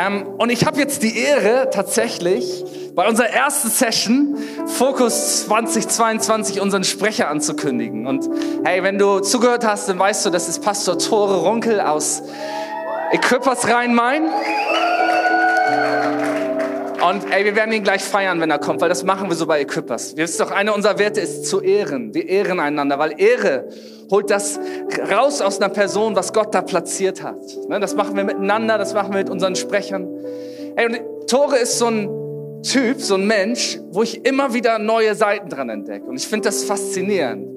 Ähm, 0.00 0.26
und 0.38 0.50
ich 0.50 0.64
habe 0.64 0.78
jetzt 0.78 1.02
die 1.02 1.18
Ehre, 1.18 1.68
tatsächlich 1.70 2.64
bei 2.94 3.06
unserer 3.06 3.28
ersten 3.28 3.68
Session 3.68 4.36
Fokus 4.66 5.44
2022 5.46 6.60
unseren 6.60 6.84
Sprecher 6.84 7.28
anzukündigen. 7.28 8.06
Und 8.06 8.28
hey, 8.64 8.82
wenn 8.82 8.98
du 8.98 9.20
zugehört 9.20 9.66
hast, 9.66 9.88
dann 9.88 9.98
weißt 9.98 10.24
du, 10.24 10.30
das 10.30 10.48
ist 10.48 10.62
Pastor 10.62 10.98
Tore 10.98 11.42
Runkel 11.42 11.80
aus 11.80 12.22
Equippers 13.12 13.68
Rhein-Main. 13.68 14.28
Und 17.10 17.28
ey, 17.28 17.44
wir 17.44 17.56
werden 17.56 17.72
ihn 17.72 17.82
gleich 17.82 18.04
feiern, 18.04 18.40
wenn 18.40 18.52
er 18.52 18.60
kommt, 18.60 18.80
weil 18.80 18.88
das 18.88 19.02
machen 19.02 19.28
wir 19.28 19.34
so 19.34 19.44
bei 19.44 19.60
Equippers. 19.60 20.16
Wir 20.16 20.22
wissen 20.22 20.38
doch, 20.38 20.52
einer 20.52 20.72
unserer 20.76 21.00
Werte 21.00 21.20
ist 21.20 21.44
zu 21.44 21.60
ehren. 21.60 22.14
Wir 22.14 22.28
ehren 22.28 22.60
einander, 22.60 23.00
weil 23.00 23.20
Ehre 23.20 23.68
holt 24.12 24.30
das 24.30 24.60
raus 25.10 25.40
aus 25.40 25.60
einer 25.60 25.70
Person, 25.70 26.14
was 26.14 26.32
Gott 26.32 26.54
da 26.54 26.62
platziert 26.62 27.24
hat. 27.24 27.40
Ne, 27.68 27.80
das 27.80 27.96
machen 27.96 28.14
wir 28.14 28.22
miteinander, 28.22 28.78
das 28.78 28.94
machen 28.94 29.12
wir 29.12 29.18
mit 29.18 29.28
unseren 29.28 29.56
Sprechern. 29.56 30.06
Ey, 30.76 30.86
und 30.86 31.00
Tore 31.28 31.56
ist 31.56 31.80
so 31.80 31.86
ein 31.86 32.08
Typ, 32.62 33.00
so 33.00 33.16
ein 33.16 33.26
Mensch, 33.26 33.80
wo 33.90 34.04
ich 34.04 34.24
immer 34.24 34.54
wieder 34.54 34.78
neue 34.78 35.16
Seiten 35.16 35.48
dran 35.48 35.68
entdecke. 35.68 36.06
Und 36.06 36.16
ich 36.16 36.28
finde 36.28 36.44
das 36.44 36.62
faszinierend. 36.62 37.49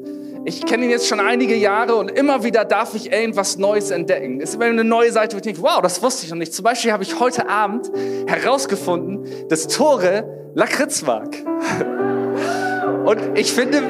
Ich 0.46 0.66
kenne 0.66 0.86
ihn 0.86 0.90
jetzt 0.90 1.08
schon 1.08 1.22
einige 1.22 1.56
Jahre 1.56 1.96
und 1.96 2.12
immer 2.12 2.44
wieder 2.44 2.66
darf 2.66 2.96
ich 2.96 3.12
irgendwas 3.12 3.58
Neues 3.58 3.92
entdecken. 3.92 4.42
Es 4.42 4.50
ist 4.50 4.56
immer 4.56 4.66
eine 4.66 4.84
neue 4.84 5.12
Seite, 5.12 5.36
wo 5.36 5.38
ich 5.38 5.44
denke, 5.44 5.62
wow, 5.62 5.82
das 5.82 6.02
wusste 6.02 6.26
ich 6.26 6.32
noch 6.32 6.38
nicht. 6.38 6.54
Zum 6.54 6.64
Beispiel 6.64 6.92
habe 6.92 7.04
ich 7.04 7.20
heute 7.20 7.48
Abend 7.48 7.90
herausgefunden, 8.28 9.26
dass 9.48 9.68
Tore 9.68 10.52
Lakritz 10.54 11.02
mag. 11.04 11.30
Und 13.06 13.38
ich 13.38 13.54
finde, 13.54 13.82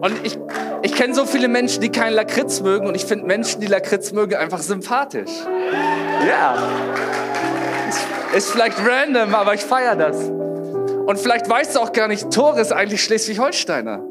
und 0.00 0.14
ich, 0.22 0.38
ich 0.82 0.94
kenne 0.94 1.14
so 1.14 1.24
viele 1.24 1.48
Menschen, 1.48 1.80
die 1.80 1.90
keinen 1.90 2.14
Lakritz 2.14 2.60
mögen 2.60 2.86
und 2.86 2.94
ich 2.94 3.04
finde 3.04 3.26
Menschen, 3.26 3.60
die 3.60 3.66
Lakritz 3.66 4.12
mögen, 4.12 4.34
einfach 4.34 4.60
sympathisch. 4.60 5.30
Ja. 6.26 6.56
Ist 8.34 8.50
vielleicht 8.50 8.78
random, 8.78 9.34
aber 9.34 9.54
ich 9.54 9.62
feiere 9.62 9.96
das. 9.96 10.16
Und 10.28 11.18
vielleicht 11.18 11.48
weißt 11.48 11.76
du 11.76 11.80
auch 11.80 11.92
gar 11.92 12.08
nicht, 12.08 12.30
Tore 12.30 12.60
ist 12.60 12.72
eigentlich 12.72 13.02
Schleswig-Holsteiner. 13.02 14.02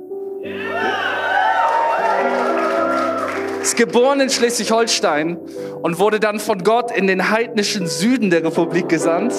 Ist 3.66 3.78
geboren 3.78 4.20
in 4.20 4.30
Schleswig-Holstein 4.30 5.40
und 5.82 5.98
wurde 5.98 6.20
dann 6.20 6.40
von 6.40 6.64
Gott 6.64 6.96
in 6.96 7.08
den 7.08 7.32
heidnischen 7.32 7.88
Süden 7.88 8.30
der 8.30 8.44
Republik 8.44 8.90
gesandt, 8.90 9.34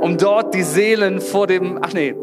um 0.00 0.16
dort 0.18 0.54
die 0.54 0.62
Seelen 0.62 1.20
vor 1.20 1.46
dem, 1.46 1.78
ach 1.82 1.92
nee, 1.92 2.14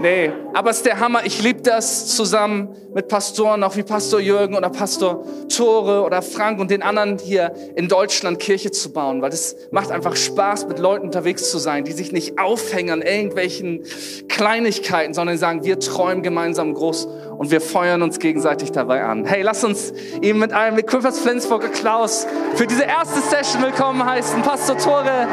Nee, 0.00 0.32
aber 0.54 0.70
es 0.70 0.78
ist 0.78 0.86
der 0.86 0.98
Hammer. 0.98 1.26
Ich 1.26 1.42
liebe 1.42 1.60
das 1.60 2.06
zusammen 2.16 2.74
mit 2.94 3.08
Pastoren, 3.08 3.62
auch 3.62 3.76
wie 3.76 3.82
Pastor 3.82 4.18
Jürgen 4.18 4.54
oder 4.54 4.70
Pastor 4.70 5.22
Tore 5.54 6.02
oder 6.04 6.22
Frank 6.22 6.58
und 6.58 6.70
den 6.70 6.82
anderen 6.82 7.18
hier 7.18 7.52
in 7.74 7.86
Deutschland 7.86 8.38
Kirche 8.38 8.70
zu 8.70 8.94
bauen, 8.94 9.20
weil 9.20 9.30
es 9.30 9.56
macht 9.72 9.90
einfach 9.90 10.16
Spaß, 10.16 10.68
mit 10.68 10.78
Leuten 10.78 11.04
unterwegs 11.04 11.50
zu 11.50 11.58
sein, 11.58 11.84
die 11.84 11.92
sich 11.92 12.12
nicht 12.12 12.38
aufhängen 12.38 12.90
an 12.90 13.02
irgendwelchen 13.02 13.82
Kleinigkeiten, 14.28 15.12
sondern 15.12 15.36
sagen, 15.36 15.64
wir 15.64 15.78
träumen 15.78 16.22
gemeinsam 16.22 16.72
groß 16.72 17.06
und 17.36 17.50
wir 17.50 17.60
feuern 17.60 18.00
uns 18.00 18.18
gegenseitig 18.18 18.72
dabei 18.72 19.02
an. 19.02 19.26
Hey, 19.26 19.42
lass 19.42 19.64
uns 19.64 19.92
ihm 20.22 20.38
mit 20.38 20.54
einem 20.54 20.78
Equippers 20.78 21.20
Flensburg 21.20 21.70
Klaus 21.74 22.26
für 22.54 22.66
diese 22.66 22.84
erste 22.84 23.20
Session 23.20 23.62
willkommen 23.62 24.02
heißen. 24.02 24.40
Pastor 24.40 24.78
Tore, 24.78 25.28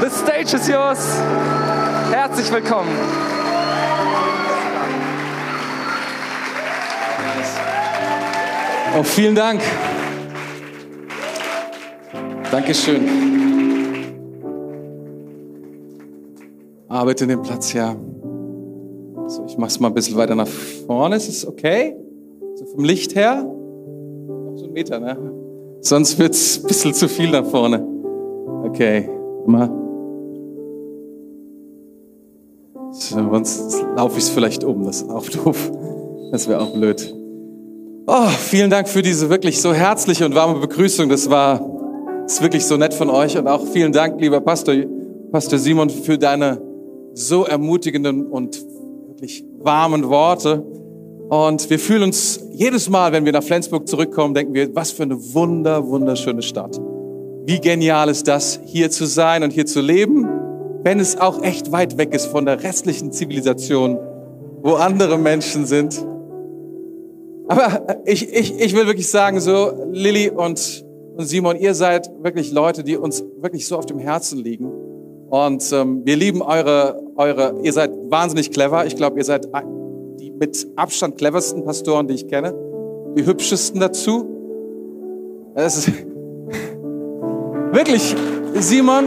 the 0.00 0.10
stage 0.10 0.54
is 0.54 0.68
yours. 0.68 1.15
Herzlich 2.10 2.52
willkommen. 2.52 2.90
Oh, 8.98 9.02
vielen 9.02 9.34
Dank. 9.34 9.60
Dankeschön. 12.50 13.02
Arbeite 16.88 17.26
den 17.26 17.42
Platz, 17.42 17.72
ja. 17.72 17.94
So, 19.26 19.44
ich 19.46 19.58
mach's 19.58 19.78
mal 19.80 19.88
ein 19.88 19.94
bisschen 19.94 20.16
weiter 20.16 20.34
nach 20.34 20.48
vorne. 20.86 21.16
Ist 21.16 21.28
es 21.28 21.46
okay? 21.46 21.94
So 22.54 22.64
vom 22.66 22.84
Licht 22.84 23.14
her? 23.14 23.42
Noch 23.42 24.56
so 24.56 24.64
einen 24.64 24.72
Meter, 24.72 24.98
ne? 24.98 25.18
Sonst 25.80 26.18
wird's 26.18 26.58
ein 26.58 26.66
bisschen 26.66 26.94
zu 26.94 27.08
viel 27.08 27.30
nach 27.30 27.44
vorne. 27.44 27.86
Okay, 28.64 29.10
mal. 29.46 29.85
Sonst 32.98 33.84
laufe 33.96 34.18
ich 34.18 34.24
es 34.24 34.30
vielleicht 34.30 34.64
um. 34.64 34.84
Das 34.84 35.02
ist 35.02 35.10
auch 35.10 35.28
doof. 35.44 35.70
Das 36.32 36.48
wäre 36.48 36.60
auch 36.60 36.72
blöd. 36.72 37.14
Oh, 38.06 38.28
vielen 38.28 38.70
Dank 38.70 38.88
für 38.88 39.02
diese 39.02 39.30
wirklich 39.30 39.60
so 39.60 39.72
herzliche 39.72 40.24
und 40.24 40.34
warme 40.34 40.60
Begrüßung. 40.60 41.08
Das 41.08 41.28
war 41.28 41.60
ist 42.26 42.42
wirklich 42.42 42.66
so 42.66 42.76
nett 42.76 42.92
von 42.92 43.08
euch. 43.08 43.38
Und 43.38 43.46
auch 43.48 43.66
vielen 43.66 43.92
Dank, 43.92 44.20
lieber 44.20 44.40
Pastor, 44.40 44.74
Pastor 45.30 45.58
Simon, 45.58 45.90
für 45.90 46.18
deine 46.18 46.60
so 47.14 47.44
ermutigenden 47.44 48.26
und 48.26 48.64
wirklich 49.08 49.44
warmen 49.58 50.08
Worte. 50.08 50.62
Und 51.28 51.68
wir 51.70 51.78
fühlen 51.78 52.02
uns 52.02 52.40
jedes 52.52 52.88
Mal, 52.88 53.12
wenn 53.12 53.24
wir 53.24 53.32
nach 53.32 53.42
Flensburg 53.42 53.88
zurückkommen, 53.88 54.34
denken 54.34 54.54
wir, 54.54 54.74
was 54.74 54.92
für 54.92 55.04
eine 55.04 55.16
wunder, 55.34 55.86
wunderschöne 55.86 56.42
Stadt. 56.42 56.78
Wie 57.44 57.60
genial 57.60 58.08
ist 58.08 58.28
das, 58.28 58.60
hier 58.64 58.90
zu 58.90 59.06
sein 59.06 59.42
und 59.42 59.52
hier 59.52 59.66
zu 59.66 59.80
leben, 59.80 60.28
wenn 60.82 61.00
es 61.00 61.18
auch 61.18 61.42
echt 61.42 61.72
weit 61.72 61.98
weg 61.98 62.14
ist 62.14 62.26
von 62.26 62.46
der 62.46 62.62
restlichen 62.62 63.12
Zivilisation, 63.12 63.98
wo 64.62 64.74
andere 64.74 65.18
Menschen 65.18 65.66
sind. 65.66 66.04
Aber 67.48 68.00
ich, 68.04 68.32
ich, 68.32 68.58
ich 68.58 68.74
will 68.74 68.86
wirklich 68.86 69.08
sagen, 69.08 69.40
so 69.40 69.72
Lilly 69.92 70.30
und, 70.30 70.84
und 71.16 71.24
Simon, 71.26 71.56
ihr 71.56 71.74
seid 71.74 72.10
wirklich 72.22 72.52
Leute, 72.52 72.82
die 72.82 72.96
uns 72.96 73.24
wirklich 73.38 73.66
so 73.66 73.76
auf 73.76 73.86
dem 73.86 73.98
Herzen 73.98 74.38
liegen. 74.38 74.70
Und 75.28 75.72
ähm, 75.72 76.02
wir 76.04 76.16
lieben 76.16 76.42
eure, 76.42 77.00
eure, 77.16 77.60
ihr 77.62 77.72
seid 77.72 77.90
wahnsinnig 78.08 78.50
clever. 78.50 78.86
Ich 78.86 78.96
glaube, 78.96 79.18
ihr 79.18 79.24
seid 79.24 79.48
die 80.20 80.30
mit 80.30 80.66
Abstand 80.76 81.18
cleversten 81.18 81.64
Pastoren, 81.64 82.06
die 82.06 82.14
ich 82.14 82.28
kenne. 82.28 82.54
Die 83.16 83.26
hübschesten 83.26 83.80
dazu. 83.80 84.26
Das 85.54 85.78
ist 85.78 85.92
wirklich, 87.72 88.14
Simon, 88.54 89.06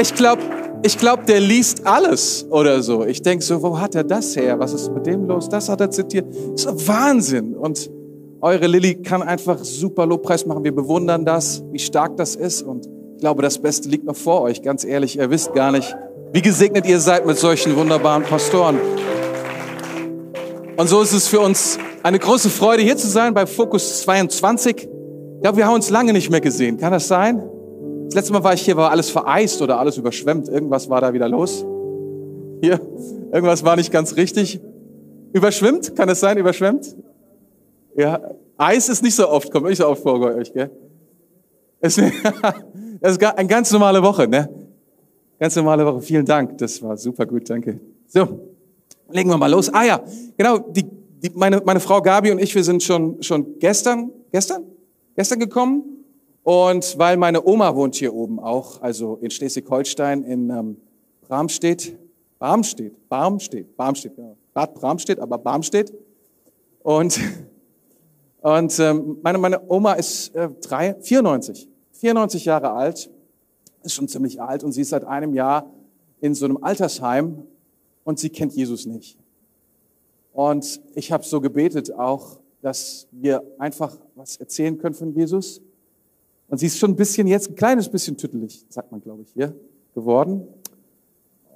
ich 0.00 0.14
glaube, 0.14 0.42
ich 0.82 0.96
glaube, 0.96 1.24
der 1.24 1.40
liest 1.40 1.86
alles 1.86 2.46
oder 2.50 2.82
so. 2.82 3.04
Ich 3.04 3.20
denke 3.22 3.44
so, 3.44 3.62
wo 3.62 3.78
hat 3.78 3.94
er 3.94 4.04
das 4.04 4.36
her? 4.36 4.58
Was 4.58 4.72
ist 4.72 4.92
mit 4.92 5.06
dem 5.06 5.26
los? 5.26 5.48
Das 5.48 5.68
hat 5.68 5.80
er 5.80 5.90
zitiert. 5.90 6.26
Das 6.52 6.66
ist 6.66 6.88
Wahnsinn. 6.88 7.54
Und 7.54 7.90
eure 8.40 8.68
Lilly 8.68 9.02
kann 9.02 9.22
einfach 9.22 9.58
super 9.64 10.06
Lobpreis 10.06 10.46
machen. 10.46 10.62
Wir 10.62 10.74
bewundern 10.74 11.24
das, 11.24 11.64
wie 11.72 11.80
stark 11.80 12.16
das 12.16 12.36
ist. 12.36 12.62
Und 12.62 12.86
ich 12.86 13.20
glaube, 13.20 13.42
das 13.42 13.58
Beste 13.58 13.88
liegt 13.88 14.04
noch 14.04 14.14
vor 14.14 14.42
euch. 14.42 14.62
Ganz 14.62 14.84
ehrlich, 14.84 15.18
ihr 15.18 15.30
wisst 15.30 15.52
gar 15.52 15.72
nicht, 15.72 15.96
wie 16.32 16.42
gesegnet 16.42 16.86
ihr 16.86 17.00
seid 17.00 17.26
mit 17.26 17.36
solchen 17.36 17.74
wunderbaren 17.74 18.22
Pastoren. 18.22 18.78
Und 20.76 20.88
so 20.88 21.02
ist 21.02 21.12
es 21.12 21.26
für 21.26 21.40
uns 21.40 21.76
eine 22.04 22.20
große 22.20 22.50
Freude, 22.50 22.84
hier 22.84 22.96
zu 22.96 23.08
sein 23.08 23.34
bei 23.34 23.46
Fokus 23.46 24.02
22. 24.02 24.76
Ich 24.76 24.88
glaube, 25.42 25.56
wir 25.56 25.66
haben 25.66 25.74
uns 25.74 25.90
lange 25.90 26.12
nicht 26.12 26.30
mehr 26.30 26.40
gesehen. 26.40 26.76
Kann 26.76 26.92
das 26.92 27.08
sein? 27.08 27.42
Das 28.08 28.14
letzte 28.14 28.32
Mal 28.32 28.42
war 28.42 28.54
ich 28.54 28.62
hier, 28.62 28.74
war 28.74 28.90
alles 28.90 29.10
vereist 29.10 29.60
oder 29.60 29.78
alles 29.78 29.98
überschwemmt. 29.98 30.48
Irgendwas 30.48 30.88
war 30.88 31.02
da 31.02 31.12
wieder 31.12 31.28
los. 31.28 31.66
Hier, 32.62 32.80
irgendwas 33.30 33.62
war 33.64 33.76
nicht 33.76 33.92
ganz 33.92 34.16
richtig. 34.16 34.62
Überschwemmt? 35.34 35.94
Kann 35.94 36.08
es 36.08 36.18
sein, 36.18 36.38
überschwemmt? 36.38 36.96
Ja, 37.94 38.30
Eis 38.56 38.88
ist 38.88 39.02
nicht 39.02 39.14
so 39.14 39.28
oft, 39.28 39.52
kommt 39.52 39.66
nicht 39.66 39.76
so 39.76 39.86
oft 39.86 40.02
vor 40.02 40.18
bei 40.20 40.34
euch, 40.36 40.52
gell? 40.54 40.70
Das 41.80 43.12
ist 43.12 43.22
eine 43.22 43.46
ganz 43.46 43.70
normale 43.72 44.02
Woche, 44.02 44.26
ne? 44.26 44.48
Ganz 45.38 45.54
normale 45.54 45.84
Woche. 45.84 46.00
Vielen 46.00 46.24
Dank. 46.24 46.56
Das 46.56 46.82
war 46.82 46.96
super 46.96 47.26
gut, 47.26 47.48
danke. 47.48 47.78
So, 48.06 48.40
legen 49.10 49.28
wir 49.28 49.36
mal 49.36 49.50
los. 49.50 49.72
Ah 49.72 49.84
ja, 49.84 50.00
genau, 50.36 50.58
die, 50.58 50.82
die, 51.22 51.30
meine, 51.34 51.60
meine 51.62 51.78
Frau 51.78 52.00
Gabi 52.00 52.32
und 52.32 52.38
ich, 52.38 52.54
wir 52.54 52.64
sind 52.64 52.82
schon, 52.82 53.22
schon 53.22 53.58
gestern, 53.58 54.10
gestern? 54.32 54.64
Gestern 55.14 55.38
gekommen 55.40 55.98
und 56.48 56.98
weil 56.98 57.18
meine 57.18 57.46
Oma 57.46 57.76
wohnt 57.76 57.96
hier 57.96 58.14
oben 58.14 58.40
auch, 58.40 58.80
also 58.80 59.16
in 59.16 59.30
Schleswig-Holstein, 59.30 60.22
in 60.22 60.48
ähm, 60.48 60.78
Bramstedt, 61.20 61.94
Barmstedt, 62.38 63.06
Barmstedt, 63.10 63.76
Barmstedt, 63.76 64.16
genau. 64.16 64.34
Bad 64.54 64.74
Bramstedt, 64.74 65.20
aber 65.20 65.36
Barmstedt. 65.36 65.92
Und, 66.82 67.20
und 68.40 68.78
ähm, 68.80 69.18
meine, 69.22 69.36
meine 69.36 69.60
Oma 69.68 69.92
ist 69.92 70.34
äh, 70.34 70.48
drei, 70.62 70.94
94, 70.94 71.68
94 71.92 72.46
Jahre 72.46 72.72
alt, 72.72 73.10
ist 73.82 73.92
schon 73.92 74.08
ziemlich 74.08 74.40
alt 74.40 74.64
und 74.64 74.72
sie 74.72 74.80
ist 74.80 74.88
seit 74.88 75.04
einem 75.04 75.34
Jahr 75.34 75.70
in 76.22 76.34
so 76.34 76.46
einem 76.46 76.64
Altersheim 76.64 77.42
und 78.04 78.18
sie 78.18 78.30
kennt 78.30 78.54
Jesus 78.54 78.86
nicht. 78.86 79.18
Und 80.32 80.80
ich 80.94 81.12
habe 81.12 81.24
so 81.24 81.42
gebetet 81.42 81.92
auch, 81.92 82.38
dass 82.62 83.06
wir 83.12 83.42
einfach 83.58 83.98
was 84.14 84.38
erzählen 84.38 84.78
können 84.78 84.94
von 84.94 85.12
Jesus 85.12 85.60
und 86.48 86.58
sie 86.58 86.66
ist 86.66 86.78
schon 86.78 86.92
ein 86.92 86.96
bisschen 86.96 87.26
jetzt, 87.26 87.50
ein 87.50 87.54
kleines 87.54 87.88
bisschen 87.88 88.16
tüttelig, 88.16 88.64
sagt 88.68 88.90
man, 88.90 89.00
glaube 89.00 89.22
ich, 89.22 89.30
hier, 89.32 89.54
geworden. 89.94 90.46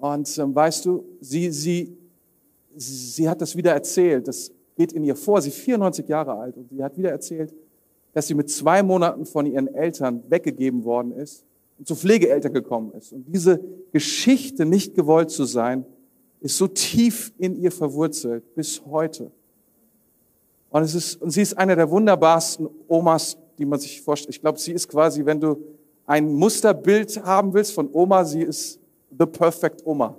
Und 0.01 0.39
ähm, 0.39 0.55
weißt 0.55 0.85
du, 0.85 1.05
sie, 1.21 1.51
sie, 1.51 1.97
sie 2.77 3.29
hat 3.29 3.41
das 3.41 3.57
wieder 3.57 3.73
erzählt, 3.73 4.29
das 4.29 4.51
geht 4.77 4.93
in 4.93 5.05
ihr 5.05 5.17
vor, 5.17 5.41
sie 5.41 5.51
ist 5.51 5.59
94 5.59 6.09
Jahre 6.09 6.35
alt 6.35 6.57
und 6.57 6.69
sie 6.71 6.83
hat 6.83 6.97
wieder 6.99 7.11
erzählt, 7.11 7.55
dass 8.13 8.27
sie 8.27 8.35
mit 8.35 8.51
zwei 8.51 8.83
Monaten 8.83 9.25
von 9.25 9.47
ihren 9.47 9.69
Eltern 9.69 10.23
weggegeben 10.29 10.85
worden 10.85 11.13
ist 11.13 11.45
und 11.79 11.87
zu 11.87 11.95
Pflegeeltern 11.95 12.53
gekommen 12.53 12.93
ist. 12.93 13.13
Und 13.13 13.27
diese 13.29 13.61
Geschichte, 13.93 14.67
nicht 14.67 14.95
gewollt 14.95 15.31
zu 15.31 15.45
sein, 15.45 15.87
ist 16.41 16.59
so 16.59 16.67
tief 16.67 17.33
in 17.39 17.57
ihr 17.57 17.71
verwurzelt 17.71 18.55
bis 18.55 18.85
heute. 18.85 19.31
Und, 20.71 20.83
es 20.83 20.95
ist, 20.95 21.23
und 21.23 21.31
sie 21.31 21.43
ist 21.43 21.57
eine 21.57 21.77
der 21.77 21.91
wunderbarsten 21.91 22.69
Omas, 22.89 23.37
die 23.63 23.67
man 23.67 23.79
sich 23.79 24.03
vorstellt. 24.03 24.35
Ich 24.35 24.41
glaube, 24.41 24.59
sie 24.59 24.73
ist 24.73 24.89
quasi, 24.89 25.25
wenn 25.25 25.39
du 25.39 25.57
ein 26.05 26.33
Musterbild 26.33 27.23
haben 27.25 27.55
willst 27.55 27.73
von 27.73 27.89
Oma, 27.93 28.25
sie 28.25 28.43
ist 28.43 28.81
the 29.17 29.25
perfect 29.25 29.87
Oma. 29.87 30.17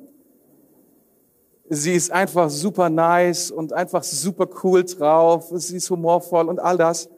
Sie 1.68 1.94
ist 1.94 2.10
einfach 2.10 2.50
super 2.50 2.90
nice 2.90 3.52
und 3.52 3.74
einfach 3.74 4.02
super 4.02 4.48
cool 4.64 4.86
drauf. 4.86 5.52
Sie 5.56 5.76
ist 5.76 5.90
humorvoll 5.90 6.48
und 6.48 6.60
all 6.60 6.78
das. 6.78 7.10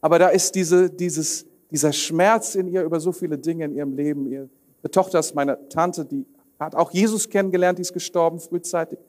Aber 0.00 0.20
da 0.20 0.28
ist 0.28 0.54
diese, 0.54 0.88
dieses, 0.88 1.46
dieser 1.68 1.92
Schmerz 1.92 2.54
in 2.54 2.68
ihr 2.68 2.84
über 2.84 3.00
so 3.00 3.10
viele 3.10 3.36
Dinge 3.36 3.64
in 3.64 3.74
ihrem 3.74 3.96
Leben. 3.96 4.30
Ihre 4.30 4.48
Tochter 4.92 5.18
ist 5.18 5.34
meine 5.34 5.68
Tante, 5.68 6.04
die 6.04 6.24
hat 6.60 6.76
auch 6.76 6.92
Jesus 6.92 7.28
kennengelernt, 7.28 7.78
die 7.78 7.82
ist 7.82 7.92
gestorben 7.92 8.38
frühzeitig. 8.38 9.00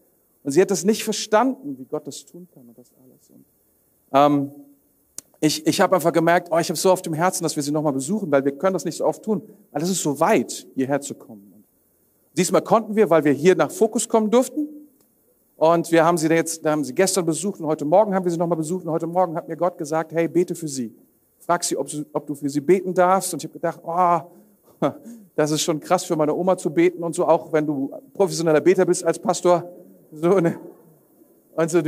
Und 0.44 0.54
sie 0.54 0.62
hat 0.62 0.72
das 0.72 0.84
nicht 0.84 1.04
verstanden, 1.04 1.78
wie 1.78 1.86
Gott 1.86 2.08
das 2.08 2.26
tun 2.26 2.48
kann 2.52 2.68
und 2.68 2.76
das 2.76 2.92
alles. 3.04 3.30
Und, 3.30 3.46
ähm, 4.12 4.63
ich 5.44 5.68
ich 5.68 5.82
habe 5.82 5.96
einfach 5.96 6.14
gemerkt, 6.14 6.48
oh, 6.52 6.58
ich 6.58 6.70
habe 6.70 6.80
so 6.80 6.90
auf 6.90 7.02
dem 7.02 7.14
Herzen, 7.14 7.44
dass 7.44 7.58
wir 7.58 7.64
sie 7.64 7.72
nochmal 7.72 7.92
besuchen, 7.92 8.32
weil 8.32 8.46
wir 8.46 8.54
können 8.54 8.74
das 8.74 8.86
nicht 8.86 8.98
so 8.98 9.06
oft 9.06 9.22
tun, 9.22 9.42
weil 9.72 9.82
es 9.82 9.90
ist 9.90 10.02
so 10.02 10.18
weit, 10.22 10.66
hierher 10.74 11.02
zu 11.02 11.16
kommen. 11.16 11.66
Diesmal 12.38 12.62
konnten 12.62 12.96
wir, 12.96 13.10
weil 13.10 13.26
wir 13.26 13.34
hier 13.34 13.54
nach 13.54 13.70
Fokus 13.70 14.08
kommen 14.08 14.32
durften. 14.32 14.70
Und 15.58 15.92
wir 15.92 16.06
haben 16.06 16.18
sie 16.18 16.30
jetzt, 16.30 16.66
haben 16.66 16.86
sie 16.86 16.96
gestern 16.96 17.26
besucht 17.26 17.60
und 17.60 17.68
heute 17.68 17.84
Morgen 17.84 18.16
haben 18.16 18.24
wir 18.24 18.32
sie 18.32 18.38
nochmal 18.38 18.58
besucht 18.58 18.86
und 18.86 18.92
heute 18.92 19.06
Morgen 19.06 19.36
hat 19.36 19.50
mir 19.50 19.58
Gott 19.58 19.78
gesagt, 19.78 20.14
hey, 20.14 20.30
bete 20.30 20.56
für 20.56 20.70
sie. 20.70 20.96
Frag 21.40 21.64
sie, 21.66 21.76
ob, 21.76 21.90
sie, 21.90 22.06
ob 22.14 22.26
du 22.26 22.36
für 22.36 22.50
sie 22.50 22.62
beten 22.62 22.94
darfst. 22.94 23.34
Und 23.34 23.44
ich 23.44 23.50
habe 23.50 23.54
gedacht, 23.54 23.82
oh, 23.84 24.88
das 25.36 25.52
ist 25.52 25.62
schon 25.62 25.78
krass 25.82 26.06
für 26.06 26.16
meine 26.16 26.34
Oma 26.34 26.56
zu 26.56 26.70
beten 26.70 27.04
und 27.04 27.14
so, 27.14 27.28
auch 27.28 27.52
wenn 27.52 27.66
du 27.68 27.92
professioneller 28.14 28.62
Beter 28.62 28.86
bist 28.86 29.04
als 29.04 29.20
Pastor. 29.20 29.70
So, 30.10 30.40
ne? 30.40 30.58
Und 31.56 31.70
so, 31.70 31.82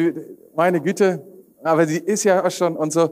meine 0.56 0.82
Güte, 0.82 1.26
aber 1.64 1.88
sie 1.88 2.00
ist 2.00 2.26
ja 2.26 2.50
schon 2.52 2.76
und 2.76 2.92
so. 2.92 3.10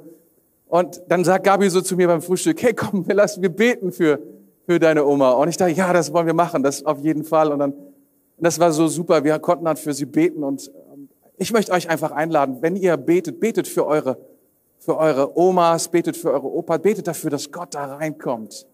Und 0.73 1.03
dann 1.07 1.23
sagt 1.23 1.43
Gabi 1.43 1.69
so 1.69 1.81
zu 1.81 1.95
mir 1.95 2.07
beim 2.07 2.23
Frühstück, 2.23 2.59
hey 2.63 2.73
komm, 2.73 3.07
wir 3.07 3.13
lassen, 3.13 3.43
wir 3.43 3.49
beten 3.49 3.91
für, 3.91 4.19
für 4.65 4.79
deine 4.79 5.05
Oma. 5.05 5.33
Und 5.33 5.47
ich 5.47 5.55
dachte, 5.55 5.73
ja, 5.73 5.93
das 5.93 6.11
wollen 6.11 6.25
wir 6.25 6.33
machen, 6.33 6.63
das 6.63 6.83
auf 6.83 6.97
jeden 6.97 7.23
Fall. 7.23 7.51
Und 7.51 7.59
dann, 7.59 7.73
das 8.39 8.59
war 8.59 8.71
so 8.71 8.87
super, 8.87 9.23
wir 9.23 9.37
konnten 9.37 9.65
dann 9.65 9.77
für 9.77 9.93
sie 9.93 10.07
beten. 10.07 10.43
Und 10.43 10.71
ähm, 10.91 11.09
ich 11.37 11.53
möchte 11.53 11.73
euch 11.73 11.91
einfach 11.91 12.09
einladen, 12.09 12.57
wenn 12.61 12.75
ihr 12.75 12.97
betet, 12.97 13.39
betet 13.39 13.67
für 13.67 13.85
eure, 13.85 14.17
für 14.79 14.97
eure 14.97 15.37
Omas, 15.37 15.89
betet 15.89 16.17
für 16.17 16.31
eure 16.31 16.51
Opa, 16.51 16.79
betet 16.79 17.05
dafür, 17.05 17.29
dass 17.29 17.51
Gott 17.51 17.75
da 17.75 17.93
reinkommt. 17.93 18.65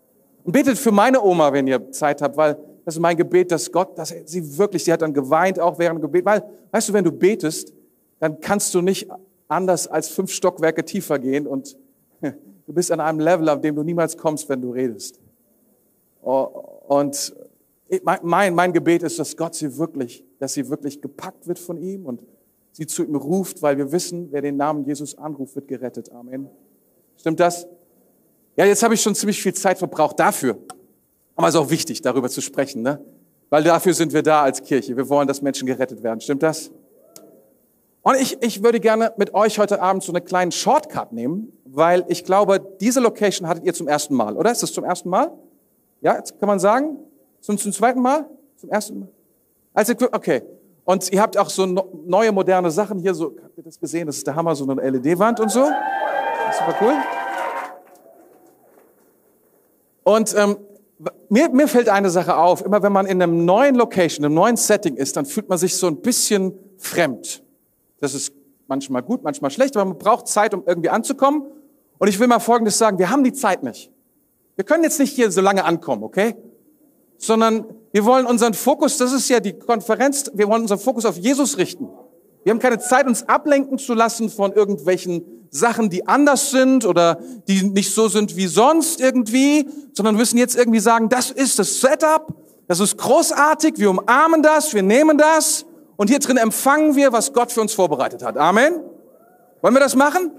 Und 0.45 0.53
betet 0.53 0.77
für 0.77 0.93
meine 0.93 1.21
Oma, 1.21 1.51
wenn 1.51 1.67
ihr 1.67 1.91
Zeit 1.91 2.21
habt, 2.21 2.37
weil 2.37 2.57
das 2.85 2.95
ist 2.95 3.01
mein 3.01 3.17
Gebet, 3.17 3.51
dass 3.51 3.69
Gott, 3.73 3.97
dass 3.97 4.15
sie 4.23 4.57
wirklich, 4.57 4.85
sie 4.85 4.93
hat 4.93 5.01
dann 5.01 5.13
geweint 5.13 5.59
auch 5.59 5.77
während 5.77 6.01
Gebet, 6.01 6.23
weil, 6.23 6.43
weißt 6.71 6.87
du, 6.87 6.93
wenn 6.93 7.03
du 7.03 7.11
betest, 7.11 7.73
dann 8.21 8.39
kannst 8.39 8.73
du 8.73 8.79
nicht 8.79 9.09
anders 9.49 9.85
als 9.85 10.07
fünf 10.07 10.31
Stockwerke 10.31 10.85
tiefer 10.85 11.19
gehen 11.19 11.45
und 11.45 11.75
du 12.21 12.73
bist 12.73 12.91
an 12.91 12.99
einem 12.99 13.19
Level, 13.19 13.49
auf 13.49 13.61
dem 13.61 13.75
du 13.75 13.83
niemals 13.83 14.17
kommst, 14.17 14.47
wenn 14.49 14.61
du 14.61 14.71
redest. 14.71 15.19
Und 16.21 17.35
mein, 18.21 18.53
mein 18.53 18.73
Gebet 18.73 19.03
ist, 19.03 19.19
dass 19.19 19.35
Gott 19.35 19.55
sie 19.55 19.77
wirklich, 19.77 20.23
dass 20.39 20.53
sie 20.53 20.69
wirklich 20.69 21.01
gepackt 21.01 21.47
wird 21.47 21.59
von 21.59 21.77
ihm 21.77 22.05
und 22.05 22.21
sie 22.71 22.85
zu 22.85 23.03
ihm 23.03 23.15
ruft, 23.15 23.61
weil 23.61 23.77
wir 23.77 23.91
wissen, 23.91 24.27
wer 24.31 24.41
den 24.41 24.57
Namen 24.57 24.85
Jesus 24.85 25.17
anruft, 25.17 25.55
wird 25.55 25.67
gerettet. 25.67 26.11
Amen. 26.11 26.49
Stimmt 27.17 27.39
das? 27.39 27.67
Ja, 28.55 28.65
jetzt 28.65 28.83
habe 28.83 28.93
ich 28.93 29.01
schon 29.01 29.15
ziemlich 29.15 29.41
viel 29.41 29.53
Zeit 29.53 29.77
verbraucht 29.77 30.19
dafür. 30.19 30.57
Aber 31.35 31.47
es 31.47 31.55
ist 31.55 31.59
auch 31.61 31.69
wichtig, 31.69 32.01
darüber 32.01 32.29
zu 32.29 32.41
sprechen, 32.41 32.81
ne? 32.81 33.03
Weil 33.49 33.63
dafür 33.63 33.93
sind 33.93 34.13
wir 34.13 34.21
da 34.21 34.43
als 34.43 34.61
Kirche. 34.61 34.95
Wir 34.95 35.09
wollen, 35.09 35.27
dass 35.27 35.41
Menschen 35.41 35.65
gerettet 35.65 36.03
werden. 36.03 36.21
Stimmt 36.21 36.43
das? 36.43 36.69
Und 38.09 38.15
ich, 38.19 38.41
ich 38.41 38.63
würde 38.63 38.79
gerne 38.79 39.13
mit 39.17 39.35
euch 39.35 39.59
heute 39.59 39.83
Abend 39.83 40.01
so 40.01 40.11
einen 40.11 40.25
kleinen 40.25 40.51
Shortcut 40.51 41.11
nehmen, 41.11 41.53
weil 41.65 42.05
ich 42.07 42.23
glaube, 42.23 42.59
diese 42.81 42.99
Location 42.99 43.47
hattet 43.47 43.65
ihr 43.65 43.73
zum 43.75 43.87
ersten 43.87 44.15
Mal, 44.15 44.35
oder? 44.35 44.51
Ist 44.51 44.63
das 44.63 44.73
zum 44.73 44.83
ersten 44.83 45.09
Mal? 45.09 45.31
Ja, 46.01 46.15
jetzt 46.15 46.39
kann 46.39 46.47
man 46.47 46.57
sagen? 46.57 46.97
Zum, 47.39 47.59
zum 47.59 47.71
zweiten 47.71 48.01
Mal? 48.01 48.27
Zum 48.55 48.71
ersten 48.71 49.01
Mal? 49.01 49.09
Also, 49.75 49.93
okay. 50.11 50.41
Und 50.85 51.11
ihr 51.11 51.21
habt 51.21 51.37
auch 51.37 51.51
so 51.51 51.67
neue, 51.67 52.31
moderne 52.31 52.71
Sachen 52.71 52.97
hier, 52.97 53.13
so, 53.13 53.35
habt 53.43 53.55
ihr 53.55 53.63
das 53.63 53.79
gesehen? 53.79 54.07
Das 54.07 54.17
ist 54.17 54.25
der 54.25 54.33
Hammer, 54.33 54.55
so 54.55 54.67
eine 54.67 54.89
LED-Wand 54.89 55.39
und 55.39 55.51
so. 55.51 55.65
Super 55.65 56.77
cool. 56.81 56.93
Und 60.01 60.35
ähm, 60.35 60.57
mir, 61.29 61.49
mir 61.49 61.67
fällt 61.67 61.89
eine 61.89 62.09
Sache 62.09 62.37
auf, 62.37 62.65
immer 62.65 62.81
wenn 62.81 62.91
man 62.91 63.05
in 63.05 63.21
einem 63.21 63.45
neuen 63.45 63.75
Location, 63.75 64.25
einem 64.25 64.33
neuen 64.33 64.57
Setting 64.57 64.95
ist, 64.95 65.15
dann 65.15 65.27
fühlt 65.27 65.47
man 65.47 65.59
sich 65.59 65.77
so 65.77 65.85
ein 65.85 65.97
bisschen 65.97 66.57
fremd. 66.79 67.43
Das 68.01 68.13
ist 68.13 68.33
manchmal 68.67 69.03
gut, 69.03 69.23
manchmal 69.23 69.51
schlecht, 69.51 69.75
aber 69.75 69.85
man 69.85 69.97
braucht 69.97 70.27
Zeit, 70.27 70.53
um 70.53 70.63
irgendwie 70.65 70.89
anzukommen. 70.89 71.43
Und 71.97 72.07
ich 72.07 72.19
will 72.19 72.27
mal 72.27 72.39
Folgendes 72.39 72.77
sagen, 72.77 72.97
wir 72.97 73.09
haben 73.09 73.23
die 73.23 73.33
Zeit 73.33 73.63
nicht. 73.63 73.91
Wir 74.55 74.63
können 74.63 74.83
jetzt 74.83 74.99
nicht 74.99 75.13
hier 75.13 75.31
so 75.31 75.41
lange 75.41 75.65
ankommen, 75.65 76.03
okay? 76.03 76.35
Sondern 77.17 77.65
wir 77.91 78.05
wollen 78.05 78.25
unseren 78.25 78.53
Fokus, 78.53 78.97
das 78.97 79.11
ist 79.11 79.29
ja 79.29 79.39
die 79.39 79.53
Konferenz, 79.53 80.31
wir 80.33 80.47
wollen 80.47 80.61
unseren 80.61 80.79
Fokus 80.79 81.05
auf 81.05 81.17
Jesus 81.17 81.57
richten. 81.57 81.89
Wir 82.43 82.51
haben 82.51 82.59
keine 82.59 82.79
Zeit, 82.79 83.07
uns 83.07 83.27
ablenken 83.27 83.77
zu 83.77 83.93
lassen 83.93 84.29
von 84.29 84.53
irgendwelchen 84.53 85.23
Sachen, 85.49 85.89
die 85.89 86.07
anders 86.07 86.51
sind 86.51 86.85
oder 86.85 87.19
die 87.47 87.63
nicht 87.63 87.93
so 87.93 88.07
sind 88.07 88.35
wie 88.37 88.47
sonst 88.47 89.01
irgendwie, 89.01 89.67
sondern 89.93 90.15
müssen 90.15 90.37
jetzt 90.37 90.55
irgendwie 90.55 90.79
sagen, 90.79 91.09
das 91.09 91.31
ist 91.31 91.59
das 91.59 91.81
Setup, 91.81 92.33
das 92.67 92.79
ist 92.79 92.97
großartig, 92.97 93.73
wir 93.77 93.89
umarmen 93.89 94.41
das, 94.43 94.73
wir 94.73 94.83
nehmen 94.83 95.17
das 95.17 95.65
und 95.99 96.09
hier 96.09 96.19
drin 96.19 96.37
empfangen 96.37 96.95
wir, 96.95 97.11
was 97.11 97.33
Gott 97.33 97.51
für 97.51 97.59
uns 97.59 97.73
vorbereitet 97.73 98.23
hat. 98.23 98.37
Amen. 98.37 98.81
Wollen 99.61 99.73
wir 99.73 99.81
das 99.81 99.97
machen? 99.97 100.31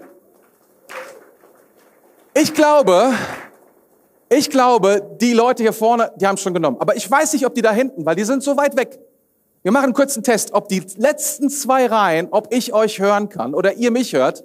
Ich 2.33 2.55
glaube, 2.55 3.13
ich 4.31 4.49
glaube, 4.49 5.19
die 5.21 5.35
Leute 5.35 5.63
hier 5.63 5.75
vorne, 5.75 6.13
die 6.17 6.27
haben 6.27 6.37
es 6.37 6.41
schon 6.41 6.55
genommen. 6.55 6.79
Aber 6.81 6.97
ich 6.97 7.11
weiß 7.11 7.35
nicht, 7.35 7.45
ob 7.45 7.55
die 7.55 7.61
da 7.61 7.73
hinten, 7.73 8.07
weil 8.07 8.17
die 8.17 8.25
sind 8.25 8.43
so 8.43 8.57
weit 8.57 8.75
weg. 8.79 9.01
Wir 9.63 9.71
machen 9.71 9.85
einen 9.85 9.93
kurzen 9.93 10.23
Test, 10.23 10.55
ob 10.55 10.71
die 10.71 10.83
letzten 10.97 11.51
zwei 11.51 11.85
Reihen, 11.85 12.29
ob 12.31 12.55
ich 12.55 12.73
euch 12.73 12.99
hören 12.99 13.29
kann 13.29 13.53
oder 13.53 13.75
ihr 13.75 13.91
mich 13.91 14.15
hört. 14.15 14.45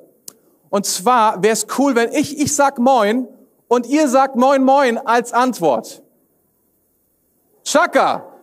Und 0.69 0.85
zwar 0.85 1.41
wäre 1.41 1.53
es 1.53 1.65
cool, 1.77 1.95
wenn 1.95 2.11
ich, 2.11 2.41
ich 2.41 2.53
sag 2.53 2.77
Moin 2.77 3.29
und 3.69 3.85
ihr 3.87 4.09
sagt 4.09 4.35
Moin 4.35 4.65
Moin 4.65 4.97
als 4.97 5.31
Antwort. 5.31 6.03
Chaka, 7.63 8.34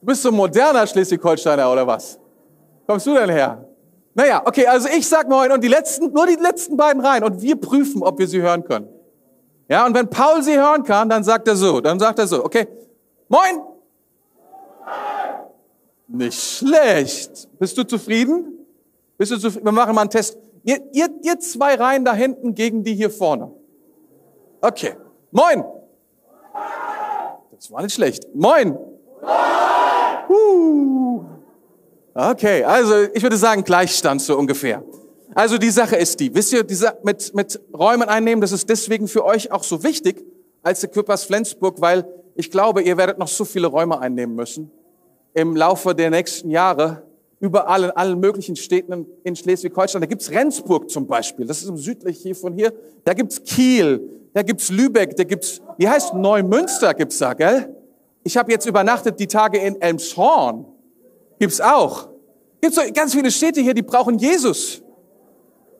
du 0.00 0.06
bist 0.06 0.22
so 0.22 0.32
moderner 0.32 0.86
Schleswig-Holsteiner 0.86 1.70
oder 1.70 1.86
was? 1.86 2.18
Kommst 2.86 3.06
du 3.06 3.14
denn 3.14 3.30
her? 3.30 3.64
Naja, 4.14 4.42
okay, 4.44 4.66
also 4.66 4.88
ich 4.88 5.08
sag 5.08 5.28
Moin 5.28 5.52
und 5.52 5.62
die 5.62 5.68
letzten, 5.68 6.12
nur 6.12 6.26
die 6.26 6.34
letzten 6.34 6.76
beiden 6.76 7.04
Reihen 7.04 7.24
und 7.24 7.40
wir 7.40 7.56
prüfen, 7.56 8.02
ob 8.02 8.18
wir 8.18 8.26
sie 8.26 8.42
hören 8.42 8.64
können. 8.64 8.88
Ja, 9.68 9.86
und 9.86 9.94
wenn 9.94 10.10
Paul 10.10 10.42
sie 10.42 10.58
hören 10.58 10.82
kann, 10.82 11.08
dann 11.08 11.22
sagt 11.22 11.46
er 11.46 11.54
so, 11.54 11.80
dann 11.80 11.98
sagt 11.98 12.18
er 12.18 12.26
so, 12.26 12.44
okay, 12.44 12.66
Moin, 13.28 13.62
nicht 16.08 16.40
schlecht. 16.40 17.48
Bist 17.60 17.78
du 17.78 17.84
zufrieden? 17.84 18.66
Bist 19.16 19.30
du 19.30 19.38
zufrieden? 19.38 19.64
Wir 19.64 19.72
machen 19.72 19.94
mal 19.94 20.00
einen 20.00 20.10
Test. 20.10 20.36
Ihr, 20.64 20.80
ihr, 20.92 21.08
ihr 21.22 21.38
zwei 21.38 21.76
Reihen 21.76 22.04
da 22.04 22.12
hinten 22.12 22.54
gegen 22.54 22.82
die 22.82 22.94
hier 22.94 23.10
vorne. 23.10 23.52
Okay. 24.60 24.96
Moin. 25.30 25.64
Das 27.52 27.70
war 27.70 27.82
nicht 27.82 27.94
schlecht. 27.94 28.24
Moin. 28.34 28.76
Uh. 29.22 29.59
Okay, 32.14 32.64
also 32.64 32.94
ich 33.14 33.22
würde 33.22 33.36
sagen 33.36 33.64
Gleichstand 33.64 34.22
so 34.22 34.36
ungefähr. 34.36 34.82
Also 35.34 35.58
die 35.58 35.70
Sache 35.70 35.96
ist 35.96 36.18
die, 36.20 36.34
wisst 36.34 36.52
ihr, 36.52 36.64
diese, 36.64 36.98
mit, 37.04 37.34
mit 37.34 37.60
Räumen 37.72 38.08
einnehmen, 38.08 38.40
das 38.40 38.52
ist 38.52 38.68
deswegen 38.68 39.06
für 39.06 39.24
euch 39.24 39.52
auch 39.52 39.62
so 39.62 39.82
wichtig 39.84 40.24
als 40.62 40.82
Equippers 40.82 41.24
Flensburg, 41.24 41.80
weil 41.80 42.04
ich 42.34 42.50
glaube, 42.50 42.82
ihr 42.82 42.96
werdet 42.96 43.18
noch 43.18 43.28
so 43.28 43.44
viele 43.44 43.68
Räume 43.68 44.00
einnehmen 44.00 44.34
müssen 44.34 44.70
im 45.34 45.54
Laufe 45.54 45.94
der 45.94 46.10
nächsten 46.10 46.50
Jahre 46.50 47.02
überall 47.38 47.84
in 47.84 47.90
allen 47.92 48.20
möglichen 48.20 48.56
Städten 48.56 49.06
in 49.24 49.36
Schleswig-Holstein. 49.36 50.02
Da 50.02 50.06
gibt's 50.06 50.30
Rendsburg 50.30 50.90
zum 50.90 51.06
Beispiel, 51.06 51.46
das 51.46 51.62
ist 51.62 51.68
im 51.68 51.76
südlich 51.76 52.18
hier 52.18 52.34
von 52.34 52.52
hier. 52.52 52.72
Da 53.04 53.14
gibt's 53.14 53.42
Kiel, 53.44 54.28
da 54.34 54.42
gibt's 54.42 54.70
Lübeck, 54.70 55.16
da 55.16 55.24
gibt's, 55.24 55.62
wie 55.78 55.88
heißt 55.88 56.14
Neumünster 56.14 56.92
gibt's 56.92 57.18
da, 57.18 57.32
gell? 57.34 57.74
Ich 58.22 58.36
habe 58.36 58.52
jetzt 58.52 58.66
übernachtet 58.66 59.18
die 59.18 59.26
Tage 59.26 59.58
in 59.58 59.80
Elmshorn. 59.80 60.66
Gibt's 61.38 61.60
auch. 61.60 62.08
Gibt's 62.60 62.76
so 62.76 62.82
ganz 62.92 63.14
viele 63.14 63.30
Städte 63.30 63.60
hier, 63.60 63.74
die 63.74 63.82
brauchen 63.82 64.18
Jesus. 64.18 64.82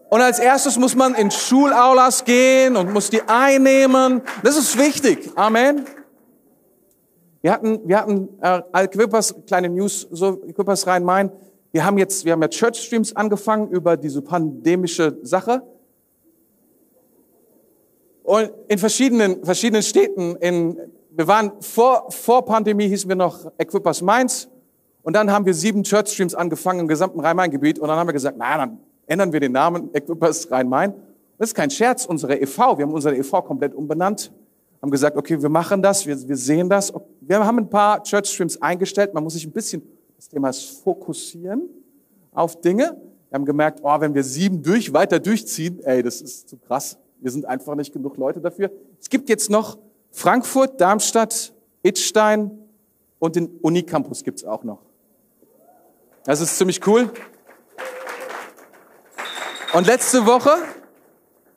Und 0.08 0.20
als 0.20 0.38
erstes 0.38 0.76
muss 0.76 0.96
man 0.96 1.14
in 1.14 1.30
Schulaulas 1.30 2.24
gehen 2.24 2.76
und 2.76 2.92
muss 2.92 3.10
die 3.10 3.22
einnehmen. 3.22 4.22
Das 4.42 4.56
ist 4.56 4.76
wichtig. 4.76 5.30
Amen. 5.36 5.84
Wir 7.42 7.52
hatten, 7.52 7.88
wir 7.88 7.98
hatten 7.98 8.28
äh, 8.42 8.60
Equippers, 8.72 9.34
kleine 9.46 9.68
News, 9.68 10.08
so 10.10 10.42
Equippers 10.46 10.86
Rhein-Main. 10.86 11.30
Wir 11.72 11.84
haben 11.84 11.96
jetzt, 11.96 12.24
wir 12.24 12.32
haben 12.32 12.42
jetzt 12.42 12.56
Church 12.56 12.82
Streams 12.82 13.14
angefangen 13.14 13.70
über 13.70 13.96
diese 13.96 14.20
pandemische 14.20 15.18
Sache. 15.22 15.62
Und 18.24 18.50
in 18.68 18.78
verschiedenen, 18.78 19.44
verschiedenen 19.44 19.82
Städten 19.82 20.36
in, 20.36 20.76
wir 21.12 21.26
waren 21.26 21.52
vor, 21.60 22.10
vor 22.10 22.44
Pandemie 22.44 22.88
hießen 22.88 23.08
wir 23.08 23.16
noch 23.16 23.50
Equippers 23.58 24.02
Mainz. 24.02 24.48
Und 25.02 25.16
dann 25.16 25.30
haben 25.30 25.46
wir 25.46 25.54
sieben 25.54 25.82
Church 25.82 26.08
Streams 26.08 26.34
angefangen 26.34 26.80
im 26.80 26.88
gesamten 26.88 27.20
Rhein-Main-Gebiet. 27.20 27.78
Und 27.78 27.88
dann 27.88 27.98
haben 27.98 28.08
wir 28.08 28.12
gesagt, 28.12 28.36
na, 28.38 28.58
dann 28.58 28.78
ändern 29.06 29.32
wir 29.32 29.40
den 29.40 29.52
Namen 29.52 29.92
Equippers 29.94 30.50
Rhein-Main. 30.50 30.94
Das 31.38 31.50
ist 31.50 31.54
kein 31.54 31.70
Scherz, 31.70 32.04
unsere 32.04 32.38
e.V., 32.38 32.76
wir 32.76 32.84
haben 32.84 32.92
unsere 32.92 33.16
e.V. 33.16 33.40
komplett 33.42 33.74
umbenannt, 33.74 34.30
haben 34.82 34.90
gesagt, 34.90 35.16
okay, 35.16 35.40
wir 35.40 35.48
machen 35.48 35.80
das, 35.80 36.06
wir, 36.06 36.28
wir 36.28 36.36
sehen 36.36 36.68
das. 36.68 36.92
Wir 37.22 37.44
haben 37.44 37.60
ein 37.60 37.70
paar 37.70 38.02
Church 38.02 38.26
Streams 38.26 38.60
eingestellt, 38.60 39.14
man 39.14 39.24
muss 39.24 39.32
sich 39.32 39.46
ein 39.46 39.52
bisschen, 39.52 39.82
das 40.16 40.28
Thema 40.28 40.52
fokussieren 40.52 41.62
auf 42.32 42.60
Dinge. 42.60 42.94
Wir 43.30 43.36
haben 43.36 43.46
gemerkt, 43.46 43.80
oh, 43.82 44.00
wenn 44.00 44.14
wir 44.14 44.22
sieben 44.22 44.62
durch, 44.62 44.92
weiter 44.92 45.18
durchziehen, 45.18 45.80
ey, 45.82 46.02
das 46.02 46.20
ist 46.20 46.50
zu 46.50 46.58
krass. 46.58 46.98
Wir 47.20 47.30
sind 47.30 47.46
einfach 47.46 47.74
nicht 47.74 47.92
genug 47.92 48.18
Leute 48.18 48.40
dafür. 48.40 48.70
Es 49.00 49.08
gibt 49.08 49.30
jetzt 49.30 49.48
noch 49.48 49.78
Frankfurt, 50.10 50.80
Darmstadt, 50.80 51.52
Itstein 51.82 52.50
und 53.18 53.36
den 53.36 53.58
Unicampus 53.62 54.24
gibt's 54.24 54.44
auch 54.44 54.64
noch. 54.64 54.80
Das 56.24 56.40
ist 56.40 56.58
ziemlich 56.58 56.86
cool. 56.86 57.10
Und 59.72 59.86
letzte 59.86 60.26
Woche, 60.26 60.50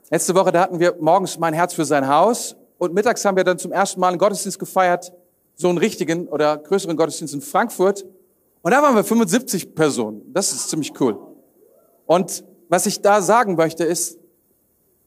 letzte 0.09 0.35
Woche, 0.35 0.51
da 0.51 0.61
hatten 0.61 0.79
wir 0.79 0.95
morgens 0.99 1.39
mein 1.39 1.53
Herz 1.53 1.73
für 1.73 1.85
sein 1.85 2.07
Haus 2.07 2.55
und 2.77 2.93
mittags 2.93 3.25
haben 3.25 3.35
wir 3.35 3.43
dann 3.43 3.57
zum 3.57 3.71
ersten 3.71 3.99
Mal 3.99 4.09
einen 4.09 4.17
Gottesdienst 4.17 4.59
gefeiert, 4.59 5.11
so 5.55 5.69
einen 5.69 5.77
richtigen 5.77 6.27
oder 6.27 6.57
größeren 6.57 6.95
Gottesdienst 6.95 7.33
in 7.33 7.41
Frankfurt. 7.41 8.05
Und 8.61 8.71
da 8.71 8.81
waren 8.81 8.95
wir 8.95 9.03
75 9.03 9.75
Personen. 9.75 10.21
Das 10.33 10.51
ist 10.51 10.69
ziemlich 10.69 10.99
cool. 11.01 11.17
Und 12.05 12.43
was 12.69 12.85
ich 12.85 13.01
da 13.01 13.21
sagen 13.21 13.55
möchte 13.55 13.83
ist, 13.83 14.19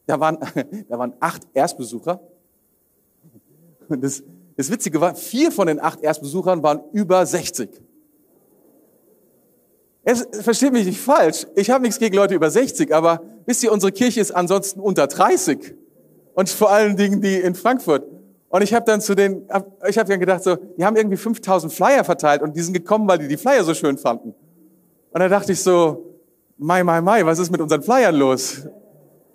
da 0.05 0.19
waren, 0.19 0.37
da 0.89 0.99
waren 0.99 1.13
acht 1.19 1.43
Erstbesucher. 1.53 2.19
Das, 3.89 4.23
das 4.55 4.71
Witzige 4.71 4.99
war, 5.01 5.15
vier 5.15 5.51
von 5.51 5.67
den 5.67 5.79
acht 5.79 6.01
Erstbesuchern 6.01 6.63
waren 6.63 6.81
über 6.93 7.25
60. 7.25 7.69
Es, 10.03 10.25
versteht 10.41 10.71
mich 10.71 10.85
nicht 10.85 11.01
falsch. 11.01 11.47
Ich 11.55 11.69
habe 11.69 11.83
nichts 11.83 11.99
gegen 11.99 12.15
Leute 12.15 12.33
über 12.33 12.49
60, 12.49 12.93
aber 12.95 13.21
wisst 13.45 13.61
ihr, 13.63 13.71
unsere 13.71 13.91
Kirche 13.91 14.21
ist 14.21 14.31
ansonsten 14.31 14.79
unter 14.79 15.07
30. 15.07 15.75
Und 16.33 16.49
vor 16.49 16.71
allen 16.71 16.95
Dingen 16.95 17.21
die 17.21 17.35
in 17.35 17.55
Frankfurt. 17.55 18.05
Und 18.49 18.61
ich 18.61 18.73
habe 18.73 18.85
dann 18.85 19.01
zu 19.01 19.15
den, 19.15 19.47
ich 19.87 19.97
habe 19.97 20.09
dann 20.09 20.19
gedacht 20.19 20.43
so, 20.43 20.55
die 20.55 20.85
haben 20.85 20.95
irgendwie 20.95 21.17
5000 21.17 21.73
Flyer 21.73 22.03
verteilt 22.03 22.41
und 22.41 22.55
die 22.55 22.61
sind 22.61 22.73
gekommen, 22.73 23.07
weil 23.07 23.17
die 23.17 23.27
die 23.27 23.37
Flyer 23.37 23.63
so 23.63 23.73
schön 23.73 23.97
fanden. 23.97 24.33
Und 25.11 25.19
da 25.19 25.27
dachte 25.27 25.51
ich 25.51 25.61
so, 25.61 26.15
mai, 26.57 26.83
mai, 26.83 27.01
mai, 27.01 27.25
was 27.25 27.39
ist 27.39 27.51
mit 27.51 27.59
unseren 27.59 27.81
Flyern 27.81 28.15
los? 28.15 28.65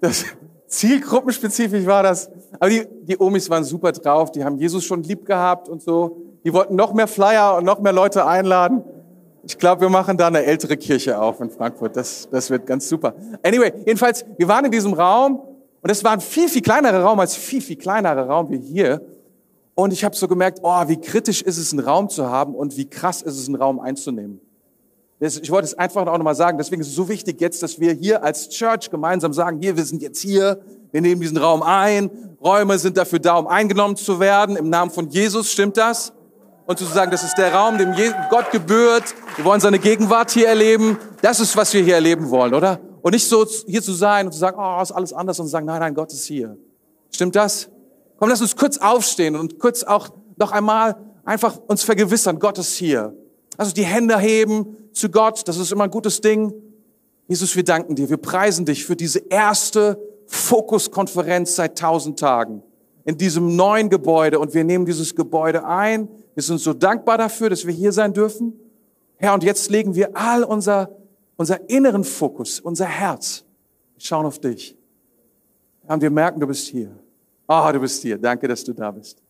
Das, 0.01 0.25
zielgruppenspezifisch 0.73 1.87
war 1.87 2.03
das. 2.03 2.31
Aber 2.59 2.71
die, 2.71 2.87
die 3.03 3.19
Omis 3.19 3.49
waren 3.51 3.65
super 3.65 3.93
drauf, 3.93 4.33
die 4.33 4.45
haben 4.45 4.57
Jesus 4.57 4.85
schon 4.85 5.03
lieb 5.03 5.25
gehabt 5.25 5.69
und 5.69 5.83
so. 5.83 6.17
Die 6.45 6.53
wollten 6.53 6.75
noch 6.75 6.93
mehr 6.93 7.07
Flyer 7.07 7.57
und 7.57 7.65
noch 7.65 7.81
mehr 7.81 7.93
Leute 7.93 8.27
einladen. 8.27 8.83
Ich 9.45 9.59
glaube, 9.59 9.83
wir 9.83 9.89
machen 9.89 10.17
da 10.17 10.29
eine 10.29 10.45
ältere 10.45 10.77
Kirche 10.77 11.21
auf 11.21 11.41
in 11.41 11.51
Frankfurt. 11.51 11.97
Das, 11.97 12.29
das 12.31 12.51
wird 12.51 12.67
ganz 12.67 12.89
super. 12.89 13.15
Anyway, 13.43 13.73
jedenfalls, 13.87 14.25
wir 14.39 14.49
waren 14.49 14.65
in 14.65 14.71
diesem 14.71 14.93
Raum 14.93 15.41
und 15.81 15.91
es 15.91 16.03
war 16.03 16.13
ein 16.13 16.21
viel, 16.21 16.49
viel 16.49 16.63
kleinerer 16.63 17.03
Raum 17.03 17.21
als 17.21 17.37
viel, 17.37 17.61
viel 17.61 17.77
kleinerer 17.77 18.27
Raum 18.27 18.51
wie 18.51 18.59
hier. 18.59 19.03
Und 19.75 19.93
ich 19.93 20.05
habe 20.05 20.15
so 20.15 20.29
gemerkt, 20.29 20.61
oh, 20.63 20.89
wie 20.89 21.01
kritisch 21.01 21.43
ist 21.43 21.59
es, 21.59 21.73
einen 21.73 21.85
Raum 21.85 22.09
zu 22.09 22.29
haben 22.29 22.55
und 22.55 22.77
wie 22.77 22.89
krass 22.89 23.23
ist 23.23 23.39
es, 23.39 23.47
einen 23.49 23.57
Raum 23.57 23.81
einzunehmen. 23.81 24.41
Ich 25.23 25.51
wollte 25.53 25.67
es 25.67 25.75
einfach 25.75 26.05
auch 26.07 26.19
nochmal 26.19 26.35
sagen. 26.35 26.59
Deswegen 26.59 26.83
ist 26.83 26.89
es 26.89 26.97
so 26.97 27.09
wichtig 27.09 27.41
jetzt, 27.41 27.63
dass 27.63 27.79
wir 27.79 27.93
hier 27.93 28.25
als 28.25 28.49
Church 28.49 28.91
gemeinsam 28.91 29.33
sagen, 29.33 29.61
hier, 29.61 29.77
wir 29.77 29.85
sind 29.85 30.03
jetzt 30.03 30.21
hier, 30.21 30.61
wir 30.91 31.01
nehmen 31.01 31.21
diesen 31.21 31.37
Raum 31.37 31.63
ein. 31.63 32.11
Räume 32.43 32.77
sind 32.79 32.97
dafür 32.97 33.21
da, 33.21 33.37
um 33.37 33.47
eingenommen 33.47 33.97
zu 33.97 34.19
werden. 34.19 34.57
Im 34.57 34.69
Namen 34.69 34.91
von 34.91 35.09
Jesus, 35.09 35.53
stimmt 35.53 35.77
das? 35.77 36.13
und 36.67 36.79
zu 36.79 36.85
sagen, 36.85 37.11
das 37.11 37.23
ist 37.23 37.37
der 37.37 37.53
Raum, 37.53 37.79
dem 37.79 37.95
Gott 38.31 38.51
gebührt. 38.51 39.05
Wir 39.37 39.45
wollen 39.45 39.61
seine 39.61 39.79
Gegenwart 39.79 40.31
hier 40.31 40.49
erleben. 40.49 40.99
Das 41.21 41.41
ist, 41.41 41.57
was 41.57 41.73
wir 41.75 41.83
hier 41.83 41.97
erleben 41.97 42.31
wollen, 42.31 42.55
oder? 42.55 42.81
Und 43.03 43.13
nicht 43.13 43.29
so 43.29 43.45
hier 43.67 43.83
zu 43.83 43.93
sein 43.93 44.27
und 44.27 44.33
zu 44.33 44.39
sagen, 44.39 44.57
oh, 44.59 44.81
ist 44.81 44.93
alles 44.93 45.13
anders 45.13 45.39
und 45.41 45.47
zu 45.47 45.51
sagen, 45.51 45.67
nein, 45.67 45.81
nein, 45.81 45.95
Gott 45.95 46.13
ist 46.13 46.25
hier. 46.25 46.57
Stimmt 47.11 47.37
das? 47.37 47.69
Komm, 48.19 48.29
lass 48.29 48.41
uns 48.41 48.57
kurz 48.57 48.79
aufstehen 48.79 49.35
und 49.37 49.59
kurz 49.59 49.83
auch 49.83 50.11
noch 50.37 50.53
einmal 50.53 50.97
einfach 51.25 51.59
uns 51.67 51.83
vergewissern, 51.83 52.39
Gott 52.39 52.59
ist 52.59 52.75
hier. 52.75 53.15
Also 53.57 53.73
die 53.73 53.85
Hände 53.85 54.19
heben 54.19 54.77
zu 54.93 55.11
Gott, 55.11 55.47
das 55.47 55.59
ist 55.59 55.73
immer 55.73 55.85
ein 55.85 55.91
gutes 55.91 56.21
Ding. 56.21 56.53
Jesus, 57.29 57.55
wir 57.55 57.65
danken 57.65 57.95
dir, 57.95 58.11
wir 58.11 58.17
preisen 58.17 58.65
dich 58.65 58.85
für 58.85 58.97
diese 58.97 59.21
erste 59.31 59.99
Fokuskonferenz 60.27 61.57
seit 61.57 61.79
tausend 61.79 62.19
Tagen 62.19 62.63
in 63.05 63.17
diesem 63.17 63.57
neuen 63.57 63.91
Gebäude 63.91 64.39
und 64.39 64.55
wir 64.55 64.65
nehmen 64.65 64.87
dieses 64.87 65.15
Gebäude 65.15 65.65
ein 65.65 66.09
wir 66.35 66.43
sind 66.43 66.59
so 66.59 66.73
dankbar 66.73 67.19
dafür, 67.19 67.51
dass 67.51 67.67
wir 67.67 67.75
hier 67.75 67.93
sein 67.93 68.13
dürfen. 68.13 68.59
Herr, 69.17 69.35
und 69.35 69.45
jetzt 69.45 69.71
legen 69.71 69.95
wir 69.95 70.17
all 70.17 70.43
unser, 70.45 70.91
unser 71.37 71.69
inneren 71.69 72.05
Fokus, 72.05 72.61
unser 72.61 72.87
Herz. 72.87 73.45
Wir 73.95 74.01
schauen 74.01 74.27
auf 74.27 74.39
dich. 74.39 74.77
Herr, 75.85 75.95
und 75.95 76.03
wir 76.03 76.11
merken, 76.11 76.41
du 76.41 76.47
bist 76.47 76.69
hier. 76.69 76.91
Ah, 77.47 77.69
oh, 77.69 77.73
du 77.73 77.81
bist 77.81 78.03
hier. 78.03 78.19
Danke, 78.19 78.49
dass 78.49 78.65
du 78.65 78.73
da 78.73 78.91
bist. 78.91 79.23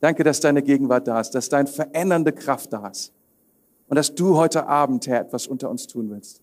Danke, 0.00 0.22
dass 0.22 0.38
deine 0.40 0.62
Gegenwart 0.62 1.08
da 1.08 1.20
ist, 1.20 1.30
dass 1.30 1.48
deine 1.48 1.66
verändernde 1.66 2.32
Kraft 2.32 2.72
da 2.72 2.88
ist. 2.88 3.12
Und 3.94 3.98
dass 3.98 4.12
du 4.12 4.36
heute 4.36 4.66
Abend, 4.66 5.06
Herr, 5.06 5.20
etwas 5.20 5.46
unter 5.46 5.70
uns 5.70 5.86
tun 5.86 6.10
willst, 6.10 6.40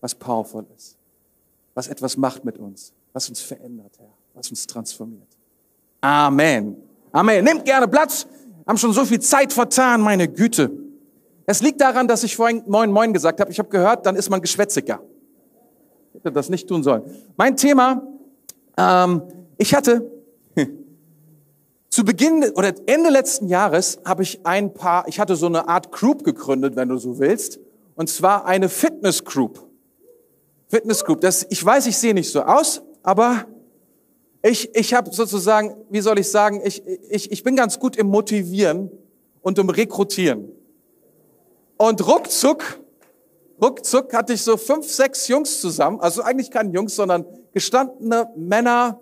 was 0.00 0.14
powerful 0.14 0.64
ist, 0.74 0.96
was 1.74 1.86
etwas 1.86 2.16
macht 2.16 2.46
mit 2.46 2.56
uns, 2.56 2.94
was 3.12 3.28
uns 3.28 3.42
verändert, 3.42 3.92
Herr, 3.98 4.08
was 4.32 4.48
uns 4.48 4.66
transformiert. 4.66 5.28
Amen. 6.00 6.78
Amen. 7.12 7.44
Nehmt 7.44 7.66
gerne 7.66 7.86
Platz 7.88 8.26
haben 8.66 8.78
schon 8.78 8.94
so 8.94 9.04
viel 9.04 9.20
Zeit 9.20 9.52
vertan, 9.52 10.00
meine 10.00 10.28
Güte. 10.28 10.70
Es 11.44 11.60
liegt 11.60 11.82
daran, 11.82 12.08
dass 12.08 12.24
ich 12.24 12.34
vorhin 12.34 12.62
Moin 12.66 12.90
Moin 12.90 13.12
gesagt 13.12 13.38
habe. 13.38 13.50
Ich 13.50 13.58
habe 13.58 13.68
gehört, 13.68 14.06
dann 14.06 14.16
ist 14.16 14.30
man 14.30 14.40
geschwätziger. 14.40 15.02
Ich 16.14 16.20
hätte 16.24 16.32
das 16.32 16.48
nicht 16.48 16.66
tun 16.66 16.82
sollen. 16.82 17.02
Mein 17.36 17.54
Thema, 17.58 18.02
ähm, 18.78 19.20
ich 19.58 19.74
hatte 19.74 20.10
zu 21.98 22.04
Beginn 22.04 22.44
oder 22.54 22.72
Ende 22.86 23.10
letzten 23.10 23.48
Jahres 23.48 23.98
habe 24.04 24.22
ich 24.22 24.46
ein 24.46 24.72
paar, 24.72 25.08
ich 25.08 25.18
hatte 25.18 25.34
so 25.34 25.46
eine 25.46 25.66
Art 25.66 25.90
Group 25.90 26.22
gegründet, 26.22 26.76
wenn 26.76 26.88
du 26.88 26.96
so 26.96 27.18
willst, 27.18 27.58
und 27.96 28.08
zwar 28.08 28.46
eine 28.46 28.68
Fitness 28.68 29.24
Group. 29.24 29.68
Fitness 30.68 31.04
Group. 31.04 31.22
Das, 31.22 31.44
ich 31.50 31.64
weiß, 31.64 31.88
ich 31.88 31.98
sehe 31.98 32.14
nicht 32.14 32.30
so 32.30 32.42
aus, 32.42 32.82
aber 33.02 33.46
ich, 34.42 34.72
ich 34.76 34.94
habe 34.94 35.12
sozusagen, 35.12 35.74
wie 35.90 36.00
soll 36.00 36.20
ich 36.20 36.30
sagen, 36.30 36.62
ich, 36.64 36.86
ich, 37.10 37.32
ich 37.32 37.42
bin 37.42 37.56
ganz 37.56 37.80
gut 37.80 37.96
im 37.96 38.06
Motivieren 38.06 38.92
und 39.42 39.58
im 39.58 39.68
Rekrutieren. 39.68 40.52
Und 41.78 42.06
ruckzuck, 42.06 42.78
ruckzuck 43.60 44.14
hatte 44.14 44.34
ich 44.34 44.42
so 44.42 44.56
fünf, 44.56 44.88
sechs 44.88 45.26
Jungs 45.26 45.60
zusammen, 45.60 45.98
also 45.98 46.22
eigentlich 46.22 46.52
keine 46.52 46.72
Jungs, 46.72 46.94
sondern 46.94 47.26
gestandene 47.52 48.30
Männer, 48.36 49.00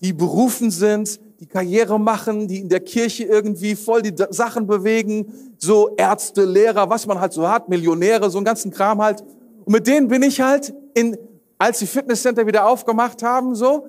die 0.00 0.14
berufen 0.14 0.70
sind, 0.70 1.20
die 1.40 1.46
Karriere 1.46 2.00
machen, 2.00 2.48
die 2.48 2.58
in 2.58 2.68
der 2.68 2.80
Kirche 2.80 3.24
irgendwie 3.24 3.76
voll 3.76 4.02
die 4.02 4.14
Sachen 4.30 4.66
bewegen, 4.66 5.54
so 5.58 5.94
Ärzte, 5.96 6.44
Lehrer, 6.44 6.90
was 6.90 7.06
man 7.06 7.20
halt 7.20 7.32
so 7.32 7.48
hat, 7.48 7.68
Millionäre, 7.68 8.28
so 8.28 8.38
einen 8.38 8.44
ganzen 8.44 8.72
Kram 8.72 9.00
halt. 9.00 9.22
Und 9.64 9.72
mit 9.72 9.86
denen 9.86 10.08
bin 10.08 10.22
ich 10.22 10.40
halt 10.40 10.74
in, 10.94 11.16
als 11.56 11.78
die 11.78 11.86
Fitnesscenter 11.86 12.46
wieder 12.46 12.66
aufgemacht 12.66 13.22
haben, 13.22 13.54
so, 13.54 13.86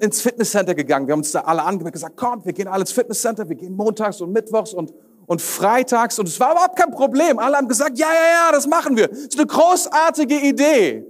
ins 0.00 0.20
Fitnesscenter 0.20 0.74
gegangen. 0.74 1.06
Wir 1.06 1.12
haben 1.12 1.20
uns 1.20 1.32
da 1.32 1.40
alle 1.40 1.62
angemeldet 1.62 1.94
gesagt, 1.94 2.16
komm, 2.16 2.44
wir 2.44 2.52
gehen 2.52 2.68
alle 2.68 2.82
ins 2.82 2.92
Fitnesscenter, 2.92 3.48
wir 3.48 3.56
gehen 3.56 3.74
montags 3.74 4.20
und 4.20 4.32
mittwochs 4.32 4.74
und, 4.74 4.92
und 5.26 5.40
freitags. 5.40 6.18
Und 6.18 6.28
es 6.28 6.38
war 6.38 6.52
überhaupt 6.52 6.76
kein 6.76 6.90
Problem. 6.90 7.38
Alle 7.38 7.56
haben 7.56 7.68
gesagt, 7.68 7.98
ja, 7.98 8.08
ja, 8.08 8.46
ja, 8.46 8.52
das 8.52 8.66
machen 8.66 8.96
wir. 8.96 9.08
Das 9.08 9.18
ist 9.18 9.38
eine 9.38 9.46
großartige 9.46 10.34
Idee. 10.34 11.06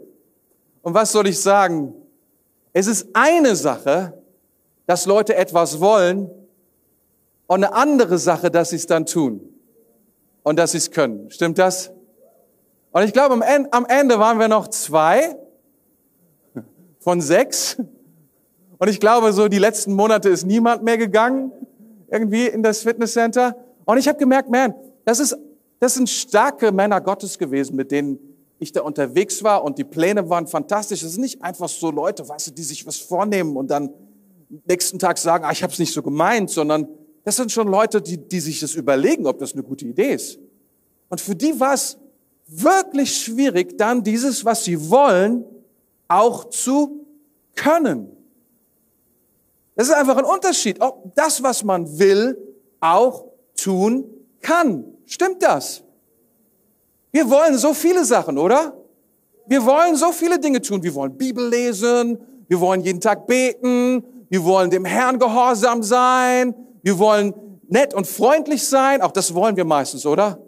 Und 0.82 0.94
was 0.94 1.10
soll 1.10 1.26
ich 1.26 1.40
sagen? 1.40 1.94
Es 2.72 2.86
ist 2.86 3.08
eine 3.14 3.56
Sache, 3.56 4.17
dass 4.88 5.04
Leute 5.04 5.36
etwas 5.36 5.80
wollen 5.80 6.30
und 7.46 7.62
eine 7.62 7.74
andere 7.74 8.16
Sache, 8.16 8.50
dass 8.50 8.70
sie 8.70 8.76
es 8.76 8.86
dann 8.86 9.04
tun 9.04 9.42
und 10.42 10.58
dass 10.58 10.72
sie 10.72 10.78
es 10.78 10.90
können. 10.90 11.30
Stimmt 11.30 11.58
das? 11.58 11.90
Und 12.92 13.02
ich 13.02 13.12
glaube, 13.12 13.34
am 13.34 13.86
Ende 13.86 14.18
waren 14.18 14.38
wir 14.38 14.48
noch 14.48 14.66
zwei 14.68 15.36
von 17.00 17.20
sechs. 17.20 17.76
Und 18.78 18.88
ich 18.88 18.98
glaube, 18.98 19.34
so 19.34 19.48
die 19.48 19.58
letzten 19.58 19.92
Monate 19.92 20.30
ist 20.30 20.46
niemand 20.46 20.82
mehr 20.82 20.96
gegangen, 20.96 21.52
irgendwie 22.10 22.46
in 22.46 22.62
das 22.62 22.80
Fitnesscenter. 22.80 23.56
Und 23.84 23.98
ich 23.98 24.08
habe 24.08 24.18
gemerkt, 24.18 24.48
man, 24.48 24.74
das 25.04 25.20
ist, 25.20 25.36
das 25.80 25.94
sind 25.94 26.08
starke 26.08 26.72
Männer 26.72 27.02
Gottes 27.02 27.38
gewesen, 27.38 27.76
mit 27.76 27.90
denen 27.90 28.18
ich 28.58 28.72
da 28.72 28.80
unterwegs 28.80 29.44
war 29.44 29.64
und 29.64 29.76
die 29.76 29.84
Pläne 29.84 30.30
waren 30.30 30.46
fantastisch. 30.46 31.02
Das 31.02 31.12
sind 31.12 31.20
nicht 31.20 31.42
einfach 31.42 31.68
so 31.68 31.90
Leute, 31.90 32.26
weißt 32.26 32.46
du, 32.46 32.50
die 32.52 32.62
sich 32.62 32.86
was 32.86 32.96
vornehmen 32.96 33.54
und 33.54 33.70
dann 33.70 33.90
nächsten 34.66 34.98
Tag 34.98 35.18
sagen, 35.18 35.44
ah, 35.44 35.52
ich 35.52 35.62
habe 35.62 35.72
es 35.72 35.78
nicht 35.78 35.92
so 35.92 36.02
gemeint, 36.02 36.50
sondern 36.50 36.88
das 37.24 37.36
sind 37.36 37.52
schon 37.52 37.68
Leute, 37.68 38.00
die, 38.00 38.16
die 38.16 38.40
sich 38.40 38.60
das 38.60 38.74
überlegen, 38.74 39.26
ob 39.26 39.38
das 39.38 39.52
eine 39.52 39.62
gute 39.62 39.86
Idee 39.86 40.14
ist. 40.14 40.38
Und 41.08 41.20
für 41.20 41.34
die 41.34 41.58
war 41.58 41.74
es 41.74 41.98
wirklich 42.46 43.18
schwierig, 43.18 43.76
dann 43.76 44.02
dieses, 44.02 44.44
was 44.44 44.64
sie 44.64 44.90
wollen, 44.90 45.44
auch 46.08 46.48
zu 46.48 47.06
können. 47.54 48.10
Das 49.74 49.88
ist 49.88 49.94
einfach 49.94 50.16
ein 50.16 50.24
Unterschied, 50.24 50.80
ob 50.80 51.14
das, 51.14 51.42
was 51.42 51.62
man 51.62 51.98
will, 51.98 52.36
auch 52.80 53.26
tun 53.56 54.04
kann. 54.40 54.84
Stimmt 55.06 55.42
das? 55.42 55.82
Wir 57.12 57.28
wollen 57.28 57.56
so 57.58 57.74
viele 57.74 58.04
Sachen, 58.04 58.38
oder? 58.38 58.76
Wir 59.46 59.64
wollen 59.64 59.96
so 59.96 60.12
viele 60.12 60.38
Dinge 60.38 60.60
tun. 60.60 60.82
Wir 60.82 60.94
wollen 60.94 61.16
Bibel 61.16 61.48
lesen, 61.48 62.18
wir 62.48 62.60
wollen 62.60 62.82
jeden 62.82 63.00
Tag 63.00 63.26
beten, 63.26 64.02
wir 64.28 64.44
wollen 64.44 64.70
dem 64.70 64.84
Herrn 64.84 65.18
gehorsam 65.18 65.82
sein, 65.82 66.54
wir 66.82 66.98
wollen 66.98 67.34
nett 67.68 67.94
und 67.94 68.06
freundlich 68.06 68.66
sein. 68.66 69.02
Auch 69.02 69.12
das 69.12 69.34
wollen 69.34 69.56
wir 69.56 69.64
meistens, 69.64 70.04
oder? 70.06 70.38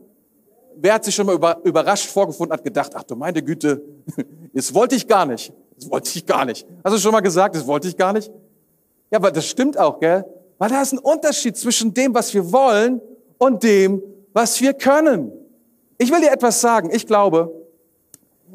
Wer 0.76 0.94
hat 0.94 1.04
sich 1.04 1.14
schon 1.14 1.26
mal 1.26 1.34
über, 1.34 1.60
überrascht 1.64 2.06
vorgefunden, 2.06 2.52
hat 2.52 2.64
gedacht, 2.64 2.92
ach 2.94 3.02
du 3.02 3.16
meine 3.16 3.42
Güte, 3.42 3.82
das 4.54 4.72
wollte 4.74 4.94
ich 4.94 5.06
gar 5.06 5.26
nicht. 5.26 5.52
Das 5.76 5.90
wollte 5.90 6.10
ich 6.14 6.26
gar 6.26 6.44
nicht. 6.44 6.66
Hast 6.84 6.94
du 6.94 6.98
schon 6.98 7.12
mal 7.12 7.20
gesagt, 7.20 7.54
das 7.54 7.66
wollte 7.66 7.88
ich 7.88 7.96
gar 7.96 8.12
nicht? 8.12 8.30
Ja, 9.10 9.18
aber 9.18 9.30
das 9.30 9.46
stimmt 9.46 9.78
auch, 9.78 9.98
gell? 9.98 10.24
Weil 10.58 10.68
da 10.68 10.82
ist 10.82 10.92
ein 10.92 10.98
Unterschied 10.98 11.56
zwischen 11.56 11.94
dem, 11.94 12.14
was 12.14 12.32
wir 12.34 12.52
wollen 12.52 13.00
und 13.38 13.62
dem, 13.62 14.02
was 14.32 14.60
wir 14.60 14.74
können. 14.74 15.32
Ich 15.98 16.10
will 16.10 16.20
dir 16.20 16.30
etwas 16.30 16.60
sagen. 16.60 16.90
Ich 16.92 17.06
glaube, 17.06 17.52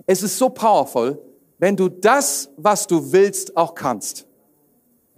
es 0.05 0.23
ist 0.23 0.37
so 0.37 0.49
powerful, 0.49 1.19
wenn 1.57 1.75
du 1.75 1.89
das, 1.89 2.49
was 2.57 2.85
du 2.85 3.11
willst, 3.11 3.57
auch 3.57 3.73
kannst. 3.73 4.27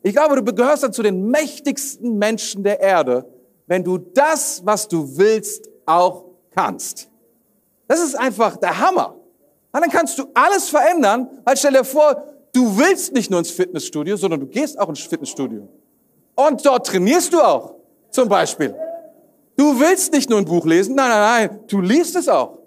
Ich 0.08 0.14
glaube, 0.14 0.42
du 0.42 0.54
gehörst 0.54 0.84
dann 0.84 0.94
zu 0.94 1.04
den 1.04 1.28
mächtigsten 1.28 2.18
Menschen 2.18 2.64
der 2.64 2.80
Erde, 2.80 3.26
wenn 3.66 3.84
du 3.84 3.98
das, 3.98 4.62
was 4.64 4.88
du 4.88 5.18
willst, 5.18 5.70
auch 5.86 6.24
kannst. 6.56 7.10
Das 7.90 8.02
ist 8.02 8.16
einfach 8.16 8.56
der 8.56 8.80
Hammer. 8.80 9.16
Und 9.74 9.82
dann 9.82 9.90
kannst 9.90 10.18
du 10.18 10.28
alles 10.34 10.70
verändern, 10.70 11.30
weil 11.44 11.58
stell 11.58 11.74
dir 11.74 11.84
vor, 11.84 12.24
du 12.54 12.78
willst 12.78 13.12
nicht 13.12 13.30
nur 13.30 13.40
ins 13.40 13.52
Fitnessstudio, 13.52 14.16
sondern 14.16 14.40
du 14.40 14.46
gehst 14.46 14.80
auch 14.80 14.88
ins 14.88 15.02
Fitnessstudio. 15.02 15.68
Und 16.36 16.66
dort 16.66 16.88
trainierst 16.88 17.34
du 17.34 17.42
auch, 17.42 17.76
zum 18.10 18.30
Beispiel. 18.30 18.74
Du 19.58 19.78
willst 19.78 20.14
nicht 20.14 20.30
nur 20.30 20.40
ein 20.40 20.46
Buch 20.46 20.66
lesen, 20.66 20.96
nein, 20.96 21.10
nein, 21.10 21.50
nein, 21.50 21.60
du 21.68 21.82
liest 21.82 22.16
es 22.16 22.30
auch. 22.30 22.60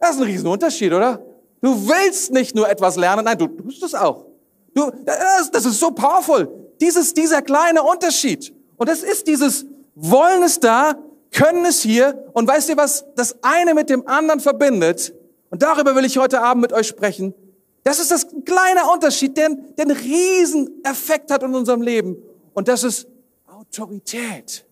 Das 0.00 0.16
ist 0.16 0.16
ein 0.16 0.24
Riesenunterschied, 0.24 0.92
oder? 0.92 1.22
Du 1.60 1.76
willst 1.88 2.32
nicht 2.32 2.56
nur 2.56 2.68
etwas 2.68 2.96
lernen, 2.96 3.24
nein, 3.24 3.38
du 3.38 3.46
tust 3.46 3.84
es 3.84 3.94
auch. 3.94 4.26
Du, 4.74 4.90
das, 5.04 5.48
das 5.52 5.64
ist 5.64 5.78
so 5.78 5.92
powerful. 5.92 6.67
Dieses, 6.80 7.14
dieser 7.14 7.42
kleine 7.42 7.82
Unterschied. 7.82 8.54
Und 8.76 8.88
das 8.88 9.02
ist 9.02 9.26
dieses 9.26 9.66
Wollen 9.94 10.42
es 10.42 10.60
da, 10.60 10.94
können 11.32 11.64
es 11.64 11.82
hier. 11.82 12.30
Und 12.32 12.46
weißt 12.46 12.68
ihr, 12.68 12.76
was 12.76 13.04
das 13.16 13.36
eine 13.42 13.74
mit 13.74 13.90
dem 13.90 14.06
anderen 14.06 14.40
verbindet? 14.40 15.14
Und 15.50 15.62
darüber 15.62 15.94
will 15.96 16.04
ich 16.04 16.18
heute 16.18 16.40
Abend 16.40 16.62
mit 16.62 16.72
euch 16.72 16.86
sprechen. 16.86 17.34
Das 17.82 17.98
ist 17.98 18.10
das 18.10 18.26
kleine 18.44 18.90
Unterschied, 18.92 19.36
der, 19.36 19.50
der 19.50 19.86
einen 19.86 19.96
riesen 19.96 20.84
Effekt 20.84 21.30
hat 21.30 21.42
in 21.42 21.54
unserem 21.54 21.82
Leben. 21.82 22.16
Und 22.54 22.68
das 22.68 22.84
ist 22.84 23.08
Autorität. 23.46 24.64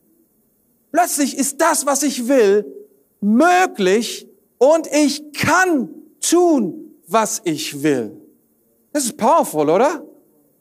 Plötzlich 0.93 1.37
ist 1.37 1.61
das, 1.61 1.87
was 1.87 2.03
ich 2.03 2.29
will, 2.29 2.65
möglich 3.21 4.29
und 4.59 4.87
ich 4.87 5.33
kann 5.33 5.89
tun, 6.21 6.95
was 7.07 7.41
ich 7.45 7.83
will. 7.83 8.17
Das 8.93 9.05
ist 9.05 9.17
powerful, 9.17 9.69
oder? 9.69 10.06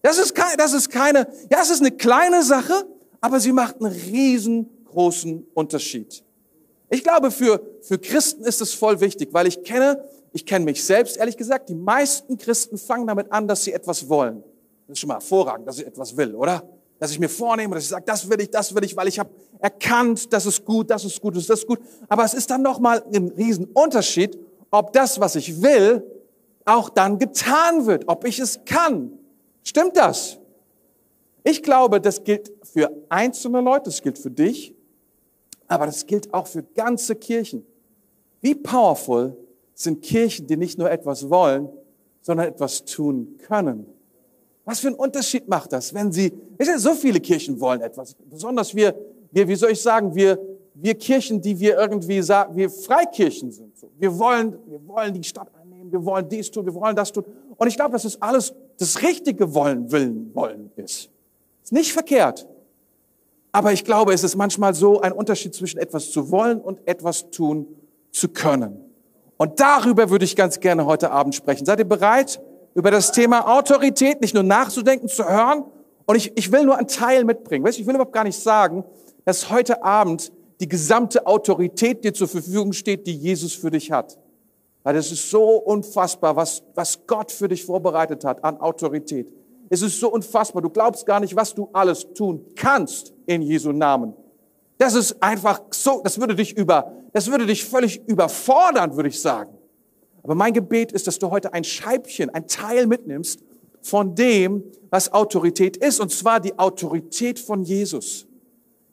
Das 0.06 0.20
ist, 0.20 0.36
kein, 0.36 0.56
das 0.56 0.74
ist 0.74 0.92
keine, 0.92 1.28
ja, 1.50 1.58
es 1.64 1.72
ist 1.72 1.80
eine 1.80 1.90
kleine 1.90 2.44
Sache, 2.44 2.86
aber 3.22 3.40
sie 3.40 3.52
macht 3.52 3.82
einen 3.82 3.92
riesengroßen 3.92 5.48
Unterschied. 5.56 6.24
Ich 6.92 7.04
glaube, 7.04 7.32
für, 7.32 7.60
für 7.82 7.98
Christen 7.98 8.44
ist 8.44 8.62
es 8.62 8.76
voll 8.76 9.02
wichtig, 9.02 9.30
weil 9.32 9.48
ich 9.48 9.64
kenne, 9.64 10.06
ich 10.32 10.46
kenne 10.46 10.64
mich 10.64 10.84
selbst, 10.84 11.18
ehrlich 11.18 11.38
gesagt, 11.38 11.70
die 11.70 11.74
meisten 11.74 12.38
Christen 12.38 12.78
fangen 12.78 13.08
damit 13.08 13.32
an, 13.32 13.48
dass 13.48 13.64
sie 13.64 13.74
etwas 13.74 14.08
wollen. 14.08 14.44
Das 14.86 14.94
ist 14.94 15.00
schon 15.00 15.08
mal 15.08 15.16
hervorragend, 15.16 15.68
dass 15.68 15.80
ich 15.80 15.88
etwas 15.88 16.16
will, 16.16 16.36
oder? 16.36 16.62
Dass 17.00 17.10
ich 17.10 17.18
mir 17.18 17.28
vornehme, 17.28 17.74
dass 17.74 17.86
ich 17.86 17.90
sage, 17.90 18.06
das 18.06 18.30
will 18.30 18.40
ich, 18.42 18.52
das 18.52 18.76
will 18.76 18.84
ich, 18.84 18.96
weil 18.96 19.08
ich 19.08 19.18
habe 19.18 19.32
erkannt, 19.58 20.32
das 20.32 20.46
ist 20.46 20.66
gut, 20.66 20.92
das 20.92 21.04
ist 21.04 21.20
gut, 21.20 21.36
das 21.36 21.50
ist 21.50 21.66
gut. 21.66 21.80
Aber 22.10 22.24
es 22.24 22.36
ist 22.36 22.52
dann 22.52 22.62
nochmal 22.62 23.04
ein 23.12 23.30
Riesenunterschied, 23.30 24.38
ob 24.70 24.94
das, 24.94 25.20
was 25.20 25.36
ich 25.36 25.64
will, 25.64 26.04
auch 26.64 26.90
dann 26.90 27.18
getan 27.18 27.88
wird, 27.88 28.04
ob 28.08 28.28
ich 28.28 28.38
es 28.38 28.60
kann. 28.66 29.18
Stimmt 29.66 29.98
das? 29.98 30.38
Ich 31.44 31.62
glaube, 31.62 32.00
das 32.00 32.24
gilt 32.24 32.52
für 32.64 32.90
einzelne 33.10 33.62
Leute, 33.62 33.86
das 33.86 34.02
gilt 34.02 34.18
für 34.18 34.32
dich, 34.32 34.74
aber 35.68 35.88
das 35.88 36.06
gilt 36.06 36.34
auch 36.34 36.48
für 36.48 36.64
ganze 36.64 37.16
Kirchen. 37.16 37.66
Wie 38.42 38.56
powerful 38.56 39.36
sind 39.74 40.02
Kirchen, 40.02 40.48
die 40.48 40.56
nicht 40.56 40.78
nur 40.78 40.90
etwas 40.90 41.30
wollen, 41.30 41.70
sondern 42.22 42.48
etwas 42.48 42.86
tun 42.86 43.38
können? 43.48 43.88
Was 44.66 44.80
für 44.80 44.88
einen 44.88 44.96
Unterschied 44.96 45.48
macht 45.48 45.74
das, 45.74 45.94
wenn 45.94 46.12
sie, 46.12 46.32
so 46.78 46.94
viele 46.94 47.20
Kirchen 47.20 47.60
wollen 47.60 47.82
etwas, 47.82 48.16
besonders 48.30 48.74
wir, 48.74 48.96
wir, 49.32 49.48
wie 49.48 49.56
soll 49.56 49.72
ich 49.72 49.82
sagen, 49.82 50.16
wir, 50.16 50.40
wir 50.76 50.96
Kirchen, 50.96 51.42
die 51.42 51.60
wir 51.60 51.78
irgendwie 51.78 52.22
sagen, 52.22 52.56
wir 52.56 52.70
Freikirchen 52.70 53.52
sind. 53.52 53.74
Wir 53.98 54.18
wollen, 54.18 54.58
wir 54.68 54.88
wollen 54.88 55.14
die 55.14 55.24
Stadt 55.24 55.50
einnehmen, 55.60 55.92
wir 55.92 56.04
wollen 56.04 56.28
dies 56.28 56.50
tun, 56.52 56.66
wir 56.66 56.74
wollen 56.74 56.96
das 56.96 57.12
tun. 57.12 57.24
Und 57.58 57.68
ich 57.68 57.76
glaube, 57.76 57.94
das 57.94 58.22
alles 58.22 58.54
das 58.78 59.02
richtige 59.02 59.54
Wollen, 59.54 59.92
Willen, 59.92 60.34
Wollen 60.34 60.72
ist. 60.76 61.10
Ist 61.64 61.74
nicht 61.74 61.94
verkehrt. 61.94 62.48
Aber 63.52 63.72
ich 63.72 63.84
glaube, 63.86 64.14
es 64.14 64.24
ist 64.24 64.36
manchmal 64.36 64.74
so 64.74 65.00
ein 65.02 65.12
Unterschied 65.14 65.56
zwischen 65.56 65.80
etwas 65.80 66.12
zu 66.12 66.30
wollen 66.32 66.60
und 66.60 66.86
etwas 66.88 67.30
tun 67.32 67.68
zu 68.12 68.30
können. 68.30 68.82
Und 69.38 69.60
darüber 69.60 70.10
würde 70.10 70.26
ich 70.26 70.36
ganz 70.36 70.60
gerne 70.60 70.86
heute 70.86 71.12
Abend 71.12 71.36
sprechen. 71.36 71.66
Seid 71.66 71.80
ihr 71.80 71.86
bereit? 71.86 72.42
über 72.76 72.92
das 72.92 73.12
Thema 73.12 73.48
Autorität 73.58 74.22
nicht 74.22 74.36
nur 74.36 74.44
nachzudenken, 74.44 75.08
zu 75.08 75.28
hören. 75.28 75.64
Und 76.06 76.18
ich, 76.18 76.34
ich 76.36 76.52
will 76.52 76.66
nur 76.66 76.78
einen 76.78 76.88
Teil 76.88 77.24
mitbringen. 77.24 77.66
Weißt, 77.66 77.80
ich 77.80 77.88
will 77.88 77.96
überhaupt 77.96 78.14
gar 78.14 78.26
nicht 78.26 78.38
sagen, 78.38 78.84
dass 79.24 79.50
heute 79.50 79.82
Abend 79.82 80.32
die 80.60 80.68
gesamte 80.68 81.26
Autorität 81.26 82.04
dir 82.04 82.14
zur 82.14 82.28
Verfügung 82.28 82.74
steht, 82.74 83.08
die 83.08 83.16
Jesus 83.16 83.54
für 83.54 83.72
dich 83.72 83.92
hat. 83.92 84.20
Weil 84.86 84.94
das 84.94 85.12
ist 85.12 85.32
so 85.32 85.58
unfassbar, 85.58 86.36
was, 86.36 86.62
was 86.76 87.08
Gott 87.08 87.32
für 87.32 87.48
dich 87.48 87.66
vorbereitet 87.66 88.24
hat 88.24 88.44
an 88.44 88.62
Autorität. 88.62 89.34
Es 89.68 89.82
ist 89.82 90.00
so 90.00 90.12
unfassbar. 90.12 90.62
Du 90.62 90.70
glaubst 90.70 91.08
gar 91.08 91.20
nicht, 91.20 91.36
was 91.36 91.56
du 91.56 91.68
alles 91.74 92.14
tun 92.14 92.46
kannst 92.56 93.12
in 93.26 93.42
Jesu 93.42 93.72
Namen. 93.72 94.14
Das 94.78 94.94
ist 94.94 95.24
einfach 95.24 95.60
so, 95.72 96.02
das 96.04 96.20
würde 96.20 96.36
dich 96.36 96.56
über, 96.56 96.92
das 97.14 97.32
würde 97.32 97.48
dich 97.48 97.66
völlig 97.66 98.00
überfordern, 98.06 98.96
würde 98.96 99.10
ich 99.10 99.20
sagen. 99.20 99.58
Aber 100.22 100.36
mein 100.36 100.54
Gebet 100.54 100.92
ist, 100.92 101.08
dass 101.08 101.18
du 101.18 101.32
heute 101.32 101.52
ein 101.52 101.64
Scheibchen, 101.64 102.30
ein 102.30 102.46
Teil 102.46 102.86
mitnimmst 102.86 103.40
von 103.82 104.14
dem, 104.14 104.66
was 104.92 105.12
Autorität 105.12 105.78
ist, 105.78 106.00
und 106.00 106.12
zwar 106.12 106.40
die 106.40 106.60
Autorität 106.60 107.40
von 107.40 107.64
Jesus. 107.64 108.28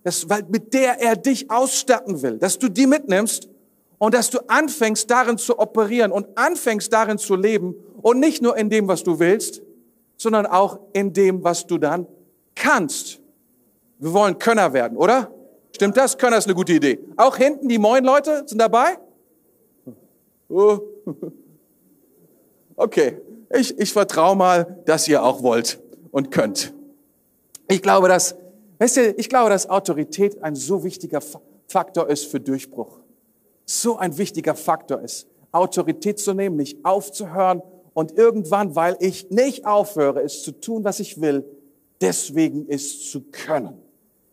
Das, 0.04 0.26
weil 0.30 0.44
mit 0.48 0.72
der 0.72 1.02
er 1.02 1.16
dich 1.16 1.50
ausstatten 1.50 2.22
will, 2.22 2.38
dass 2.38 2.58
du 2.58 2.70
die 2.70 2.86
mitnimmst 2.86 3.50
und 4.02 4.14
dass 4.14 4.30
du 4.30 4.40
anfängst 4.48 5.08
darin 5.08 5.38
zu 5.38 5.60
operieren 5.60 6.10
und 6.10 6.26
anfängst 6.36 6.92
darin 6.92 7.18
zu 7.18 7.36
leben 7.36 7.76
und 8.02 8.18
nicht 8.18 8.42
nur 8.42 8.56
in 8.56 8.68
dem, 8.68 8.88
was 8.88 9.04
du 9.04 9.20
willst, 9.20 9.62
sondern 10.16 10.44
auch 10.44 10.80
in 10.92 11.12
dem, 11.12 11.44
was 11.44 11.68
du 11.68 11.78
dann 11.78 12.08
kannst. 12.56 13.20
Wir 14.00 14.12
wollen 14.12 14.40
Könner 14.40 14.72
werden, 14.72 14.98
oder? 14.98 15.30
Stimmt 15.72 15.96
das? 15.96 16.18
Könner 16.18 16.38
ist 16.38 16.46
eine 16.46 16.56
gute 16.56 16.72
Idee. 16.72 16.98
Auch 17.16 17.36
hinten 17.36 17.68
die 17.68 17.78
neuen 17.78 18.04
Leute 18.04 18.42
sind 18.44 18.58
dabei? 18.58 18.98
Oh. 20.48 20.80
Okay, 22.74 23.18
ich, 23.50 23.78
ich 23.78 23.92
vertraue 23.92 24.34
mal, 24.34 24.82
dass 24.86 25.06
ihr 25.06 25.22
auch 25.22 25.42
wollt 25.42 25.78
und 26.10 26.30
könnt. 26.30 26.72
Ich 27.68 27.82
glaube, 27.82 28.08
dass, 28.08 28.34
weißt 28.78 28.96
du, 28.96 29.10
ich 29.12 29.28
glaube, 29.28 29.50
dass 29.50 29.68
Autorität 29.68 30.42
ein 30.42 30.56
so 30.56 30.82
wichtiger 30.82 31.20
Faktor 31.68 32.08
ist 32.08 32.24
für 32.24 32.40
Durchbruch. 32.40 33.01
So 33.80 33.96
ein 33.96 34.18
wichtiger 34.18 34.54
Faktor 34.54 35.00
ist, 35.00 35.26
Autorität 35.50 36.18
zu 36.18 36.34
nehmen, 36.34 36.56
nicht 36.56 36.84
aufzuhören 36.84 37.62
und 37.94 38.18
irgendwann, 38.18 38.76
weil 38.76 38.98
ich 39.00 39.30
nicht 39.30 39.64
aufhöre, 39.64 40.20
es 40.20 40.42
zu 40.42 40.52
tun, 40.52 40.84
was 40.84 41.00
ich 41.00 41.22
will, 41.22 41.42
deswegen 41.98 42.66
es 42.68 43.10
zu 43.10 43.22
können. 43.32 43.80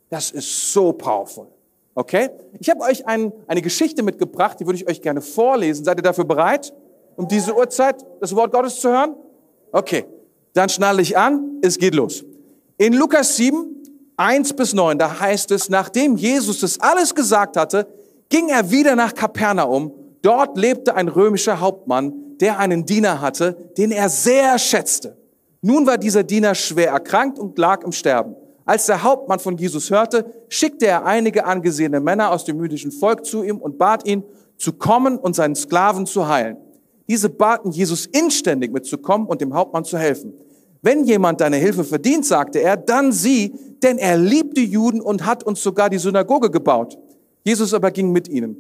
Das 0.10 0.32
ist 0.32 0.74
so 0.74 0.92
powerful. 0.92 1.48
Okay? 1.96 2.30
Ich 2.60 2.70
habe 2.70 2.82
euch 2.82 3.08
ein, 3.08 3.32
eine 3.48 3.62
Geschichte 3.62 4.04
mitgebracht, 4.04 4.60
die 4.60 4.66
würde 4.66 4.78
ich 4.78 4.90
euch 4.90 5.02
gerne 5.02 5.22
vorlesen. 5.22 5.86
Seid 5.86 6.00
ihr 6.00 6.04
dafür 6.04 6.26
bereit, 6.26 6.74
um 7.16 7.26
diese 7.26 7.56
Uhrzeit 7.56 8.06
das 8.20 8.36
Wort 8.36 8.52
Gottes 8.52 8.82
zu 8.82 8.90
hören? 8.90 9.16
Okay, 9.72 10.04
dann 10.52 10.68
schnalle 10.68 11.02
ich 11.02 11.18
an, 11.18 11.60
es 11.62 11.78
geht 11.78 11.96
los. 11.96 12.26
In 12.78 12.92
Lukas 12.92 13.38
7, 13.38 13.84
1 14.18 14.54
bis 14.54 14.74
9, 14.74 14.98
da 14.98 15.18
heißt 15.18 15.52
es, 15.52 15.70
nachdem 15.70 16.18
Jesus 16.18 16.60
das 16.60 16.78
alles 16.82 17.16
gesagt 17.16 17.56
hatte, 17.56 17.88
ging 18.30 18.50
er 18.50 18.72
wieder 18.72 18.96
nach 18.96 19.14
Kapernaum. 19.14 19.92
Dort 20.22 20.58
lebte 20.58 20.96
ein 20.96 21.08
römischer 21.08 21.60
Hauptmann, 21.60 22.14
der 22.40 22.60
einen 22.60 22.86
Diener 22.86 23.22
hatte, 23.22 23.72
den 23.78 23.92
er 23.92 24.10
sehr 24.10 24.58
schätzte. 24.60 25.18
Nun 25.62 25.86
war 25.86 25.98
dieser 25.98 26.24
Diener 26.24 26.56
schwer 26.56 26.92
erkrankt 26.92 27.38
und 27.38 27.58
lag 27.58 27.84
im 27.84 27.92
Sterben. 27.92 28.36
Als 28.66 28.86
der 28.86 29.04
Hauptmann 29.04 29.40
von 29.40 29.58
Jesus 29.58 29.90
hörte, 29.90 30.26
schickte 30.48 30.86
er 30.86 31.06
einige 31.06 31.46
angesehene 31.46 32.00
Männer 32.00 32.32
aus 32.32 32.46
dem 32.46 32.62
jüdischen 32.62 32.92
Volk 32.92 33.26
zu 33.26 33.44
ihm 33.44 33.58
und 33.58 33.78
bat 33.78 34.08
ihn, 34.08 34.24
zu 34.58 34.74
kommen 34.74 35.18
und 35.18 35.36
seinen 35.36 35.56
Sklaven 35.56 36.06
zu 36.06 36.28
heilen. 36.28 36.58
Diese 37.08 37.30
baten 37.30 37.72
Jesus 37.72 38.06
inständig 38.06 38.72
mitzukommen 38.72 39.28
und 39.28 39.42
dem 39.42 39.54
Hauptmann 39.54 39.86
zu 39.86 39.98
helfen. 39.98 40.34
Wenn 40.82 41.04
jemand 41.04 41.42
deine 41.42 41.58
Hilfe 41.58 41.84
verdient, 41.84 42.26
sagte 42.26 42.60
er, 42.60 42.78
dann 42.78 43.12
sieh, 43.12 43.54
denn 43.82 43.98
er 43.98 44.18
liebt 44.18 44.56
die 44.56 44.66
Juden 44.66 45.02
und 45.02 45.26
hat 45.26 45.44
uns 45.44 45.64
sogar 45.64 45.90
die 45.90 45.98
Synagoge 45.98 46.52
gebaut. 46.52 46.98
Jesus 47.44 47.74
aber 47.74 47.92
ging 47.92 48.12
mit 48.12 48.28
ihnen. 48.28 48.58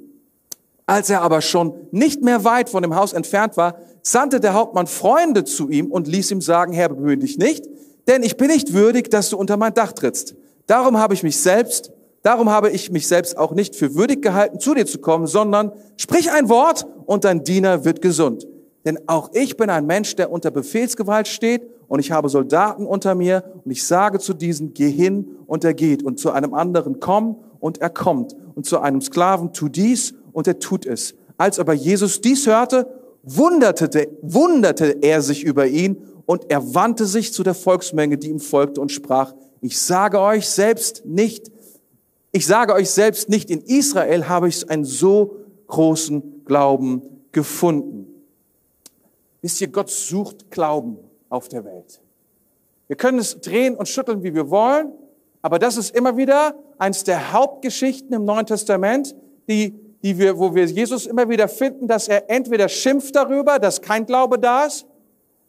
Als 0.85 1.09
er 1.09 1.21
aber 1.21 1.41
schon 1.41 1.73
nicht 1.91 2.23
mehr 2.23 2.43
weit 2.43 2.69
von 2.69 2.81
dem 2.81 2.95
Haus 2.95 3.13
entfernt 3.13 3.57
war, 3.57 3.77
sandte 4.01 4.39
der 4.39 4.55
Hauptmann 4.55 4.87
Freunde 4.87 5.43
zu 5.43 5.69
ihm 5.69 5.91
und 5.91 6.07
ließ 6.07 6.31
ihm 6.31 6.41
sagen, 6.41 6.73
Herr, 6.73 6.89
bemühe 6.89 7.17
dich 7.17 7.37
nicht, 7.37 7.65
denn 8.07 8.23
ich 8.23 8.37
bin 8.37 8.47
nicht 8.47 8.73
würdig, 8.73 9.11
dass 9.11 9.29
du 9.29 9.37
unter 9.37 9.55
mein 9.55 9.75
Dach 9.75 9.91
trittst. 9.91 10.35
Darum 10.65 10.97
habe 10.97 11.13
ich 11.13 11.21
mich 11.21 11.39
selbst, 11.39 11.91
darum 12.23 12.49
habe 12.49 12.71
ich 12.71 12.91
mich 12.91 13.07
selbst 13.07 13.37
auch 13.37 13.51
nicht 13.51 13.75
für 13.75 13.93
würdig 13.93 14.23
gehalten, 14.23 14.59
zu 14.59 14.73
dir 14.73 14.87
zu 14.87 14.97
kommen, 14.97 15.27
sondern 15.27 15.73
sprich 15.95 16.31
ein 16.31 16.49
Wort 16.49 16.87
und 17.05 17.23
dein 17.23 17.43
Diener 17.43 17.85
wird 17.85 18.01
gesund. 18.01 18.47
Denn 18.85 18.97
auch 19.07 19.29
ich 19.33 19.57
bin 19.57 19.69
ein 19.69 19.85
Mensch, 19.85 20.15
der 20.15 20.31
unter 20.31 20.49
Befehlsgewalt 20.49 21.27
steht 21.27 21.69
und 21.87 21.99
ich 21.99 22.11
habe 22.11 22.29
Soldaten 22.29 22.87
unter 22.87 23.13
mir 23.13 23.43
und 23.63 23.71
ich 23.71 23.85
sage 23.85 24.17
zu 24.17 24.33
diesen, 24.33 24.73
geh 24.73 24.89
hin 24.89 25.37
und 25.45 25.63
er 25.63 25.75
geht 25.75 26.01
und 26.01 26.19
zu 26.19 26.31
einem 26.31 26.55
anderen, 26.55 26.99
komm 26.99 27.37
und 27.59 27.79
er 27.79 27.89
kommt 27.89 28.35
und 28.55 28.65
zu 28.65 28.79
einem 28.79 29.01
Sklaven, 29.01 29.53
tu 29.53 29.69
dies 29.69 30.13
und 30.31 30.47
er 30.47 30.59
tut 30.59 30.85
es. 30.85 31.15
Als 31.37 31.59
aber 31.59 31.73
Jesus 31.73 32.21
dies 32.21 32.47
hörte, 32.47 32.87
wunderte, 33.23 34.09
wunderte 34.21 34.97
er 35.01 35.21
sich 35.21 35.43
über 35.43 35.67
ihn 35.67 35.97
und 36.25 36.49
er 36.49 36.73
wandte 36.75 37.05
sich 37.05 37.33
zu 37.33 37.43
der 37.43 37.53
Volksmenge, 37.53 38.17
die 38.17 38.29
ihm 38.29 38.39
folgte 38.39 38.81
und 38.81 38.91
sprach, 38.91 39.33
ich 39.61 39.79
sage 39.79 40.19
euch 40.19 40.47
selbst 40.47 41.05
nicht, 41.05 41.51
ich 42.31 42.45
sage 42.45 42.73
euch 42.73 42.89
selbst 42.89 43.29
nicht, 43.29 43.49
in 43.49 43.61
Israel 43.61 44.27
habe 44.27 44.47
ich 44.47 44.69
einen 44.69 44.85
so 44.85 45.37
großen 45.67 46.45
Glauben 46.45 47.01
gefunden. 47.31 48.07
Wisst 49.41 49.61
ihr, 49.61 49.67
Gott 49.67 49.89
sucht 49.89 50.51
Glauben 50.51 50.97
auf 51.29 51.47
der 51.47 51.65
Welt. 51.65 52.01
Wir 52.87 52.95
können 52.95 53.19
es 53.19 53.39
drehen 53.39 53.75
und 53.75 53.87
schütteln, 53.87 54.23
wie 54.23 54.33
wir 54.33 54.49
wollen, 54.49 54.91
aber 55.41 55.59
das 55.59 55.77
ist 55.77 55.95
immer 55.95 56.17
wieder 56.17 56.55
eines 56.79 57.03
der 57.03 57.33
Hauptgeschichten 57.33 58.11
im 58.13 58.25
Neuen 58.25 58.47
Testament, 58.47 59.15
die, 59.47 59.75
die 60.01 60.17
wir, 60.17 60.39
wo 60.39 60.55
wir 60.55 60.65
Jesus 60.65 61.05
immer 61.05 61.29
wieder 61.29 61.47
finden, 61.47 61.87
dass 61.87 62.07
er 62.07 62.29
entweder 62.29 62.67
schimpft 62.69 63.15
darüber, 63.15 63.59
dass 63.59 63.81
kein 63.81 64.05
Glaube 64.05 64.39
da 64.39 64.65
ist, 64.65 64.87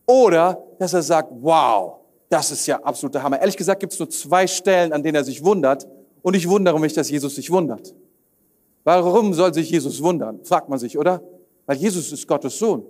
oder 0.07 0.63
dass 0.79 0.93
er 0.93 1.03
sagt, 1.03 1.31
wow, 1.41 2.01
das 2.29 2.51
ist 2.51 2.67
ja 2.67 2.81
absoluter 2.83 3.23
Hammer. 3.23 3.41
Ehrlich 3.41 3.57
gesagt 3.57 3.81
gibt 3.81 3.93
es 3.93 3.99
nur 3.99 4.11
zwei 4.11 4.47
Stellen, 4.47 4.93
an 4.93 5.03
denen 5.03 5.15
er 5.15 5.25
sich 5.25 5.43
wundert, 5.45 5.87
und 6.23 6.35
ich 6.35 6.49
wundere 6.49 6.79
mich, 6.79 6.93
dass 6.93 7.09
Jesus 7.09 7.37
sich 7.37 7.51
wundert. 7.51 7.95
Warum 8.85 9.33
soll 9.33 9.55
sich 9.55 9.71
Jesus 9.71 10.03
wundern? 10.03 10.41
Fragt 10.45 10.69
man 10.69 10.79
sich, 10.79 10.99
oder? 10.99 11.23
Weil 11.67 11.77
Jesus 11.77 12.13
ist 12.13 12.27
Gottes 12.27 12.59
Sohn. 12.59 12.85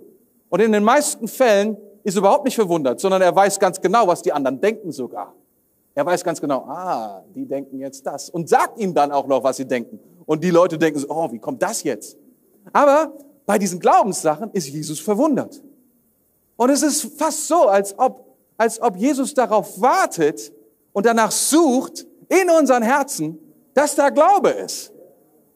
Und 0.49 0.59
in 0.61 0.71
den 0.71 0.83
meisten 0.83 1.27
Fällen 1.27 1.77
ist 2.03 2.17
überhaupt 2.17 2.45
nicht 2.45 2.55
verwundert, 2.55 2.99
sondern 2.99 3.21
er 3.21 3.35
weiß 3.35 3.59
ganz 3.59 3.79
genau, 3.79 4.07
was 4.07 4.21
die 4.21 4.33
anderen 4.33 4.59
denken 4.59 4.91
sogar. 4.91 5.35
Er 5.93 6.05
weiß 6.05 6.23
ganz 6.23 6.39
genau, 6.39 6.59
ah, 6.67 7.23
die 7.35 7.45
denken 7.45 7.79
jetzt 7.79 8.05
das. 8.05 8.29
Und 8.29 8.47
sagt 8.47 8.79
ihnen 8.79 8.93
dann 8.93 9.11
auch 9.11 9.27
noch, 9.27 9.43
was 9.43 9.57
sie 9.57 9.65
denken. 9.65 9.99
Und 10.25 10.43
die 10.43 10.49
Leute 10.49 10.77
denken 10.77 10.99
so, 10.99 11.09
oh, 11.09 11.31
wie 11.31 11.39
kommt 11.39 11.61
das 11.61 11.83
jetzt? 11.83 12.17
Aber 12.71 13.11
bei 13.45 13.57
diesen 13.57 13.79
Glaubenssachen 13.79 14.51
ist 14.51 14.69
Jesus 14.69 14.99
verwundert. 14.99 15.61
Und 16.55 16.69
es 16.69 16.83
ist 16.83 17.17
fast 17.17 17.47
so, 17.47 17.67
als 17.67 17.97
ob, 17.97 18.25
als 18.57 18.81
ob 18.81 18.95
Jesus 18.95 19.33
darauf 19.33 19.81
wartet 19.81 20.53
und 20.93 21.05
danach 21.05 21.31
sucht 21.31 22.05
in 22.29 22.49
unseren 22.49 22.83
Herzen, 22.83 23.39
dass 23.73 23.95
da 23.95 24.09
Glaube 24.09 24.49
ist. 24.49 24.91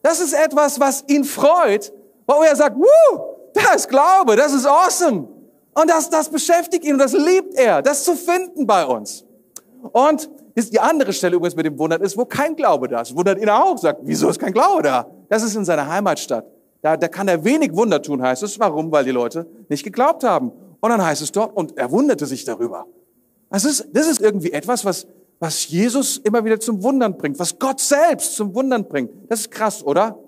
Das 0.02 0.20
ist 0.20 0.34
etwas, 0.34 0.78
was 0.78 1.04
ihn 1.08 1.24
freut, 1.24 1.92
wo 2.26 2.42
er 2.42 2.56
sagt, 2.56 2.76
Wuh, 2.76 3.20
da 3.54 3.74
ist 3.74 3.88
Glaube, 3.88 4.36
das 4.36 4.52
ist 4.52 4.66
awesome. 4.66 5.28
Und 5.74 5.90
das, 5.90 6.08
das 6.10 6.28
beschäftigt 6.28 6.84
ihn 6.84 6.94
und 6.94 6.98
das 6.98 7.12
liebt 7.12 7.54
er, 7.54 7.82
das 7.82 8.04
zu 8.04 8.14
finden 8.14 8.66
bei 8.66 8.84
uns. 8.86 9.25
Und 9.92 10.30
ist 10.54 10.72
die 10.72 10.80
andere 10.80 11.12
Stelle 11.12 11.36
übrigens 11.36 11.56
mit 11.56 11.66
dem 11.66 11.78
Wundern 11.78 12.02
ist, 12.02 12.16
wo 12.16 12.24
kein 12.24 12.56
Glaube 12.56 12.88
da 12.88 13.00
ist. 13.00 13.14
Wundert 13.16 13.40
ihn 13.40 13.48
auch, 13.48 13.76
sagt, 13.78 14.00
wieso 14.04 14.28
ist 14.28 14.38
kein 14.38 14.52
Glaube 14.52 14.82
da? 14.82 15.06
Das 15.28 15.42
ist 15.42 15.54
in 15.54 15.64
seiner 15.64 15.88
Heimatstadt. 15.88 16.46
Da, 16.82 16.96
da 16.96 17.08
kann 17.08 17.28
er 17.28 17.44
wenig 17.44 17.74
Wunder 17.74 18.00
tun, 18.00 18.22
heißt 18.22 18.42
es. 18.42 18.58
Warum? 18.58 18.90
Weil 18.92 19.04
die 19.04 19.10
Leute 19.10 19.46
nicht 19.68 19.84
geglaubt 19.84 20.24
haben. 20.24 20.52
Und 20.80 20.90
dann 20.90 21.04
heißt 21.04 21.22
es 21.22 21.32
dort, 21.32 21.56
und 21.56 21.76
er 21.76 21.90
wunderte 21.90 22.26
sich 22.26 22.44
darüber. 22.44 22.86
Das 23.50 23.64
ist, 23.64 23.88
das 23.92 24.06
ist 24.06 24.20
irgendwie 24.20 24.52
etwas, 24.52 24.84
was, 24.84 25.06
was 25.38 25.68
Jesus 25.68 26.18
immer 26.18 26.44
wieder 26.44 26.60
zum 26.60 26.82
Wundern 26.82 27.16
bringt, 27.16 27.38
was 27.38 27.58
Gott 27.58 27.80
selbst 27.80 28.36
zum 28.36 28.54
Wundern 28.54 28.86
bringt. 28.86 29.10
Das 29.28 29.40
ist 29.40 29.50
krass, 29.50 29.84
oder? 29.84 30.18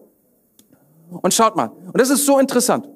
Und 1.11 1.33
schaut 1.33 1.57
mal, 1.57 1.71
und 1.87 1.99
das 1.99 2.11
ist 2.11 2.27
so 2.27 2.39
interessant 2.39 2.89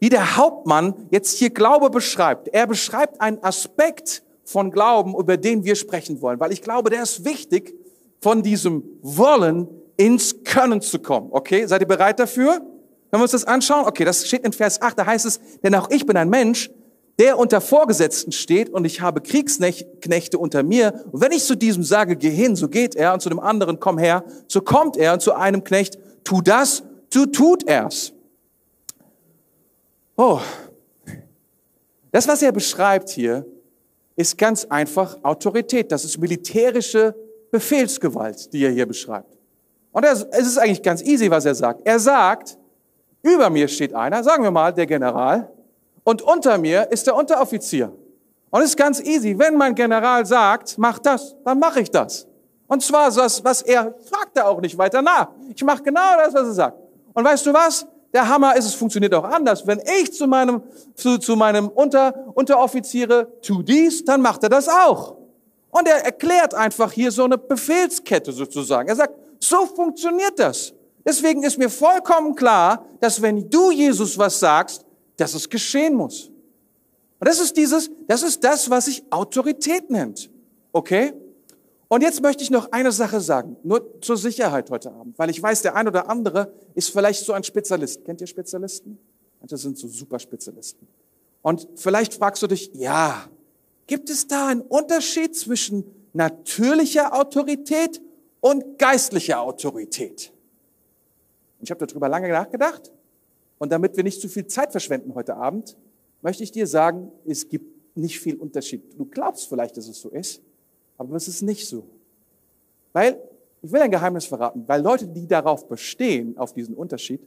wie 0.00 0.08
der 0.08 0.36
Hauptmann 0.36 0.94
jetzt 1.10 1.38
hier 1.38 1.50
Glaube 1.50 1.90
beschreibt. 1.90 2.48
Er 2.48 2.66
beschreibt 2.66 3.20
einen 3.20 3.42
Aspekt 3.42 4.22
von 4.48 4.70
Glauben, 4.70 5.14
über 5.14 5.36
den 5.36 5.62
wir 5.64 5.76
sprechen 5.76 6.22
wollen, 6.22 6.40
weil 6.40 6.52
ich 6.52 6.62
glaube, 6.62 6.88
der 6.88 7.02
ist 7.02 7.26
wichtig, 7.26 7.74
von 8.22 8.42
diesem 8.42 8.82
Wollen 9.02 9.68
ins 9.98 10.42
Können 10.42 10.80
zu 10.80 11.00
kommen. 11.00 11.28
Okay, 11.32 11.66
seid 11.66 11.82
ihr 11.82 11.86
bereit 11.86 12.18
dafür? 12.18 12.62
Wenn 13.10 13.20
wir 13.20 13.24
uns 13.24 13.32
das 13.32 13.44
anschauen, 13.44 13.84
okay, 13.86 14.06
das 14.06 14.26
steht 14.26 14.44
in 14.44 14.52
Vers 14.54 14.80
8, 14.80 14.98
da 14.98 15.04
heißt 15.06 15.26
es, 15.26 15.38
denn 15.62 15.74
auch 15.74 15.90
ich 15.90 16.06
bin 16.06 16.16
ein 16.16 16.30
Mensch, 16.30 16.70
der 17.18 17.38
unter 17.38 17.60
Vorgesetzten 17.60 18.32
steht 18.32 18.70
und 18.70 18.86
ich 18.86 19.02
habe 19.02 19.20
Kriegsknechte 19.20 20.38
unter 20.38 20.62
mir. 20.62 21.04
Und 21.12 21.20
wenn 21.20 21.32
ich 21.32 21.44
zu 21.44 21.54
diesem 21.54 21.82
sage, 21.82 22.16
geh 22.16 22.30
hin, 22.30 22.56
so 22.56 22.68
geht 22.68 22.94
er 22.94 23.12
und 23.12 23.20
zu 23.20 23.28
dem 23.28 23.40
anderen, 23.40 23.80
komm 23.80 23.98
her, 23.98 24.24
so 24.46 24.62
kommt 24.62 24.96
er 24.96 25.12
und 25.12 25.20
zu 25.20 25.34
einem 25.34 25.62
Knecht, 25.62 25.98
tu 26.24 26.40
das, 26.40 26.82
so 27.12 27.26
tut 27.26 27.68
er's. 27.68 28.14
Oh, 30.16 30.40
das, 32.12 32.26
was 32.26 32.40
er 32.40 32.52
beschreibt 32.52 33.10
hier, 33.10 33.44
ist 34.18 34.36
ganz 34.36 34.64
einfach 34.64 35.16
Autorität. 35.22 35.92
Das 35.92 36.04
ist 36.04 36.18
militärische 36.18 37.14
Befehlsgewalt, 37.52 38.52
die 38.52 38.64
er 38.64 38.72
hier 38.72 38.84
beschreibt. 38.84 39.38
Und 39.92 40.04
es 40.04 40.24
ist 40.24 40.58
eigentlich 40.58 40.82
ganz 40.82 41.02
easy, 41.02 41.30
was 41.30 41.44
er 41.44 41.54
sagt. 41.54 41.82
Er 41.84 42.00
sagt, 42.00 42.58
über 43.22 43.48
mir 43.48 43.68
steht 43.68 43.94
einer, 43.94 44.24
sagen 44.24 44.42
wir 44.42 44.50
mal 44.50 44.72
der 44.72 44.86
General, 44.86 45.48
und 46.02 46.20
unter 46.22 46.58
mir 46.58 46.90
ist 46.90 47.06
der 47.06 47.14
Unteroffizier. 47.14 47.92
Und 48.50 48.60
es 48.62 48.70
ist 48.70 48.76
ganz 48.76 49.00
easy. 49.00 49.38
Wenn 49.38 49.56
mein 49.56 49.74
General 49.76 50.26
sagt, 50.26 50.78
mach 50.78 50.98
das, 50.98 51.36
dann 51.44 51.60
mache 51.60 51.80
ich 51.80 51.90
das. 51.90 52.26
Und 52.66 52.82
zwar 52.82 53.12
das, 53.12 53.44
was 53.44 53.62
er 53.62 53.94
fragt 54.04 54.36
er 54.36 54.48
auch 54.48 54.60
nicht 54.60 54.76
weiter 54.76 55.00
nach. 55.00 55.28
Ich 55.54 55.62
mache 55.62 55.82
genau 55.82 56.16
das, 56.16 56.34
was 56.34 56.48
er 56.48 56.54
sagt. 56.54 56.78
Und 57.14 57.24
weißt 57.24 57.46
du 57.46 57.54
was? 57.54 57.86
Der 58.12 58.28
Hammer 58.28 58.56
ist, 58.56 58.64
es 58.64 58.74
funktioniert 58.74 59.14
auch 59.14 59.24
anders. 59.24 59.66
Wenn 59.66 59.80
ich 60.00 60.12
zu 60.14 60.26
meinem, 60.26 60.62
zu, 60.94 61.18
zu 61.18 61.36
meinem 61.36 61.68
Unter, 61.68 62.32
Unteroffiziere 62.34 63.32
tu 63.42 63.62
dies, 63.62 64.04
dann 64.04 64.22
macht 64.22 64.42
er 64.42 64.48
das 64.48 64.68
auch. 64.68 65.16
Und 65.70 65.86
er 65.86 66.04
erklärt 66.04 66.54
einfach 66.54 66.92
hier 66.92 67.10
so 67.10 67.24
eine 67.24 67.36
Befehlskette 67.36 68.32
sozusagen. 68.32 68.88
Er 68.88 68.96
sagt, 68.96 69.14
so 69.40 69.66
funktioniert 69.66 70.38
das. 70.38 70.72
Deswegen 71.04 71.42
ist 71.42 71.58
mir 71.58 71.70
vollkommen 71.70 72.34
klar, 72.34 72.86
dass 73.00 73.20
wenn 73.20 73.48
du 73.48 73.70
Jesus 73.70 74.16
was 74.18 74.40
sagst, 74.40 74.84
dass 75.16 75.34
es 75.34 75.48
geschehen 75.48 75.94
muss. 75.94 76.30
Und 77.20 77.28
das 77.28 77.40
ist 77.40 77.56
dieses, 77.56 77.90
das 78.06 78.22
ist 78.22 78.42
das, 78.42 78.70
was 78.70 78.86
sich 78.86 79.02
Autorität 79.10 79.90
nennt. 79.90 80.30
Okay? 80.72 81.12
Und 81.88 82.02
jetzt 82.02 82.20
möchte 82.20 82.42
ich 82.42 82.50
noch 82.50 82.70
eine 82.70 82.92
Sache 82.92 83.20
sagen, 83.20 83.56
nur 83.62 84.00
zur 84.02 84.18
Sicherheit 84.18 84.70
heute 84.70 84.92
Abend, 84.92 85.18
weil 85.18 85.30
ich 85.30 85.42
weiß, 85.42 85.62
der 85.62 85.74
ein 85.74 85.88
oder 85.88 86.08
andere 86.10 86.52
ist 86.74 86.90
vielleicht 86.90 87.24
so 87.24 87.32
ein 87.32 87.42
Spezialist. 87.42 88.04
Kennt 88.04 88.20
ihr 88.20 88.26
Spezialisten? 88.26 88.98
Manche 89.40 89.56
sind 89.56 89.78
so 89.78 89.88
super 89.88 90.18
Spezialisten. 90.18 90.86
Und 91.40 91.66
vielleicht 91.76 92.14
fragst 92.14 92.42
du 92.42 92.46
dich, 92.46 92.70
ja, 92.74 93.28
gibt 93.86 94.10
es 94.10 94.26
da 94.26 94.48
einen 94.48 94.60
Unterschied 94.60 95.34
zwischen 95.34 95.84
natürlicher 96.12 97.14
Autorität 97.18 98.02
und 98.40 98.78
geistlicher 98.78 99.40
Autorität? 99.40 100.32
Und 101.58 101.64
ich 101.64 101.70
habe 101.70 101.86
darüber 101.86 102.08
lange 102.08 102.28
nachgedacht. 102.28 102.92
Und 103.58 103.72
damit 103.72 103.96
wir 103.96 104.04
nicht 104.04 104.20
zu 104.20 104.28
viel 104.28 104.46
Zeit 104.46 104.72
verschwenden 104.72 105.14
heute 105.14 105.36
Abend, 105.36 105.76
möchte 106.20 106.42
ich 106.42 106.52
dir 106.52 106.66
sagen, 106.66 107.10
es 107.24 107.48
gibt 107.48 107.96
nicht 107.96 108.20
viel 108.20 108.36
Unterschied. 108.36 108.82
Du 108.98 109.06
glaubst 109.06 109.48
vielleicht, 109.48 109.76
dass 109.76 109.88
es 109.88 110.00
so 110.00 110.10
ist, 110.10 110.42
aber 110.98 111.14
es 111.16 111.28
ist 111.28 111.42
nicht 111.42 111.66
so. 111.66 111.84
Weil, 112.92 113.18
ich 113.62 113.72
will 113.72 113.80
ein 113.80 113.90
Geheimnis 113.90 114.26
verraten, 114.26 114.64
weil 114.66 114.82
Leute, 114.82 115.06
die 115.06 115.26
darauf 115.26 115.66
bestehen, 115.68 116.36
auf 116.36 116.52
diesen 116.52 116.74
Unterschied, 116.74 117.20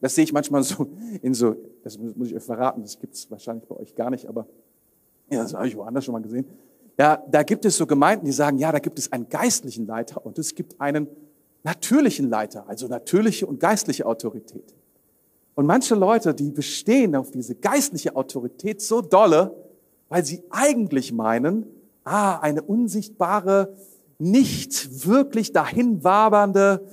das 0.00 0.14
sehe 0.14 0.24
ich 0.24 0.32
manchmal 0.32 0.62
so 0.62 0.88
in 1.22 1.34
so, 1.34 1.56
das 1.84 1.98
muss 1.98 2.28
ich 2.28 2.34
euch 2.34 2.42
verraten, 2.42 2.82
das 2.82 2.98
gibt 2.98 3.14
es 3.14 3.30
wahrscheinlich 3.30 3.68
bei 3.68 3.76
euch 3.76 3.94
gar 3.94 4.10
nicht, 4.10 4.26
aber 4.26 4.46
ja, 5.30 5.42
das 5.42 5.54
habe 5.54 5.68
ich 5.68 5.76
woanders 5.76 6.04
schon 6.04 6.12
mal 6.12 6.22
gesehen. 6.22 6.46
Ja, 6.98 7.22
da 7.30 7.42
gibt 7.42 7.64
es 7.64 7.76
so 7.76 7.86
Gemeinden, 7.86 8.26
die 8.26 8.32
sagen, 8.32 8.58
ja, 8.58 8.72
da 8.72 8.78
gibt 8.78 8.98
es 8.98 9.12
einen 9.12 9.28
geistlichen 9.28 9.86
Leiter 9.86 10.24
und 10.24 10.38
es 10.38 10.54
gibt 10.54 10.80
einen 10.80 11.06
natürlichen 11.62 12.28
Leiter, 12.28 12.68
also 12.68 12.88
natürliche 12.88 13.46
und 13.46 13.60
geistliche 13.60 14.06
Autorität. 14.06 14.74
Und 15.54 15.66
manche 15.66 15.94
Leute, 15.94 16.34
die 16.34 16.50
bestehen 16.50 17.14
auf 17.14 17.30
diese 17.30 17.54
geistliche 17.54 18.16
Autorität 18.16 18.80
so 18.80 19.02
dolle, 19.02 19.54
weil 20.08 20.24
sie 20.24 20.42
eigentlich 20.50 21.12
meinen, 21.12 21.66
ah, 22.10 22.38
eine 22.40 22.62
unsichtbare, 22.62 23.74
nicht 24.18 25.06
wirklich 25.06 25.52
dahin 25.52 26.04
wabernde 26.04 26.86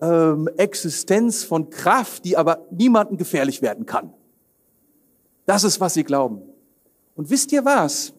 ähm, 0.00 0.48
Existenz 0.56 1.44
von 1.44 1.70
Kraft, 1.70 2.24
die 2.24 2.36
aber 2.36 2.66
niemandem 2.70 3.16
gefährlich 3.16 3.60
werden 3.62 3.84
kann. 3.84 4.12
Das 5.44 5.64
ist, 5.64 5.80
was 5.80 5.94
sie 5.94 6.04
glauben. 6.04 6.42
Und 7.16 7.28
wisst 7.28 7.52
ihr 7.52 7.64
was? 7.64 8.12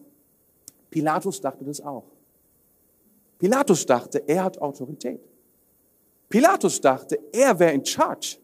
Pilatus 0.90 1.40
dachte 1.40 1.64
das 1.64 1.80
auch. 1.80 2.04
Pilatus 3.38 3.86
dachte, 3.86 4.22
er 4.28 4.44
hat 4.44 4.60
Autorität. 4.60 5.20
Pilatus 6.28 6.80
dachte, 6.80 7.18
er 7.32 7.58
wäre 7.58 7.72
in 7.72 7.84
charge. 7.84 8.38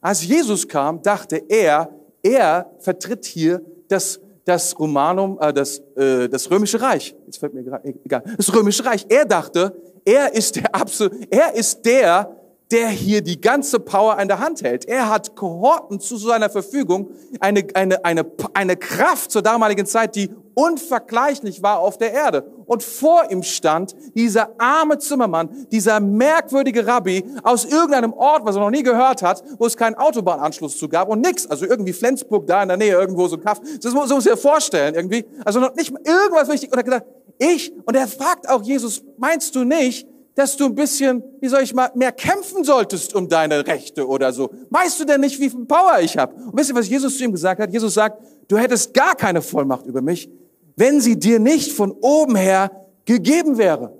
Als 0.00 0.24
Jesus 0.26 0.66
kam, 0.66 1.02
dachte 1.02 1.36
er, 1.48 1.94
er 2.22 2.70
vertritt 2.78 3.24
hier 3.24 3.60
das, 3.88 4.20
das 4.44 4.78
Romanum, 4.78 5.38
äh, 5.40 5.52
das, 5.52 5.78
äh, 5.96 6.28
das 6.28 6.50
römische 6.50 6.80
Reich. 6.80 7.14
Jetzt 7.26 7.38
fällt 7.38 7.54
mir 7.54 7.62
gerade 7.62 7.94
egal. 8.04 8.22
Das 8.36 8.52
römische 8.54 8.84
Reich. 8.84 9.06
Er 9.08 9.24
dachte, 9.24 9.74
er 10.04 10.34
ist 10.34 10.56
der 10.56 10.74
absolute, 10.74 11.16
er 11.30 11.54
ist 11.54 11.84
der, 11.84 12.36
der 12.72 12.88
hier 12.88 13.20
die 13.20 13.40
ganze 13.40 13.78
Power 13.78 14.18
in 14.18 14.28
der 14.28 14.38
Hand 14.38 14.62
hält. 14.62 14.86
Er 14.86 15.10
hat 15.10 15.36
Kohorten 15.36 16.00
zu 16.00 16.16
seiner 16.16 16.48
Verfügung, 16.48 17.10
eine, 17.38 17.66
eine, 17.74 18.04
eine, 18.04 18.24
eine 18.54 18.76
Kraft 18.76 19.30
zur 19.30 19.42
damaligen 19.42 19.84
Zeit, 19.84 20.16
die 20.16 20.30
unvergleichlich 20.54 21.62
war 21.62 21.80
auf 21.80 21.98
der 21.98 22.12
Erde. 22.12 22.50
Und 22.66 22.82
vor 22.82 23.30
ihm 23.30 23.42
stand 23.42 23.94
dieser 24.14 24.50
arme 24.58 24.98
Zimmermann, 24.98 25.66
dieser 25.70 26.00
merkwürdige 26.00 26.86
Rabbi 26.86 27.24
aus 27.42 27.66
irgendeinem 27.66 28.14
Ort, 28.14 28.44
was 28.44 28.56
er 28.56 28.62
noch 28.62 28.70
nie 28.70 28.82
gehört 28.82 29.22
hat, 29.22 29.42
wo 29.58 29.66
es 29.66 29.76
keinen 29.76 29.94
Autobahnanschluss 29.94 30.78
zu 30.78 30.88
gab 30.88 31.08
und 31.08 31.20
nix. 31.20 31.46
Also 31.46 31.66
irgendwie 31.66 31.92
Flensburg 31.92 32.46
da 32.46 32.62
in 32.62 32.68
der 32.68 32.78
Nähe, 32.78 32.94
irgendwo 32.94 33.28
so 33.28 33.36
ein 33.36 33.42
Kaff. 33.42 33.60
Das 33.82 33.92
muss, 33.92 34.08
so 34.08 34.14
muss 34.14 34.26
ich 34.26 34.40
vorstellen 34.40 34.94
irgendwie. 34.94 35.26
Also 35.44 35.60
noch 35.60 35.74
nicht 35.74 35.90
irgendwas 35.90 36.48
wichtig. 36.48 36.70
Und 36.70 36.74
er 36.74 36.78
hat 36.78 36.84
gesagt, 36.86 37.06
ich, 37.38 37.72
und 37.84 37.96
er 37.96 38.06
fragt 38.06 38.48
auch 38.48 38.62
Jesus, 38.62 39.02
meinst 39.18 39.54
du 39.54 39.64
nicht, 39.64 40.06
dass 40.34 40.56
du 40.56 40.66
ein 40.66 40.74
bisschen, 40.74 41.22
wie 41.40 41.48
soll 41.48 41.62
ich 41.62 41.74
mal, 41.74 41.90
mehr 41.94 42.12
kämpfen 42.12 42.64
solltest 42.64 43.14
um 43.14 43.28
deine 43.28 43.66
Rechte 43.66 44.06
oder 44.06 44.32
so. 44.32 44.50
Weißt 44.70 44.98
du 45.00 45.04
denn 45.04 45.20
nicht, 45.20 45.38
wie 45.40 45.50
viel 45.50 45.64
Power 45.66 46.00
ich 46.00 46.16
habe? 46.16 46.34
Und 46.34 46.56
wisst 46.56 46.70
ihr, 46.70 46.76
was 46.76 46.88
Jesus 46.88 47.18
zu 47.18 47.24
ihm 47.24 47.32
gesagt 47.32 47.60
hat? 47.60 47.70
Jesus 47.70 47.94
sagt, 47.94 48.22
du 48.48 48.56
hättest 48.56 48.94
gar 48.94 49.14
keine 49.14 49.42
Vollmacht 49.42 49.84
über 49.86 50.00
mich, 50.00 50.30
wenn 50.76 51.00
sie 51.00 51.18
dir 51.18 51.38
nicht 51.38 51.72
von 51.72 51.92
oben 52.00 52.36
her 52.36 52.70
gegeben 53.04 53.58
wäre. 53.58 53.92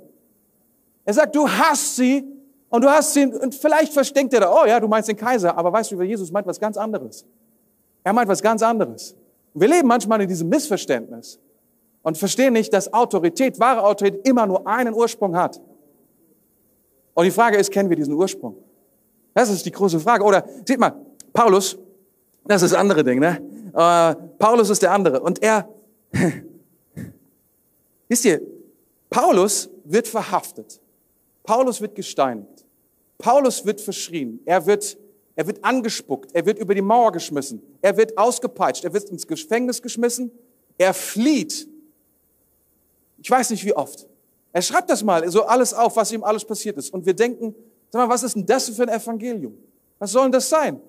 Er 1.04 1.14
sagt, 1.14 1.34
du 1.34 1.48
hast 1.48 1.96
sie 1.96 2.24
und 2.70 2.82
du 2.82 2.88
hast 2.88 3.12
sie, 3.12 3.26
und 3.26 3.54
vielleicht 3.54 3.92
verstenkt 3.92 4.32
er 4.32 4.40
da, 4.40 4.52
oh 4.52 4.66
ja, 4.66 4.80
du 4.80 4.88
meinst 4.88 5.08
den 5.08 5.16
Kaiser, 5.16 5.56
aber 5.56 5.72
weißt 5.72 5.92
du, 5.92 6.00
Jesus 6.02 6.32
meint 6.32 6.46
was 6.46 6.58
ganz 6.58 6.78
anderes. 6.78 7.26
Er 8.02 8.12
meint 8.12 8.28
was 8.28 8.40
ganz 8.40 8.62
anderes. 8.62 9.14
Wir 9.52 9.68
leben 9.68 9.86
manchmal 9.86 10.22
in 10.22 10.28
diesem 10.28 10.48
Missverständnis 10.48 11.38
und 12.02 12.16
verstehen 12.16 12.54
nicht, 12.54 12.72
dass 12.72 12.92
Autorität, 12.92 13.60
wahre 13.60 13.82
Autorität 13.82 14.26
immer 14.26 14.46
nur 14.46 14.66
einen 14.66 14.94
Ursprung 14.94 15.36
hat. 15.36 15.60
Und 17.14 17.24
die 17.24 17.30
Frage 17.30 17.58
ist, 17.58 17.70
kennen 17.70 17.88
wir 17.88 17.96
diesen 17.96 18.14
Ursprung? 18.14 18.56
Das 19.34 19.50
ist 19.50 19.64
die 19.64 19.70
große 19.70 20.00
Frage. 20.00 20.24
Oder, 20.24 20.44
seht 20.66 20.78
mal, 20.78 20.94
Paulus, 21.32 21.78
das 22.44 22.62
ist 22.62 22.72
das 22.72 22.78
andere 22.78 23.04
Ding, 23.04 23.18
ne? 23.18 23.40
Äh, 23.74 24.14
Paulus 24.38 24.70
ist 24.70 24.82
der 24.82 24.92
andere. 24.92 25.20
Und 25.20 25.42
er, 25.42 25.68
wisst 28.08 28.24
ihr, 28.24 28.40
Paulus 29.08 29.70
wird 29.84 30.08
verhaftet. 30.08 30.80
Paulus 31.42 31.80
wird 31.80 31.94
gesteinigt. 31.94 32.64
Paulus 33.18 33.64
wird 33.64 33.80
verschrien. 33.80 34.40
Er 34.44 34.66
wird, 34.66 34.98
er 35.36 35.46
wird 35.46 35.64
angespuckt. 35.64 36.34
Er 36.34 36.44
wird 36.46 36.58
über 36.58 36.74
die 36.74 36.82
Mauer 36.82 37.12
geschmissen. 37.12 37.62
Er 37.80 37.96
wird 37.96 38.16
ausgepeitscht. 38.18 38.84
Er 38.84 38.92
wird 38.92 39.08
ins 39.10 39.26
Gefängnis 39.26 39.80
geschmissen. 39.80 40.30
Er 40.78 40.94
flieht. 40.94 41.68
Ich 43.18 43.30
weiß 43.30 43.50
nicht 43.50 43.64
wie 43.64 43.74
oft. 43.74 44.08
Er 44.52 44.62
schreibt 44.62 44.90
das 44.90 45.02
mal 45.02 45.28
so 45.30 45.44
alles 45.44 45.72
auf, 45.72 45.96
was 45.96 46.12
ihm 46.12 46.22
alles 46.22 46.44
passiert 46.44 46.76
ist. 46.76 46.92
Und 46.92 47.06
wir 47.06 47.14
denken, 47.14 47.54
sag 47.90 48.06
mal, 48.06 48.12
was 48.12 48.22
ist 48.22 48.36
denn 48.36 48.46
das 48.46 48.68
für 48.68 48.82
ein 48.82 48.88
Evangelium? 48.88 49.56
Was 49.98 50.12
soll 50.12 50.24
denn 50.24 50.32
das 50.32 50.48
sein? 50.48 50.80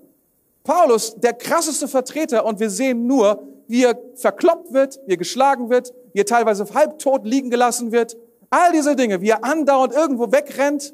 Paulus, 0.63 1.15
der 1.15 1.34
krasseste 1.34 1.88
Vertreter, 1.88 2.45
und 2.45 2.60
wir 2.60 2.69
sehen 2.69 3.06
nur, 3.06 3.43
wie 3.67 3.84
er 3.84 3.97
verkloppt 4.15 4.73
wird, 4.73 4.99
wie 5.06 5.13
er 5.13 5.17
geschlagen 5.17 5.69
wird, 5.69 5.93
wie 6.13 6.19
er 6.19 6.26
teilweise 6.26 6.65
halbtot 6.73 7.26
liegen 7.26 7.49
gelassen 7.49 7.91
wird. 7.91 8.17
All 8.49 8.71
diese 8.71 8.95
Dinge, 8.95 9.21
wie 9.21 9.30
er 9.30 9.43
andauernd 9.43 9.93
irgendwo 9.93 10.32
wegrennt. 10.32 10.93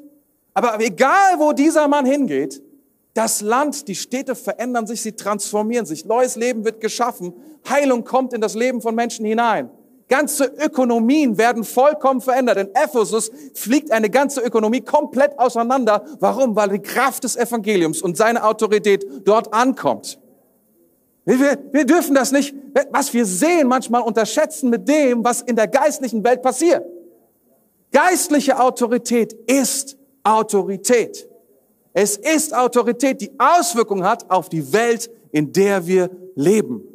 Aber 0.54 0.80
egal, 0.80 1.38
wo 1.38 1.52
dieser 1.52 1.88
Mann 1.88 2.06
hingeht, 2.06 2.62
das 3.14 3.40
Land, 3.40 3.88
die 3.88 3.94
Städte 3.94 4.34
verändern 4.34 4.86
sich, 4.86 5.02
sie 5.02 5.12
transformieren 5.12 5.84
sich. 5.84 6.04
Neues 6.04 6.36
Leben 6.36 6.64
wird 6.64 6.80
geschaffen. 6.80 7.34
Heilung 7.68 8.04
kommt 8.04 8.32
in 8.32 8.40
das 8.40 8.54
Leben 8.54 8.80
von 8.80 8.94
Menschen 8.94 9.26
hinein. 9.26 9.70
Ganze 10.10 10.44
Ökonomien 10.44 11.38
werden 11.38 11.62
vollkommen 11.62 12.20
verändert. 12.20 12.58
In 12.58 12.74
Ephesus 12.74 13.30
fliegt 13.54 13.92
eine 13.92 14.10
ganze 14.10 14.40
Ökonomie 14.40 14.80
komplett 14.80 15.38
auseinander. 15.38 16.04
Warum? 16.18 16.56
Weil 16.56 16.70
die 16.70 16.80
Kraft 16.80 17.22
des 17.22 17.36
Evangeliums 17.36 18.02
und 18.02 18.16
seine 18.16 18.44
Autorität 18.44 19.06
dort 19.24 19.54
ankommt. 19.54 20.18
Wir, 21.24 21.56
wir 21.70 21.84
dürfen 21.84 22.16
das 22.16 22.32
nicht, 22.32 22.52
was 22.90 23.14
wir 23.14 23.24
sehen, 23.24 23.68
manchmal 23.68 24.02
unterschätzen 24.02 24.68
mit 24.68 24.88
dem, 24.88 25.22
was 25.22 25.42
in 25.42 25.54
der 25.54 25.68
geistlichen 25.68 26.24
Welt 26.24 26.42
passiert. 26.42 26.84
Geistliche 27.92 28.58
Autorität 28.58 29.32
ist 29.46 29.96
Autorität. 30.24 31.28
Es 31.92 32.16
ist 32.16 32.52
Autorität, 32.52 33.20
die 33.20 33.30
Auswirkungen 33.38 34.02
hat 34.02 34.28
auf 34.28 34.48
die 34.48 34.72
Welt, 34.72 35.08
in 35.30 35.52
der 35.52 35.86
wir 35.86 36.10
leben. 36.34 36.89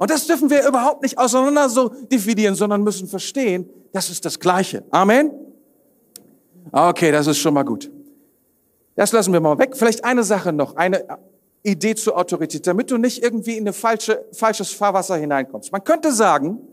Und 0.00 0.10
das 0.10 0.26
dürfen 0.26 0.48
wir 0.48 0.66
überhaupt 0.66 1.02
nicht 1.02 1.18
auseinander 1.18 1.68
so 1.68 1.90
dividieren, 2.10 2.54
sondern 2.54 2.82
müssen 2.82 3.06
verstehen, 3.06 3.68
das 3.92 4.08
ist 4.08 4.24
das 4.24 4.40
Gleiche. 4.40 4.82
Amen? 4.90 5.30
Okay, 6.72 7.12
das 7.12 7.26
ist 7.26 7.36
schon 7.36 7.52
mal 7.52 7.64
gut. 7.64 7.90
Das 8.96 9.12
lassen 9.12 9.30
wir 9.34 9.40
mal 9.40 9.58
weg. 9.58 9.76
Vielleicht 9.76 10.02
eine 10.02 10.24
Sache 10.24 10.54
noch, 10.54 10.76
eine 10.76 11.04
Idee 11.62 11.94
zur 11.96 12.16
Autorität, 12.16 12.66
damit 12.66 12.90
du 12.90 12.96
nicht 12.96 13.22
irgendwie 13.22 13.58
in 13.58 13.68
ein 13.68 13.74
falsche, 13.74 14.24
falsches 14.32 14.70
Fahrwasser 14.70 15.18
hineinkommst. 15.18 15.70
Man 15.70 15.84
könnte 15.84 16.12
sagen, 16.12 16.66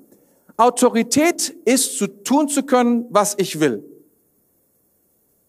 Autorität 0.55 1.53
ist 1.65 1.97
zu 1.97 2.07
tun 2.07 2.47
zu 2.47 2.63
können, 2.63 3.07
was 3.09 3.35
ich 3.37 3.59
will. 3.59 3.83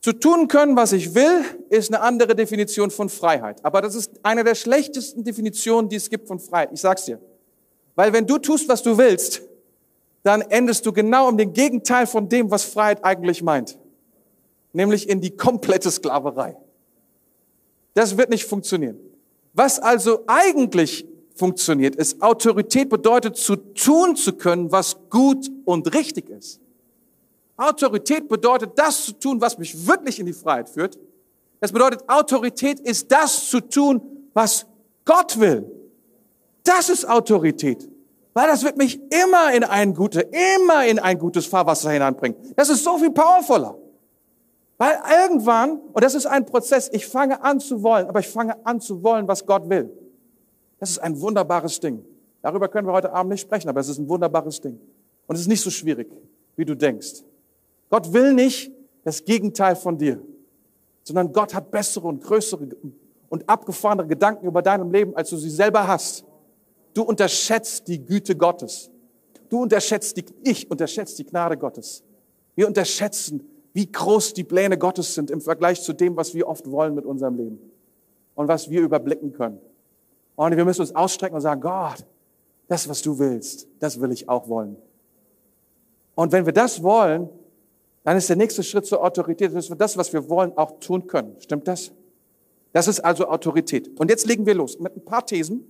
Zu 0.01 0.15
tun 0.15 0.49
können, 0.49 0.75
was 0.75 0.91
ich 0.91 1.15
will, 1.15 1.45
ist 1.71 1.95
eine 1.95 2.03
andere 2.03 2.35
Definition 2.35 2.91
von 2.91 3.09
Freiheit. 3.09 3.65
Aber 3.65 3.83
das 3.83 3.95
ist 3.95 4.19
eine 4.25 4.43
der 4.43 4.57
schlechtesten 4.57 5.23
Definitionen, 5.23 5.89
die 5.89 5.97
es 5.97 6.11
gibt 6.11 6.27
von 6.27 6.41
Freiheit. 6.41 6.71
Ich 6.73 6.81
sag's 6.81 7.05
dir. 7.05 7.21
Weil 7.99 8.13
wenn 8.13 8.29
du 8.29 8.39
tust, 8.39 8.69
was 8.69 8.85
du 8.85 8.97
willst, 8.97 9.43
dann 10.23 10.41
endest 10.41 10.87
du 10.87 10.93
genau 10.93 11.27
um 11.27 11.37
den 11.37 11.53
Gegenteil 11.53 12.07
von 12.07 12.29
dem, 12.29 12.49
was 12.49 12.63
Freiheit 12.63 13.05
eigentlich 13.05 13.43
meint. 13.43 13.77
Nämlich 14.73 15.09
in 15.09 15.21
die 15.21 15.37
komplette 15.37 15.91
Sklaverei. 15.91 16.57
Das 17.95 18.17
wird 18.17 18.31
nicht 18.31 18.45
funktionieren. 18.45 19.01
Was 19.53 19.81
also 19.81 20.21
eigentlich 20.29 21.09
funktioniert, 21.35 21.97
ist, 21.97 22.23
Autorität 22.23 22.89
bedeutet 22.89 23.37
zu 23.37 23.57
tun 23.57 24.15
zu 24.15 24.33
können, 24.33 24.71
was 24.71 24.97
gut 25.11 25.51
und 25.65 25.93
richtig 25.93 26.31
ist. 26.31 26.61
Autorität 27.57 28.29
bedeutet 28.29 28.71
das 28.77 29.07
zu 29.07 29.13
tun, 29.15 29.41
was 29.41 29.59
mich 29.59 29.89
wirklich 29.89 30.21
in 30.21 30.27
die 30.27 30.33
Freiheit 30.33 30.69
führt. 30.69 30.97
Das 31.59 31.73
bedeutet, 31.73 32.09
Autorität 32.09 32.79
ist 32.79 33.11
das 33.11 33.51
zu 33.51 33.59
tun, 33.59 34.01
was 34.35 34.67
Gott 35.05 35.41
will. 35.41 35.78
Das 36.69 36.91
ist 36.91 37.09
Autorität. 37.09 37.89
Weil 38.35 38.47
das 38.47 38.63
wird 38.63 38.77
mich 38.77 39.01
immer 39.11 39.55
in 39.55 39.65
ein 39.65 39.95
gute, 39.95 40.21
immer 40.21 40.87
in 40.87 40.99
ein 40.99 41.19
gutes 41.19 41.47
Fahrwasser 41.47 41.91
hineinbringen. 41.91 42.37
Das 42.57 42.69
ist 42.69 42.85
so 42.85 42.99
viel 42.99 43.11
powervoller. 43.11 43.77
Weil 44.77 44.99
irgendwann, 45.25 45.81
und 45.93 46.05
das 46.05 46.15
ist 46.15 46.27
ein 46.27 46.45
Prozess, 46.45 46.91
ich 46.93 47.07
fange 47.07 47.43
an 47.43 47.59
zu 47.59 47.83
wollen, 47.83 48.07
aber 48.07 48.21
ich 48.21 48.29
fange 48.29 48.55
an 48.67 48.81
zu 48.81 49.03
wollen, 49.03 49.27
was 49.27 49.47
Gott 49.47 49.69
will. 49.69 49.91
Das 50.79 50.91
ist 50.91 50.99
ein 50.99 51.19
wunderbares 51.19 51.81
Ding. 51.81 52.05
Darüber 52.43 52.69
können 52.69 52.87
wir 52.87 52.93
heute 52.93 53.13
Abend 53.13 53.33
nicht 53.33 53.41
sprechen, 53.41 53.69
aber 53.71 53.81
es 53.81 53.89
ist 53.89 53.99
ein 53.99 54.09
wunderbares 54.09 54.61
Ding. 54.61 54.79
Und 55.27 55.35
es 55.35 55.41
ist 55.41 55.49
nicht 55.49 55.63
so 55.63 55.71
schwierig, 55.71 56.09
wie 56.55 56.67
du 56.67 56.77
denkst. 56.77 57.25
Gott 57.89 58.13
will 58.13 58.35
nicht 58.35 58.71
das 59.05 59.25
Gegenteil 59.25 59.75
von 59.75 59.97
dir, 59.97 60.21
sondern 61.03 61.33
Gott 61.33 61.55
hat 61.55 61.71
bessere 61.71 62.07
und 62.07 62.23
größere 62.23 62.69
und 63.31 63.49
abgefahrenere 63.49 64.07
Gedanken 64.07 64.47
über 64.47 64.61
deinem 64.61 64.93
Leben, 64.93 65.17
als 65.17 65.31
du 65.31 65.39
sie 65.39 65.51
selber 65.51 65.89
hast. 65.89 66.28
Du 66.99 67.05
unterschätzt 67.05 67.87
die 67.87 68.05
Güte 68.05 68.35
Gottes. 68.35 68.91
Du 69.49 69.63
unterschätzt 69.63 70.17
die, 70.17 70.25
ich 70.43 70.69
unterschätze 70.69 71.15
die 71.19 71.25
Gnade 71.25 71.57
Gottes. 71.57 72.03
Wir 72.57 72.67
unterschätzen, 72.67 73.49
wie 73.73 73.87
groß 73.87 74.35
die 74.35 74.43
Pläne 74.43 74.77
Gottes 74.77 75.15
sind 75.15 75.31
im 75.31 75.41
Vergleich 75.41 75.81
zu 75.81 75.93
dem, 75.93 76.17
was 76.17 76.35
wir 76.35 76.49
oft 76.49 76.69
wollen 76.69 76.97
mit 76.97 77.07
unserem 77.07 77.37
Leben 77.37 77.61
und 78.35 78.49
was 78.49 78.69
wir 78.69 78.81
überblicken 78.81 79.33
können. 79.33 79.61
Und 80.35 80.57
wir 80.57 80.65
müssen 80.65 80.81
uns 80.81 80.93
ausstrecken 80.93 81.37
und 81.37 81.41
sagen, 81.41 81.61
Gott, 81.61 82.05
das, 82.67 82.89
was 82.89 83.01
du 83.01 83.17
willst, 83.17 83.69
das 83.79 84.01
will 84.01 84.11
ich 84.11 84.29
auch 84.29 84.49
wollen. 84.49 84.75
Und 86.17 86.33
wenn 86.33 86.47
wir 86.47 86.53
das 86.53 86.83
wollen, 86.83 87.29
dann 88.03 88.17
ist 88.17 88.29
der 88.29 88.35
nächste 88.35 88.65
Schritt 88.65 88.87
zur 88.87 89.05
Autorität, 89.05 89.55
dass 89.55 89.69
wir 89.69 89.77
das, 89.77 89.97
was 89.97 90.13
wir 90.13 90.29
wollen, 90.29 90.51
auch 90.57 90.81
tun 90.81 91.07
können. 91.07 91.37
Stimmt 91.39 91.69
das? 91.69 91.93
Das 92.73 92.89
ist 92.89 92.99
also 92.99 93.29
Autorität. 93.29 93.89
Und 94.01 94.11
jetzt 94.11 94.27
legen 94.27 94.47
wir 94.47 94.55
los 94.55 94.81
mit 94.81 94.97
ein 94.97 95.05
paar 95.05 95.25
Thesen, 95.25 95.65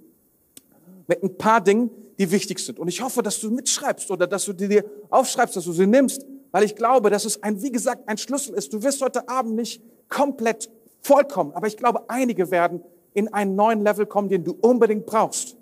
mit 1.08 1.22
ein 1.24 1.36
paar 1.36 1.60
Dingen, 1.60 1.90
die 2.18 2.30
wichtig 2.30 2.60
sind. 2.60 2.78
Und 2.78 2.86
ich 2.86 3.02
hoffe, 3.02 3.22
dass 3.22 3.40
du 3.40 3.50
mitschreibst 3.50 4.10
oder 4.10 4.28
dass 4.28 4.44
du 4.44 4.52
dir 4.52 4.84
aufschreibst, 5.10 5.56
dass 5.56 5.64
du 5.64 5.72
sie 5.72 5.86
nimmst, 5.86 6.24
weil 6.52 6.62
ich 6.62 6.76
glaube, 6.76 7.10
dass 7.10 7.24
es 7.24 7.42
ein, 7.42 7.60
wie 7.60 7.72
gesagt, 7.72 8.08
ein 8.08 8.16
Schlüssel 8.16 8.54
ist. 8.54 8.72
Du 8.72 8.82
wirst 8.82 9.02
heute 9.02 9.28
Abend 9.28 9.56
nicht 9.56 9.82
komplett 10.08 10.70
vollkommen, 11.02 11.52
aber 11.52 11.66
ich 11.66 11.76
glaube, 11.76 12.08
einige 12.08 12.52
werden 12.52 12.82
in 13.14 13.32
einen 13.32 13.56
neuen 13.56 13.82
Level 13.82 14.06
kommen, 14.06 14.28
den 14.28 14.44
du 14.44 14.56
unbedingt 14.60 15.06
brauchst. 15.06 15.56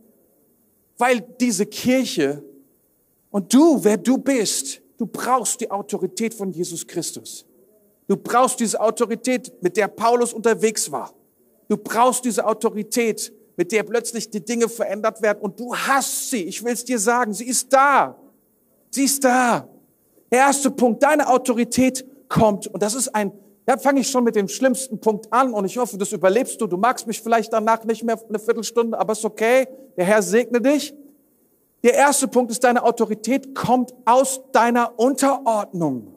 Weil 0.98 1.20
diese 1.40 1.64
Kirche 1.64 2.42
und 3.30 3.54
du, 3.54 3.82
wer 3.82 3.96
du 3.96 4.18
bist, 4.18 4.82
Du 4.98 5.06
brauchst 5.06 5.60
die 5.60 5.70
Autorität 5.70 6.32
von 6.32 6.50
Jesus 6.50 6.86
Christus. 6.86 7.44
Du 8.08 8.16
brauchst 8.16 8.60
diese 8.60 8.80
Autorität, 8.80 9.52
mit 9.62 9.76
der 9.76 9.88
Paulus 9.88 10.32
unterwegs 10.32 10.90
war. 10.90 11.12
Du 11.68 11.76
brauchst 11.76 12.24
diese 12.24 12.46
Autorität, 12.46 13.32
mit 13.56 13.72
der 13.72 13.82
plötzlich 13.82 14.30
die 14.30 14.44
Dinge 14.44 14.68
verändert 14.68 15.22
werden 15.22 15.38
und 15.40 15.58
du 15.58 15.74
hast 15.74 16.30
sie. 16.30 16.44
Ich 16.44 16.62
will 16.62 16.72
es 16.72 16.84
dir 16.84 16.98
sagen, 16.98 17.32
sie 17.32 17.46
ist 17.46 17.72
da. 17.72 18.16
Sie 18.90 19.04
ist 19.04 19.24
da. 19.24 19.68
Der 20.30 20.40
erste 20.40 20.70
Punkt, 20.70 21.02
deine 21.02 21.28
Autorität 21.28 22.04
kommt 22.28 22.66
und 22.66 22.82
das 22.82 22.94
ist 22.94 23.14
ein 23.14 23.32
ja, 23.68 23.76
fange 23.76 24.00
ich 24.00 24.08
schon 24.08 24.22
mit 24.22 24.36
dem 24.36 24.46
schlimmsten 24.46 25.00
Punkt 25.00 25.32
an 25.32 25.52
und 25.52 25.64
ich 25.64 25.76
hoffe, 25.76 25.98
das 25.98 26.12
überlebst 26.12 26.60
du. 26.60 26.68
Du 26.68 26.76
magst 26.76 27.06
mich 27.08 27.20
vielleicht 27.20 27.52
danach 27.52 27.84
nicht 27.84 28.04
mehr 28.04 28.16
eine 28.28 28.38
Viertelstunde, 28.38 28.96
aber 28.96 29.12
ist 29.12 29.24
okay. 29.24 29.66
Der 29.96 30.04
Herr 30.04 30.22
segne 30.22 30.60
dich. 30.60 30.94
Der 31.82 31.94
erste 31.94 32.28
Punkt 32.28 32.52
ist, 32.52 32.62
deine 32.62 32.84
Autorität 32.84 33.54
kommt 33.54 33.92
aus 34.04 34.40
deiner 34.52 34.98
Unterordnung. 34.98 36.15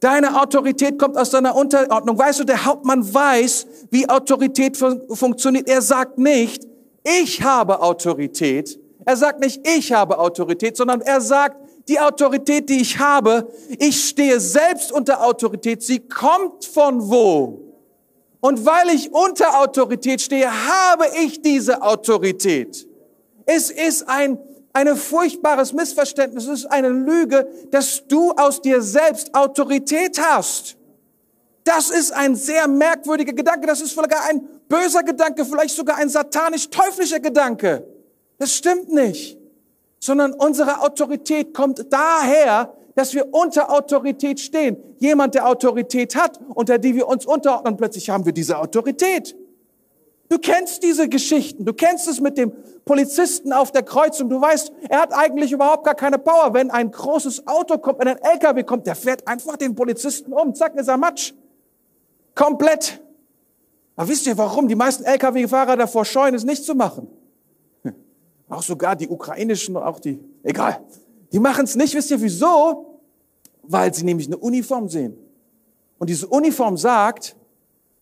Deine 0.00 0.40
Autorität 0.40 0.98
kommt 0.98 1.16
aus 1.16 1.30
deiner 1.30 1.56
Unterordnung. 1.56 2.18
Weißt 2.18 2.40
du, 2.40 2.44
der 2.44 2.64
Hauptmann 2.64 3.14
weiß, 3.14 3.66
wie 3.90 4.08
Autorität 4.08 4.76
fun 4.76 5.02
funktioniert. 5.10 5.68
Er 5.68 5.80
sagt 5.80 6.18
nicht, 6.18 6.66
ich 7.02 7.42
habe 7.42 7.80
Autorität. 7.80 8.78
Er 9.04 9.16
sagt 9.16 9.40
nicht, 9.40 9.66
ich 9.66 9.92
habe 9.92 10.18
Autorität, 10.18 10.76
sondern 10.76 11.00
er 11.00 11.20
sagt, 11.20 11.56
die 11.88 12.00
Autorität, 12.00 12.68
die 12.68 12.80
ich 12.80 12.98
habe, 12.98 13.48
ich 13.78 14.08
stehe 14.08 14.40
selbst 14.40 14.90
unter 14.90 15.24
Autorität. 15.24 15.82
Sie 15.82 16.00
kommt 16.00 16.64
von 16.64 17.08
wo? 17.08 17.62
Und 18.40 18.66
weil 18.66 18.94
ich 18.94 19.12
unter 19.12 19.60
Autorität 19.60 20.20
stehe, 20.20 20.50
habe 20.50 21.04
ich 21.24 21.40
diese 21.42 21.82
Autorität. 21.82 22.86
Es 23.44 23.70
ist 23.70 24.08
ein 24.08 24.38
ein 24.76 24.94
furchtbares 24.94 25.72
Missverständnis, 25.72 26.46
es 26.46 26.60
ist 26.60 26.66
eine 26.66 26.90
Lüge, 26.90 27.48
dass 27.70 28.06
du 28.06 28.32
aus 28.32 28.60
dir 28.60 28.82
selbst 28.82 29.34
Autorität 29.34 30.20
hast. 30.20 30.76
Das 31.64 31.88
ist 31.88 32.12
ein 32.12 32.36
sehr 32.36 32.68
merkwürdiger 32.68 33.32
Gedanke, 33.32 33.66
das 33.66 33.80
ist 33.80 33.94
sogar 33.94 34.28
ein 34.28 34.46
böser 34.68 35.02
Gedanke, 35.02 35.46
vielleicht 35.46 35.74
sogar 35.74 35.96
ein 35.96 36.10
satanisch-teuflischer 36.10 37.20
Gedanke. 37.20 37.86
Das 38.38 38.52
stimmt 38.54 38.92
nicht, 38.92 39.38
sondern 39.98 40.34
unsere 40.34 40.82
Autorität 40.82 41.54
kommt 41.54 41.86
daher, 41.90 42.74
dass 42.94 43.14
wir 43.14 43.32
unter 43.32 43.70
Autorität 43.70 44.38
stehen. 44.40 44.76
Jemand, 44.98 45.34
der 45.34 45.48
Autorität 45.48 46.14
hat, 46.16 46.38
unter 46.54 46.76
die 46.76 46.94
wir 46.94 47.08
uns 47.08 47.24
unterordnen, 47.24 47.78
plötzlich 47.78 48.10
haben 48.10 48.26
wir 48.26 48.32
diese 48.32 48.58
Autorität. 48.58 49.34
Du 50.28 50.38
kennst 50.38 50.82
diese 50.82 51.08
Geschichten. 51.08 51.64
Du 51.64 51.72
kennst 51.72 52.08
es 52.08 52.20
mit 52.20 52.36
dem 52.36 52.52
Polizisten 52.84 53.52
auf 53.52 53.70
der 53.70 53.82
Kreuzung. 53.82 54.28
Du 54.28 54.40
weißt, 54.40 54.72
er 54.88 55.00
hat 55.00 55.12
eigentlich 55.12 55.52
überhaupt 55.52 55.84
gar 55.84 55.94
keine 55.94 56.18
Power. 56.18 56.52
Wenn 56.52 56.70
ein 56.70 56.90
großes 56.90 57.46
Auto 57.46 57.78
kommt, 57.78 58.00
wenn 58.00 58.08
ein 58.08 58.18
LKW 58.18 58.64
kommt, 58.64 58.86
der 58.86 58.96
fährt 58.96 59.26
einfach 59.28 59.56
den 59.56 59.74
Polizisten 59.74 60.32
um. 60.32 60.54
Zack, 60.54 60.74
ist 60.74 60.88
er 60.88 60.96
matsch. 60.96 61.32
Komplett. 62.34 63.00
Aber 63.94 64.08
wisst 64.08 64.26
ihr 64.26 64.36
warum? 64.36 64.68
Die 64.68 64.74
meisten 64.74 65.04
LKW-Fahrer 65.04 65.76
davor 65.76 66.04
scheuen, 66.04 66.34
es 66.34 66.44
nicht 66.44 66.64
zu 66.64 66.74
machen. 66.74 67.08
Auch 68.48 68.62
sogar 68.62 68.94
die 68.94 69.08
ukrainischen, 69.08 69.76
auch 69.76 69.98
die, 69.98 70.20
egal. 70.42 70.80
Die 71.32 71.38
machen 71.38 71.64
es 71.64 71.74
nicht. 71.74 71.94
Wisst 71.94 72.10
ihr 72.10 72.20
wieso? 72.20 73.00
Weil 73.62 73.92
sie 73.92 74.04
nämlich 74.04 74.26
eine 74.26 74.36
Uniform 74.36 74.88
sehen. 74.88 75.16
Und 75.98 76.10
diese 76.10 76.26
Uniform 76.28 76.76
sagt, 76.76 77.36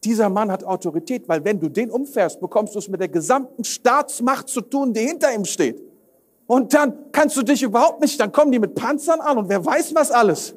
dieser 0.05 0.29
Mann 0.29 0.51
hat 0.51 0.65
Autorität, 0.65 1.29
weil 1.29 1.45
wenn 1.45 1.61
du 1.61 1.69
den 1.69 1.91
umfährst, 1.91 2.41
bekommst 2.41 2.75
du 2.75 2.79
es 2.79 2.89
mit 2.89 3.01
der 3.01 3.09
gesamten 3.09 3.65
Staatsmacht 3.65 4.49
zu 4.49 4.61
tun, 4.61 4.93
die 4.93 5.01
hinter 5.01 5.35
ihm 5.35 5.45
steht. 5.45 5.83
Und 6.47 6.75
dann 6.75 7.11
kannst 7.13 7.37
du 7.37 7.43
dich 7.43 7.63
überhaupt 7.63 8.01
nicht, 8.01 8.21
dann 8.21 8.31
kommen 8.31 8.53
die 8.53 8.59
mit 8.59 8.75
Panzern 8.75 9.21
an 9.21 9.39
und 9.39 9.49
wer 9.49 9.65
weiß 9.65 9.95
was 9.95 10.11
alles. 10.11 10.55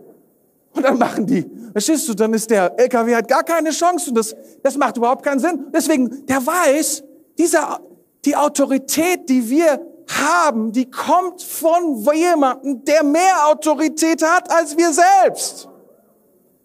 Und 0.74 0.84
dann 0.84 0.98
machen 0.98 1.26
die, 1.26 1.46
verstehst 1.72 2.08
du, 2.10 2.14
dann 2.14 2.34
ist 2.34 2.50
der 2.50 2.78
LKW 2.78 3.16
halt 3.16 3.28
gar 3.28 3.44
keine 3.44 3.70
Chance 3.72 4.10
und 4.10 4.18
das, 4.18 4.36
das 4.62 4.78
macht 4.78 4.98
überhaupt 4.98 5.24
keinen 5.24 5.40
Sinn. 5.40 5.68
Deswegen, 5.74 6.26
der 6.26 6.46
weiß, 6.46 7.04
dieser, 7.38 7.80
die 8.26 8.36
Autorität, 8.36 9.30
die 9.30 9.50
wir 9.50 9.80
haben, 10.08 10.72
die 10.72 10.90
kommt 10.90 11.42
von 11.42 12.06
jemandem, 12.14 12.84
der 12.84 13.04
mehr 13.04 13.48
Autorität 13.50 14.22
hat 14.24 14.52
als 14.52 14.78
wir 14.78 14.92
selbst. 14.94 15.70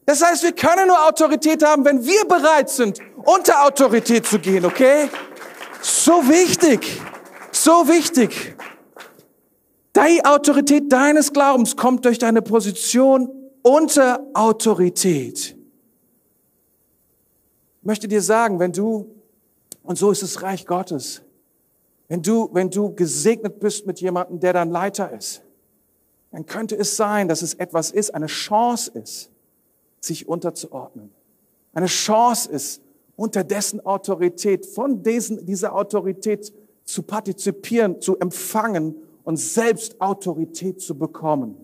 Das 0.05 0.23
heißt, 0.23 0.43
wir 0.43 0.53
können 0.53 0.89
nur 0.89 1.07
Autorität 1.07 1.65
haben, 1.65 1.85
wenn 1.85 2.05
wir 2.05 2.25
bereit 2.25 2.69
sind, 2.71 2.99
unter 3.25 3.65
Autorität 3.65 4.27
zu 4.27 4.39
gehen, 4.39 4.65
okay? 4.65 5.09
So 5.81 6.29
wichtig, 6.29 7.01
so 7.53 7.89
wichtig. 7.89 8.57
Die 9.95 10.25
Autorität 10.25 10.91
deines 10.91 11.33
Glaubens 11.33 11.77
kommt 11.77 12.05
durch 12.05 12.19
deine 12.19 12.43
Position 12.43 13.29
unter 13.63 14.27
Autorität. 14.35 15.57
Ich 17.81 17.87
möchte 17.87 18.09
dir 18.09 18.23
sagen, 18.23 18.59
wenn 18.59 18.73
du, 18.73 19.15
und 19.83 19.99
so 19.99 20.11
ist 20.11 20.23
es 20.23 20.43
Reich 20.43 20.67
Gottes, 20.67 21.23
wenn 22.09 22.23
du, 22.23 22.49
wenn 22.53 22.71
du 22.71 22.95
gesegnet 22.95 23.61
bist 23.61 23.87
mit 23.87 24.01
jemandem, 24.01 24.41
der 24.41 24.53
dein 24.53 24.71
Leiter 24.71 25.11
ist, 25.13 25.43
dann 26.31 26.47
könnte 26.47 26.77
es 26.77 26.97
sein, 26.97 27.29
dass 27.29 27.43
es 27.43 27.55
etwas 27.55 27.91
ist, 27.91 28.15
eine 28.15 28.27
Chance 28.27 28.91
ist, 28.95 29.32
sich 30.05 30.29
unterzuordnen. 30.29 31.11
Eine 31.73 31.87
Chance 31.87 32.51
ist, 32.51 32.83
unter 33.17 33.45
dessen 33.45 33.85
Autorität, 33.87 34.67
von 34.67 35.03
diesen, 35.03 35.47
dieser 35.47 35.75
Autorität 35.75 36.53
zu 36.85 37.03
partizipieren, 37.03 38.01
zu 38.01 38.19
empfangen 38.19 38.97
und 39.25 39.37
selbst 39.37 40.01
Autorität 40.01 40.81
zu 40.81 40.97
bekommen. 40.97 41.55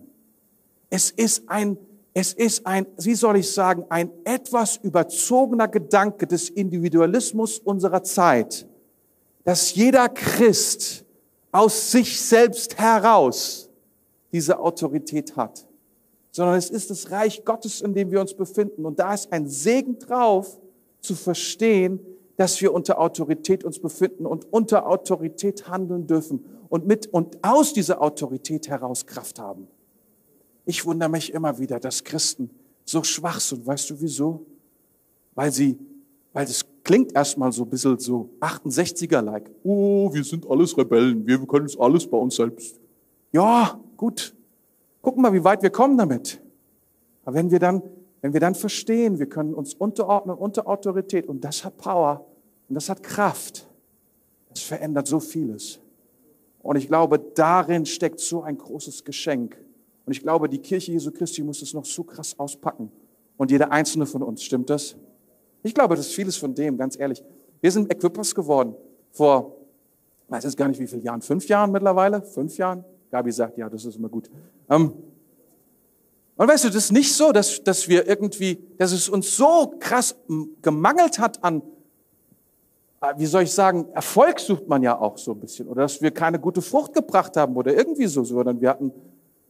Es 0.89 1.11
ist 1.11 1.43
ein, 1.47 1.77
es 2.13 2.33
ist 2.33 2.65
ein, 2.65 2.85
wie 2.97 3.15
soll 3.15 3.37
ich 3.37 3.51
sagen, 3.51 3.85
ein 3.89 4.09
etwas 4.23 4.77
überzogener 4.77 5.67
Gedanke 5.67 6.25
des 6.25 6.49
Individualismus 6.49 7.59
unserer 7.59 8.03
Zeit, 8.03 8.65
dass 9.43 9.75
jeder 9.75 10.07
Christ 10.09 11.03
aus 11.51 11.91
sich 11.91 12.19
selbst 12.21 12.77
heraus 12.77 13.69
diese 14.31 14.59
Autorität 14.59 15.35
hat 15.35 15.68
sondern 16.31 16.55
es 16.55 16.69
ist 16.69 16.89
das 16.89 17.11
Reich 17.11 17.43
Gottes, 17.45 17.81
in 17.81 17.93
dem 17.93 18.11
wir 18.11 18.21
uns 18.21 18.33
befinden. 18.33 18.85
Und 18.85 18.99
da 18.99 19.13
ist 19.13 19.31
ein 19.31 19.47
Segen 19.47 19.97
drauf, 19.99 20.59
zu 21.01 21.15
verstehen, 21.15 21.99
dass 22.35 22.61
wir 22.61 22.73
unter 22.73 22.99
Autorität 22.99 23.63
uns 23.63 23.79
befinden 23.79 24.25
und 24.25 24.51
unter 24.51 24.87
Autorität 24.87 25.67
handeln 25.67 26.07
dürfen 26.07 26.45
und 26.69 26.85
mit 26.87 27.07
und 27.07 27.37
aus 27.43 27.73
dieser 27.73 28.01
Autorität 28.01 28.69
heraus 28.69 29.05
Kraft 29.05 29.39
haben. 29.39 29.67
Ich 30.65 30.85
wundere 30.85 31.09
mich 31.09 31.33
immer 31.33 31.57
wieder, 31.57 31.79
dass 31.79 32.03
Christen 32.03 32.49
so 32.85 33.03
schwach 33.03 33.39
sind. 33.39 33.65
Weißt 33.65 33.89
du 33.89 33.99
wieso? 33.99 34.45
Weil 35.35 35.51
sie, 35.51 35.77
weil 36.31 36.45
es 36.45 36.65
klingt 36.83 37.13
erstmal 37.13 37.51
so 37.51 37.63
ein 37.63 37.69
bisschen 37.69 37.97
so 37.97 38.29
68er-like. 38.39 39.49
Oh, 39.63 40.13
wir 40.13 40.23
sind 40.23 40.49
alles 40.49 40.77
Rebellen. 40.77 41.25
Wir 41.25 41.39
können 41.45 41.65
es 41.65 41.77
alles 41.79 42.05
bei 42.07 42.17
uns 42.17 42.35
selbst. 42.35 42.79
Ja, 43.31 43.79
gut. 43.97 44.33
Gucken 45.01 45.21
mal, 45.21 45.33
wie 45.33 45.43
weit 45.43 45.61
wir 45.61 45.69
kommen 45.69 45.97
damit. 45.97 46.41
Aber 47.23 47.35
wenn 47.35 47.51
wir 47.51 47.59
dann, 47.59 47.81
wenn 48.21 48.33
wir 48.33 48.39
dann 48.39 48.55
verstehen, 48.55 49.19
wir 49.19 49.27
können 49.27 49.53
uns 49.53 49.73
unterordnen 49.73 50.35
unter 50.35 50.67
Autorität 50.67 51.27
und 51.27 51.43
das 51.43 51.63
hat 51.63 51.77
Power 51.77 52.25
und 52.67 52.75
das 52.75 52.89
hat 52.89 53.03
Kraft, 53.03 53.67
das 54.49 54.61
verändert 54.61 55.07
so 55.07 55.19
vieles. 55.19 55.79
Und 56.61 56.75
ich 56.75 56.87
glaube, 56.87 57.19
darin 57.19 57.85
steckt 57.85 58.19
so 58.19 58.43
ein 58.43 58.57
großes 58.57 59.03
Geschenk. 59.03 59.57
Und 60.05 60.11
ich 60.11 60.21
glaube, 60.21 60.49
die 60.49 60.59
Kirche 60.59 60.91
Jesu 60.91 61.11
Christi 61.11 61.43
muss 61.43 61.61
es 61.61 61.73
noch 61.73 61.85
so 61.85 62.03
krass 62.03 62.37
auspacken. 62.37 62.91
Und 63.37 63.51
jeder 63.51 63.71
einzelne 63.71 64.05
von 64.05 64.21
uns, 64.21 64.43
stimmt 64.43 64.69
das? 64.69 64.95
Ich 65.63 65.73
glaube, 65.73 65.95
das 65.95 66.07
ist 66.07 66.13
vieles 66.13 66.35
von 66.35 66.53
dem, 66.53 66.77
ganz 66.77 66.99
ehrlich. 66.99 67.23
Wir 67.61 67.71
sind 67.71 67.91
Equippers 67.91 68.33
geworden 68.35 68.75
vor, 69.11 69.55
weiß 70.27 70.43
jetzt 70.43 70.57
gar 70.57 70.67
nicht 70.67 70.79
wie 70.79 70.87
viele 70.87 71.03
Jahren, 71.03 71.21
fünf 71.21 71.47
Jahren 71.47 71.71
mittlerweile, 71.71 72.21
fünf 72.21 72.57
Jahren. 72.57 72.83
Gabi 73.11 73.31
sagt, 73.31 73.57
ja, 73.57 73.69
das 73.69 73.85
ist 73.85 73.95
immer 73.95 74.09
gut. 74.09 74.29
Ähm, 74.69 74.93
und 76.35 76.47
weißt 76.47 76.63
du, 76.63 76.67
das 76.69 76.85
ist 76.85 76.91
nicht 76.91 77.13
so, 77.13 77.31
dass, 77.31 77.61
dass 77.63 77.89
wir 77.89 78.07
irgendwie, 78.07 78.63
dass 78.77 78.93
es 78.93 79.09
uns 79.09 79.35
so 79.35 79.73
krass 79.79 80.15
gemangelt 80.61 81.19
hat 81.19 81.43
an, 81.43 81.61
äh, 83.01 83.13
wie 83.17 83.25
soll 83.25 83.43
ich 83.43 83.51
sagen, 83.51 83.87
Erfolg 83.93 84.39
sucht 84.39 84.67
man 84.67 84.81
ja 84.81 84.97
auch 84.97 85.17
so 85.17 85.31
ein 85.31 85.39
bisschen. 85.39 85.67
Oder 85.67 85.81
dass 85.81 86.01
wir 86.01 86.11
keine 86.11 86.39
gute 86.39 86.61
Frucht 86.61 86.93
gebracht 86.93 87.35
haben 87.35 87.55
oder 87.55 87.75
irgendwie 87.75 88.07
so, 88.07 88.23
sondern 88.23 88.61
wir 88.61 88.69
hatten, 88.69 88.91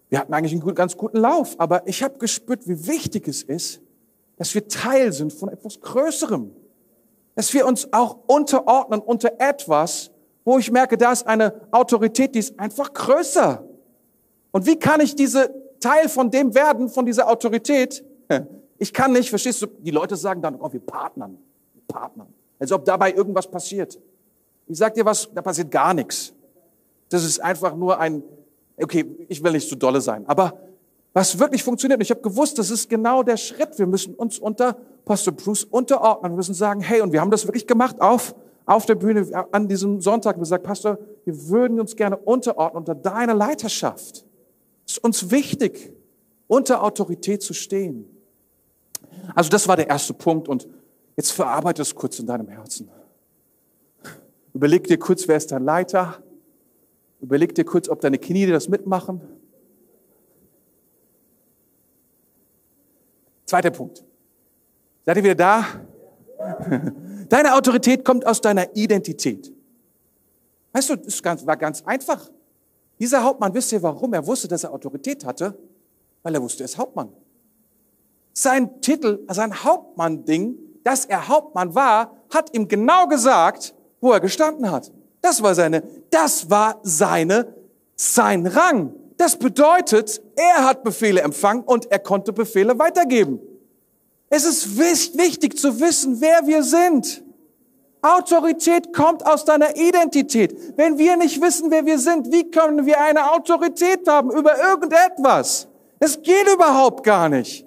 wir 0.10 0.20
hatten 0.20 0.34
eigentlich 0.34 0.53
einen 0.53 0.76
ganz 0.76 0.97
guten 0.97 1.18
Lauf. 1.18 1.60
Aber 1.60 1.88
ich 1.88 2.01
habe 2.01 2.18
gespürt, 2.18 2.68
wie 2.68 2.88
wichtig 2.88 3.28
es 3.28 3.43
ist, 3.43 3.82
dass 4.38 4.55
wir 4.55 4.68
Teil 4.68 5.12
sind 5.14 5.34
von 5.34 5.49
etwas 5.49 5.82
Größerem. 5.82 6.51
Dass 7.36 7.53
wir 7.53 7.66
uns 7.68 7.91
auch 7.93 8.18
unterordnen 8.28 8.99
unter 8.99 9.34
etwas, 9.39 10.12
wo 10.50 10.58
ich 10.58 10.72
merke, 10.72 10.97
da 10.97 11.12
ist 11.12 11.28
eine 11.28 11.54
Autorität, 11.70 12.34
die 12.34 12.39
ist 12.39 12.60
einfach 12.60 12.91
größer. 12.91 13.64
Und 14.50 14.66
wie 14.66 14.80
kann 14.80 15.00
ich 15.00 15.16
diese 15.16 15.54
Teil 15.80 16.10
von 16.10 16.32
dem 16.32 16.56
werden, 16.56 16.89
von 16.89 17.06
dieser 17.06 17.30
Autorität? 17.30 18.04
Ich 18.82 18.93
kann 18.93 19.12
nicht, 19.12 19.30
verstehst 19.30 19.62
du, 19.62 19.68
die 19.68 19.91
Leute 19.91 20.16
sagen 20.16 20.41
dann, 20.41 20.56
oh, 20.56 20.72
wir 20.72 20.80
partnern, 20.80 21.38
wir 21.74 21.82
partnern. 21.86 22.28
Als 22.60 22.72
ob 22.72 22.86
dabei 22.86 23.12
irgendwas 23.12 23.45
passiert. 23.45 24.00
Ich 24.68 24.78
sag 24.78 24.93
dir 24.93 25.04
was, 25.04 25.30
da 25.36 25.41
passiert 25.41 25.70
gar 25.70 25.93
nichts. 25.93 26.32
Das 27.10 27.26
ist 27.26 27.41
einfach 27.41 27.76
nur 27.76 28.00
ein, 28.00 28.24
okay, 28.82 29.04
ich 29.28 29.43
will 29.43 29.52
nicht 29.52 29.68
zu 29.68 29.76
dolle 29.76 30.00
sein, 30.00 30.26
aber 30.28 30.58
was 31.12 31.38
wirklich 31.38 31.62
funktioniert. 31.62 32.00
Und 32.00 32.04
ich 32.04 32.12
habe 32.12 32.22
gewusst, 32.22 32.58
das 32.58 32.72
ist 32.72 32.89
genau 32.89 33.22
der 33.22 33.36
Schritt. 33.36 33.78
Wir 33.78 33.86
müssen 33.86 34.16
uns 34.16 34.39
unter 34.39 34.78
Pastor 35.04 35.34
Bruce 35.34 35.66
unterordnen. 35.66 36.32
Wir 36.32 36.38
müssen 36.38 36.54
sagen, 36.54 36.80
hey, 36.80 37.02
und 37.02 37.12
wir 37.12 37.20
haben 37.20 37.32
das 37.32 37.45
wirklich 37.45 37.68
gemacht 37.68 38.00
auf, 38.00 38.34
auf 38.70 38.86
der 38.86 38.93
Bühne 38.93 39.28
an 39.51 39.67
diesem 39.67 39.99
Sonntag. 39.99 40.36
Wir 40.36 40.41
gesagt, 40.41 40.63
Pastor, 40.63 40.99
wir 41.26 41.49
würden 41.49 41.80
uns 41.80 41.95
gerne 41.95 42.17
unterordnen 42.17 42.78
unter 42.78 42.93
deiner 42.93 43.34
Leiterschaft. 43.34 44.28
Es 44.86 44.93
ist 44.93 45.03
uns 45.03 45.32
wichtig, 45.32 45.91
unter 46.45 46.84
Autorität 46.84 47.41
zu 47.41 47.55
stehen. 47.55 48.05
Also 49.34 49.49
das 49.49 49.67
war 49.67 49.76
der 49.76 49.89
erste 49.89 50.13
Punkt 50.13 50.47
und 50.47 50.67
jetzt 51.17 51.32
verarbeite 51.32 51.82
es 51.82 51.95
kurz 51.95 52.20
in 52.20 52.28
deinem 52.28 52.47
Herzen. 52.47 52.91
Überleg 54.53 54.86
dir 54.86 54.99
kurz, 54.99 55.28
wer 55.28 55.38
ist 55.38 55.51
dein 55.51 55.63
Leiter? 55.63 56.22
Überleg 57.22 57.55
dir 57.55 57.65
kurz, 57.65 57.89
ob 57.89 58.01
deine 58.01 58.20
Knie 58.20 58.45
das 58.45 58.70
mitmachen. 58.70 59.20
Zweiter 63.45 63.72
Punkt. 63.72 64.03
Seid 65.07 65.17
ihr 65.17 65.24
wieder 65.24 65.34
da? 65.34 65.65
Deine 67.29 67.55
Autorität 67.55 68.05
kommt 68.05 68.25
aus 68.25 68.41
deiner 68.41 68.75
Identität. 68.75 69.53
Weißt 70.71 70.89
du, 70.89 70.95
das 70.95 71.45
war 71.45 71.57
ganz 71.57 71.83
einfach. 71.83 72.29
Dieser 72.99 73.23
Hauptmann, 73.23 73.53
wisst 73.53 73.71
ihr 73.71 73.81
warum? 73.81 74.13
Er 74.13 74.25
wusste, 74.25 74.47
dass 74.47 74.63
er 74.63 74.73
Autorität 74.73 75.25
hatte, 75.25 75.57
weil 76.23 76.35
er 76.35 76.41
wusste, 76.41 76.63
er 76.63 76.65
ist 76.65 76.77
Hauptmann. 76.77 77.09
Sein 78.33 78.81
Titel, 78.81 79.19
sein 79.29 79.63
Hauptmann-Ding, 79.63 80.57
dass 80.83 81.05
er 81.05 81.27
Hauptmann 81.27 81.75
war, 81.75 82.15
hat 82.33 82.55
ihm 82.55 82.67
genau 82.67 83.07
gesagt, 83.07 83.73
wo 84.01 84.11
er 84.11 84.19
gestanden 84.19 84.69
hat. 84.71 84.91
Das 85.21 85.41
war 85.43 85.55
seine, 85.55 85.83
das 86.09 86.49
war 86.49 86.79
seine, 86.83 87.53
sein 87.95 88.47
Rang. 88.47 88.93
Das 89.17 89.37
bedeutet, 89.37 90.21
er 90.35 90.65
hat 90.65 90.83
Befehle 90.83 91.21
empfangen 91.21 91.63
und 91.63 91.91
er 91.91 91.99
konnte 91.99 92.31
Befehle 92.31 92.79
weitergeben. 92.79 93.41
Es 94.30 94.45
ist 94.45 94.77
wichtig 94.77 95.57
zu 95.57 95.80
wissen, 95.80 96.21
wer 96.21 96.45
wir 96.45 96.63
sind. 96.63 97.23
Autorität 98.01 98.93
kommt 98.93 99.25
aus 99.25 99.43
deiner 99.43 99.75
Identität. 99.75 100.77
Wenn 100.77 100.97
wir 100.97 101.17
nicht 101.17 101.41
wissen, 101.41 101.69
wer 101.71 101.86
wir 101.86 101.99
sind, 101.99 102.32
wie 102.32 102.49
können 102.49 102.86
wir 102.86 103.01
eine 103.01 103.32
Autorität 103.32 104.07
haben 104.07 104.32
über 104.32 104.57
irgendetwas? 104.57 105.67
Es 105.99 106.21
geht 106.21 106.47
überhaupt 106.53 107.03
gar 107.03 107.27
nicht. 107.27 107.65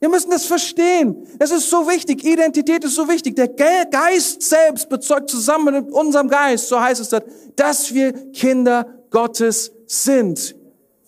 Wir 0.00 0.08
müssen 0.08 0.30
das 0.30 0.46
verstehen. 0.46 1.28
Es 1.38 1.52
ist 1.52 1.70
so 1.70 1.88
wichtig. 1.88 2.24
Identität 2.24 2.82
ist 2.82 2.96
so 2.96 3.08
wichtig. 3.08 3.36
Der 3.36 3.46
Geist 3.46 4.42
selbst 4.42 4.88
bezeugt 4.88 5.30
zusammen 5.30 5.74
mit 5.74 5.92
unserem 5.92 6.28
Geist, 6.28 6.68
so 6.68 6.80
heißt 6.80 7.00
es 7.00 7.10
dort, 7.10 7.26
dass 7.54 7.94
wir 7.94 8.12
Kinder 8.32 8.84
Gottes 9.10 9.70
sind. 9.86 10.56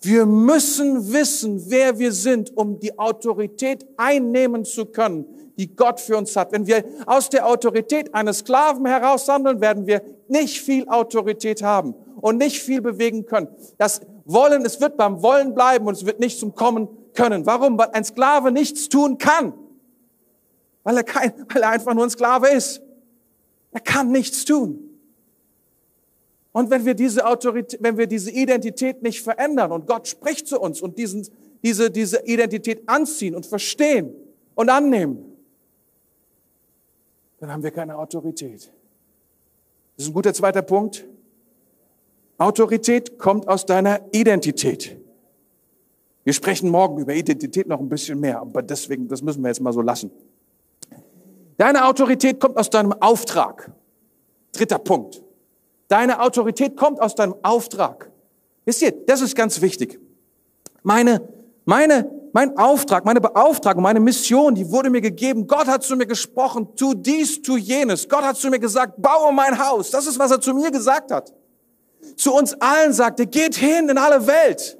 Wir 0.05 0.27
müssen 0.27 1.11
wissen, 1.11 1.63
wer 1.67 1.97
wir 1.97 2.11
sind, 2.11 2.55
um 2.55 2.79
die 2.79 2.99
Autorität 2.99 3.87
einnehmen 3.97 4.63
zu 4.63 4.85
können, 4.85 5.25
die 5.57 5.75
Gott 5.75 5.99
für 5.99 6.15
uns 6.15 6.35
hat. 6.35 6.51
Wenn 6.51 6.67
wir 6.67 6.85
aus 7.07 7.31
der 7.31 7.47
Autorität 7.47 8.13
eines 8.13 8.39
Sklaven 8.39 8.85
heraus 8.85 9.27
handeln, 9.27 9.61
werden 9.61 9.87
wir 9.87 10.03
nicht 10.27 10.61
viel 10.61 10.87
Autorität 10.89 11.63
haben 11.63 11.95
und 12.21 12.37
nicht 12.37 12.61
viel 12.61 12.81
bewegen 12.81 13.25
können. 13.25 13.47
Das 13.79 14.01
Wollen, 14.25 14.63
es 14.63 14.79
wird 14.79 14.95
beim 14.95 15.23
Wollen 15.23 15.55
bleiben 15.55 15.87
und 15.87 15.95
es 15.95 16.05
wird 16.05 16.19
nicht 16.19 16.39
zum 16.39 16.53
Kommen 16.53 16.87
können. 17.15 17.47
Warum? 17.47 17.75
Weil 17.75 17.89
ein 17.93 18.03
Sklave 18.03 18.51
nichts 18.51 18.89
tun 18.89 19.17
kann. 19.17 19.53
Weil 20.83 20.97
er, 20.97 21.03
kein, 21.03 21.33
weil 21.51 21.63
er 21.63 21.69
einfach 21.69 21.95
nur 21.95 22.03
ein 22.03 22.11
Sklave 22.11 22.49
ist. 22.49 22.79
Er 23.71 23.81
kann 23.81 24.11
nichts 24.11 24.45
tun. 24.45 24.84
Und 26.55 26.69
wenn 26.69 26.85
wir 26.85 26.93
diese 26.93 27.27
Autorität, 27.27 27.83
wenn 27.83 27.97
wir 27.97 28.07
diese 28.07 28.31
Identität 28.31 29.03
nicht 29.03 29.21
verändern 29.21 29.73
und 29.73 29.87
Gott 29.87 30.07
spricht 30.07 30.47
zu 30.47 30.57
uns 30.57 30.81
und 30.81 30.97
diesen, 30.97 31.27
diese, 31.61 31.91
diese 31.91 32.25
Identität 32.25 32.87
anziehen 32.87 33.35
und 33.35 33.45
verstehen 33.45 34.15
und 34.55 34.69
annehmen, 34.69 35.35
dann 37.41 37.51
haben 37.51 37.61
wir 37.61 37.71
keine 37.71 37.97
Autorität. 37.97 38.71
Das 39.97 40.05
ist 40.05 40.11
ein 40.11 40.13
guter 40.13 40.33
zweiter 40.33 40.61
Punkt. 40.61 41.03
Autorität 42.37 43.19
kommt 43.19 43.49
aus 43.49 43.65
deiner 43.65 43.99
Identität. 44.13 44.95
Wir 46.23 46.31
sprechen 46.31 46.69
morgen 46.69 47.01
über 47.01 47.13
Identität 47.13 47.67
noch 47.67 47.81
ein 47.81 47.89
bisschen 47.89 48.17
mehr, 48.17 48.39
aber 48.39 48.61
deswegen, 48.61 49.09
das 49.09 49.21
müssen 49.21 49.41
wir 49.41 49.49
jetzt 49.49 49.59
mal 49.59 49.73
so 49.73 49.81
lassen. 49.81 50.09
Deine 51.57 51.85
Autorität 51.85 52.39
kommt 52.39 52.55
aus 52.55 52.69
deinem 52.69 52.93
Auftrag. 52.93 53.73
Dritter 54.53 54.79
Punkt. 54.79 55.24
Deine 55.87 56.21
Autorität 56.21 56.75
kommt 56.75 56.99
aus 56.99 57.15
deinem 57.15 57.35
Auftrag. 57.43 58.09
Wisst 58.65 58.81
ihr, 58.81 58.91
das 59.05 59.21
ist 59.21 59.35
ganz 59.35 59.61
wichtig. 59.61 59.99
Meine, 60.81 61.21
meine, 61.65 62.11
mein 62.33 62.57
Auftrag, 62.57 63.05
meine 63.05 63.21
Beauftragung, 63.21 63.83
meine 63.83 63.99
Mission, 63.99 64.55
die 64.55 64.69
wurde 64.69 64.89
mir 64.89 65.01
gegeben. 65.01 65.47
Gott 65.47 65.67
hat 65.67 65.83
zu 65.83 65.95
mir 65.95 66.07
gesprochen, 66.07 66.75
tu 66.75 66.93
dies, 66.93 67.41
tu 67.41 67.57
jenes. 67.57 68.09
Gott 68.09 68.23
hat 68.23 68.37
zu 68.37 68.49
mir 68.49 68.59
gesagt, 68.59 69.01
baue 69.01 69.31
mein 69.31 69.57
Haus. 69.57 69.91
Das 69.91 70.07
ist, 70.07 70.19
was 70.19 70.31
er 70.31 70.41
zu 70.41 70.53
mir 70.53 70.71
gesagt 70.71 71.11
hat. 71.11 71.33
Zu 72.17 72.33
uns 72.33 72.53
allen 72.59 72.93
sagte, 72.93 73.25
geht 73.25 73.55
hin 73.55 73.89
in 73.89 73.97
alle 73.97 74.25
Welt. 74.27 74.77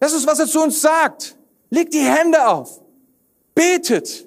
Das 0.00 0.12
ist, 0.12 0.26
was 0.26 0.38
er 0.40 0.46
zu 0.46 0.60
uns 0.62 0.80
sagt. 0.80 1.36
Legt 1.70 1.94
die 1.94 2.00
Hände 2.00 2.46
auf. 2.46 2.80
Betet. 3.54 4.26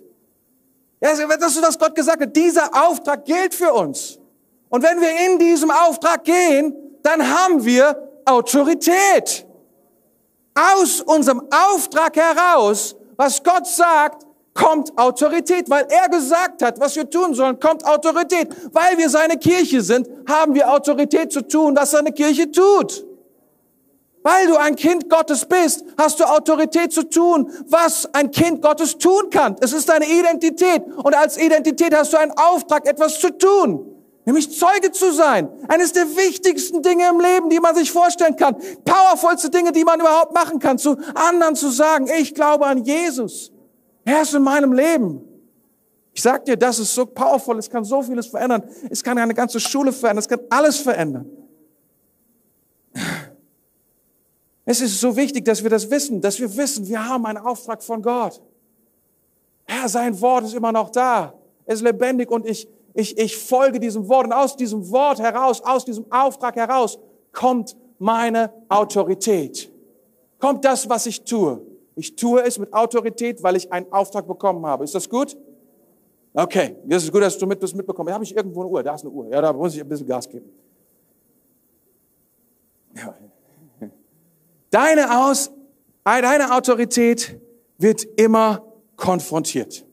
das 1.00 1.20
ist, 1.20 1.62
was 1.62 1.78
Gott 1.78 1.94
gesagt 1.94 2.22
hat. 2.22 2.36
Dieser 2.36 2.70
Auftrag 2.88 3.26
gilt 3.26 3.54
für 3.54 3.74
uns. 3.74 4.20
Und 4.76 4.84
wenn 4.84 5.00
wir 5.00 5.26
in 5.26 5.40
diesem 5.40 5.72
Auftrag 5.72 6.26
gehen, 6.26 6.76
dann 7.02 7.26
haben 7.26 7.64
wir 7.64 8.10
Autorität. 8.26 9.46
Aus 10.54 11.00
unserem 11.00 11.44
Auftrag 11.50 12.18
heraus, 12.18 12.94
was 13.16 13.42
Gott 13.42 13.66
sagt, 13.68 14.26
kommt 14.54 14.98
Autorität. 14.98 15.70
Weil 15.70 15.88
er 15.90 16.10
gesagt 16.10 16.62
hat, 16.62 16.78
was 16.78 16.98
wir 16.98 17.10
tun 17.10 17.34
sollen, 17.34 17.58
kommt 17.58 17.86
Autorität. 17.86 18.50
Weil 18.74 18.98
wir 18.98 19.10
seine 19.10 19.38
Kirche 19.38 19.80
sind, 19.82 20.10
haben 20.28 20.54
wir 20.54 20.70
Autorität 20.70 21.32
zu 21.32 21.48
tun, 21.48 21.74
was 21.78 21.92
seine 21.92 22.12
Kirche 22.12 22.52
tut. 22.52 23.06
Weil 24.24 24.48
du 24.48 24.58
ein 24.58 24.76
Kind 24.76 25.10
Gottes 25.10 25.46
bist, 25.46 25.86
hast 25.98 26.20
du 26.20 26.26
Autorität 26.26 26.92
zu 26.92 27.04
tun, 27.04 27.50
was 27.70 28.14
ein 28.14 28.30
Kind 28.30 28.62
Gottes 28.62 28.98
tun 28.98 29.30
kann. 29.30 29.56
Es 29.62 29.72
ist 29.72 29.88
deine 29.88 30.06
Identität. 30.06 30.84
Und 30.98 31.16
als 31.16 31.38
Identität 31.38 31.96
hast 31.96 32.12
du 32.12 32.18
einen 32.18 32.34
Auftrag, 32.34 32.86
etwas 32.86 33.22
zu 33.22 33.30
tun. 33.38 33.95
Nämlich 34.26 34.58
Zeuge 34.58 34.92
zu 34.92 35.14
sein. 35.14 35.50
Eines 35.68 35.94
der 35.94 36.06
wichtigsten 36.16 36.82
Dinge 36.82 37.08
im 37.10 37.20
Leben, 37.20 37.50
die 37.50 37.60
man 37.60 37.76
sich 37.76 37.92
vorstellen 37.92 38.36
kann. 38.36 38.56
Powervollste 38.84 39.52
Dinge, 39.52 39.72
die 39.72 39.84
man 39.84 40.00
überhaupt 40.00 40.34
machen 40.34 40.60
kann. 40.60 40.80
Zu 40.80 40.98
anderen 41.14 41.56
zu 41.56 41.70
sagen, 41.70 42.08
ich 42.20 42.34
glaube 42.34 42.66
an 42.66 42.84
Jesus. 42.84 43.52
Er 44.04 44.24
ist 44.24 44.34
in 44.34 44.42
meinem 44.42 44.74
Leben. 44.74 45.22
Ich 46.14 46.24
sag 46.24 46.46
dir, 46.46 46.58
das 46.58 46.80
ist 46.80 46.96
so 46.96 47.06
powerful. 47.06 47.60
Es 47.60 47.70
kann 47.70 47.84
so 47.84 48.02
vieles 48.02 48.28
verändern. 48.28 48.64
Es 48.90 49.04
kann 49.04 49.18
eine 49.18 49.34
ganze 49.34 49.60
Schule 49.60 49.92
verändern. 49.92 50.20
Es 50.20 50.28
kann 50.28 50.40
alles 50.50 50.78
verändern. 50.78 51.30
Es 54.66 54.82
ist 54.82 55.00
so 55.00 55.16
wichtig, 55.16 55.46
dass 55.46 55.62
wir 55.62 55.70
das 55.70 55.92
wissen, 55.92 56.22
dass 56.22 56.40
wir 56.40 56.56
wissen, 56.58 56.88
wir 56.88 57.08
haben 57.08 57.26
einen 57.28 57.38
Auftrag 57.38 57.84
von 57.84 58.02
Gott. 58.02 58.42
Herr, 59.66 59.88
sein 59.88 60.20
Wort 60.22 60.46
ist 60.46 60.56
immer 60.56 60.72
noch 60.72 60.90
da. 60.90 61.34
Es 61.66 61.76
ist 61.76 61.82
lebendig 61.82 62.32
und 62.32 62.48
ich, 62.48 62.68
ich, 62.96 63.18
ich 63.18 63.38
folge 63.38 63.80
diesem 63.80 64.08
Wort. 64.08 64.26
Und 64.26 64.34
aus 64.34 64.56
diesem 64.56 64.90
Wort 64.90 65.20
heraus, 65.20 65.62
aus 65.62 65.84
diesem 65.84 66.10
Auftrag 66.12 66.56
heraus, 66.56 66.98
kommt 67.34 67.76
meine 68.00 68.52
Autorität. 68.70 69.72
Kommt 70.40 70.64
das, 70.64 70.90
was 70.90 71.06
ich 71.06 71.24
tue. 71.24 71.62
Ich 71.96 72.16
tue 72.16 72.42
es 72.42 72.58
mit 72.58 72.74
Autorität, 72.74 73.44
weil 73.44 73.58
ich 73.58 73.72
einen 73.72 73.92
Auftrag 73.92 74.26
bekommen 74.26 74.66
habe. 74.66 74.86
Ist 74.86 74.96
das 74.96 75.10
gut? 75.10 75.38
Okay, 76.34 76.76
das 76.86 77.04
ist 77.04 77.12
gut, 77.12 77.22
dass 77.22 77.38
du 77.38 77.46
mit, 77.46 77.62
das 77.62 77.74
mitbekommst. 77.74 78.10
Da 78.10 78.14
habe 78.14 78.24
ich 78.24 78.36
irgendwo 78.36 78.62
eine 78.62 78.70
Uhr. 78.70 78.84
Da 78.84 78.96
ist 78.96 79.02
eine 79.02 79.12
Uhr. 79.12 79.28
Ja, 79.28 79.42
da 79.42 79.52
muss 79.52 79.76
ich 79.76 79.82
ein 79.82 79.88
bisschen 79.88 80.08
Gas 80.08 80.30
geben. 80.30 80.50
Deine, 84.70 85.26
Aus, 85.26 85.52
deine 86.04 86.54
Autorität 86.54 87.40
wird 87.78 88.04
immer 88.18 88.66
konfrontiert. 88.96 89.85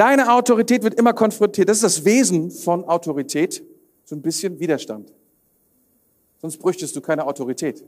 Deine 0.00 0.32
Autorität 0.32 0.82
wird 0.82 0.94
immer 0.94 1.12
konfrontiert. 1.12 1.68
Das 1.68 1.76
ist 1.76 1.82
das 1.82 2.04
Wesen 2.06 2.50
von 2.50 2.84
Autorität. 2.84 3.62
So 4.06 4.16
ein 4.16 4.22
bisschen 4.22 4.58
Widerstand. 4.58 5.12
Sonst 6.40 6.56
bräuchtest 6.56 6.96
du 6.96 7.02
keine 7.02 7.26
Autorität. 7.26 7.84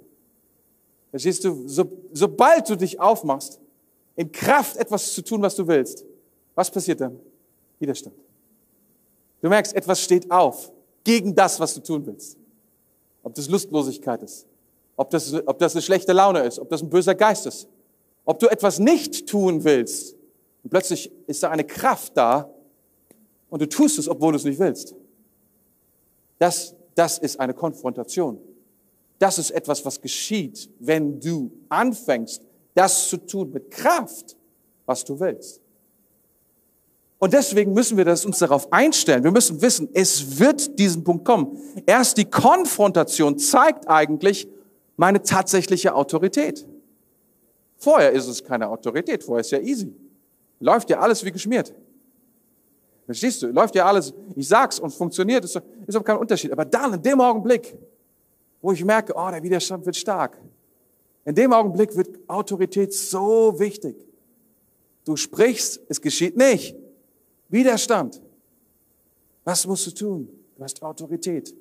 Verstehst 1.08 1.42
du? 1.42 1.66
So, 1.66 1.90
sobald 2.12 2.68
du 2.68 2.76
dich 2.76 3.00
aufmachst, 3.00 3.58
in 4.14 4.30
Kraft 4.30 4.76
etwas 4.76 5.14
zu 5.14 5.22
tun, 5.22 5.40
was 5.40 5.56
du 5.56 5.66
willst, 5.66 6.04
was 6.54 6.70
passiert 6.70 7.00
dann? 7.00 7.18
Widerstand. 7.78 8.14
Du 9.40 9.48
merkst, 9.48 9.74
etwas 9.74 10.02
steht 10.02 10.30
auf 10.30 10.70
gegen 11.04 11.34
das, 11.34 11.58
was 11.58 11.72
du 11.72 11.80
tun 11.80 12.04
willst. 12.04 12.36
Ob 13.22 13.34
das 13.34 13.48
Lustlosigkeit 13.48 14.22
ist, 14.22 14.46
ob 14.96 15.08
das, 15.08 15.32
ob 15.46 15.58
das 15.58 15.74
eine 15.74 15.80
schlechte 15.80 16.12
Laune 16.12 16.40
ist, 16.40 16.58
ob 16.58 16.68
das 16.68 16.82
ein 16.82 16.90
böser 16.90 17.14
Geist 17.14 17.46
ist, 17.46 17.66
ob 18.26 18.38
du 18.38 18.48
etwas 18.48 18.78
nicht 18.78 19.26
tun 19.26 19.64
willst. 19.64 20.14
Und 20.62 20.70
plötzlich 20.70 21.10
ist 21.26 21.42
da 21.42 21.50
eine 21.50 21.64
Kraft 21.64 22.16
da 22.16 22.50
und 23.50 23.60
du 23.60 23.68
tust 23.68 23.98
es, 23.98 24.08
obwohl 24.08 24.32
du 24.32 24.36
es 24.36 24.44
nicht 24.44 24.58
willst. 24.58 24.94
Das, 26.38 26.74
das 26.94 27.18
ist 27.18 27.38
eine 27.38 27.54
Konfrontation. 27.54 28.38
Das 29.18 29.38
ist 29.38 29.50
etwas, 29.50 29.84
was 29.84 30.00
geschieht, 30.00 30.68
wenn 30.80 31.20
du 31.20 31.52
anfängst, 31.68 32.42
das 32.74 33.08
zu 33.08 33.18
tun 33.18 33.52
mit 33.52 33.70
Kraft, 33.70 34.36
was 34.86 35.04
du 35.04 35.18
willst. 35.20 35.60
Und 37.18 37.32
deswegen 37.32 37.72
müssen 37.72 37.96
wir 37.96 38.04
das 38.04 38.24
uns 38.24 38.40
darauf 38.40 38.72
einstellen. 38.72 39.22
Wir 39.22 39.30
müssen 39.30 39.62
wissen, 39.62 39.88
es 39.92 40.40
wird 40.40 40.76
diesen 40.76 41.04
Punkt 41.04 41.24
kommen. 41.24 41.56
Erst 41.86 42.16
die 42.18 42.24
Konfrontation 42.24 43.38
zeigt 43.38 43.88
eigentlich 43.88 44.48
meine 44.96 45.22
tatsächliche 45.22 45.94
Autorität. 45.94 46.66
Vorher 47.76 48.10
ist 48.10 48.26
es 48.26 48.42
keine 48.42 48.68
Autorität, 48.68 49.22
vorher 49.22 49.42
ist 49.42 49.52
ja 49.52 49.60
easy. 49.60 49.94
Läuft 50.62 50.90
ja 50.90 51.00
alles 51.00 51.24
wie 51.24 51.32
geschmiert. 51.32 51.74
Verstehst 53.04 53.42
du? 53.42 53.48
Läuft 53.48 53.74
ja 53.74 53.84
alles, 53.84 54.14
ich 54.36 54.46
sag's 54.46 54.78
und 54.78 54.90
funktioniert, 54.90 55.44
ist, 55.44 55.60
ist 55.86 55.96
auch 55.96 56.04
kein 56.04 56.16
Unterschied. 56.16 56.52
Aber 56.52 56.64
dann, 56.64 56.94
in 56.94 57.02
dem 57.02 57.20
Augenblick, 57.20 57.76
wo 58.60 58.70
ich 58.70 58.84
merke, 58.84 59.12
oh, 59.16 59.28
der 59.28 59.42
Widerstand 59.42 59.84
wird 59.84 59.96
stark. 59.96 60.40
In 61.24 61.34
dem 61.34 61.52
Augenblick 61.52 61.96
wird 61.96 62.08
Autorität 62.28 62.94
so 62.94 63.58
wichtig. 63.58 63.96
Du 65.04 65.16
sprichst, 65.16 65.80
es 65.88 66.00
geschieht 66.00 66.36
nicht. 66.36 66.76
Widerstand. 67.48 68.22
Was 69.44 69.66
musst 69.66 69.88
du 69.88 69.90
tun? 69.90 70.28
Du 70.56 70.62
hast 70.62 70.80
Autorität. 70.80 71.52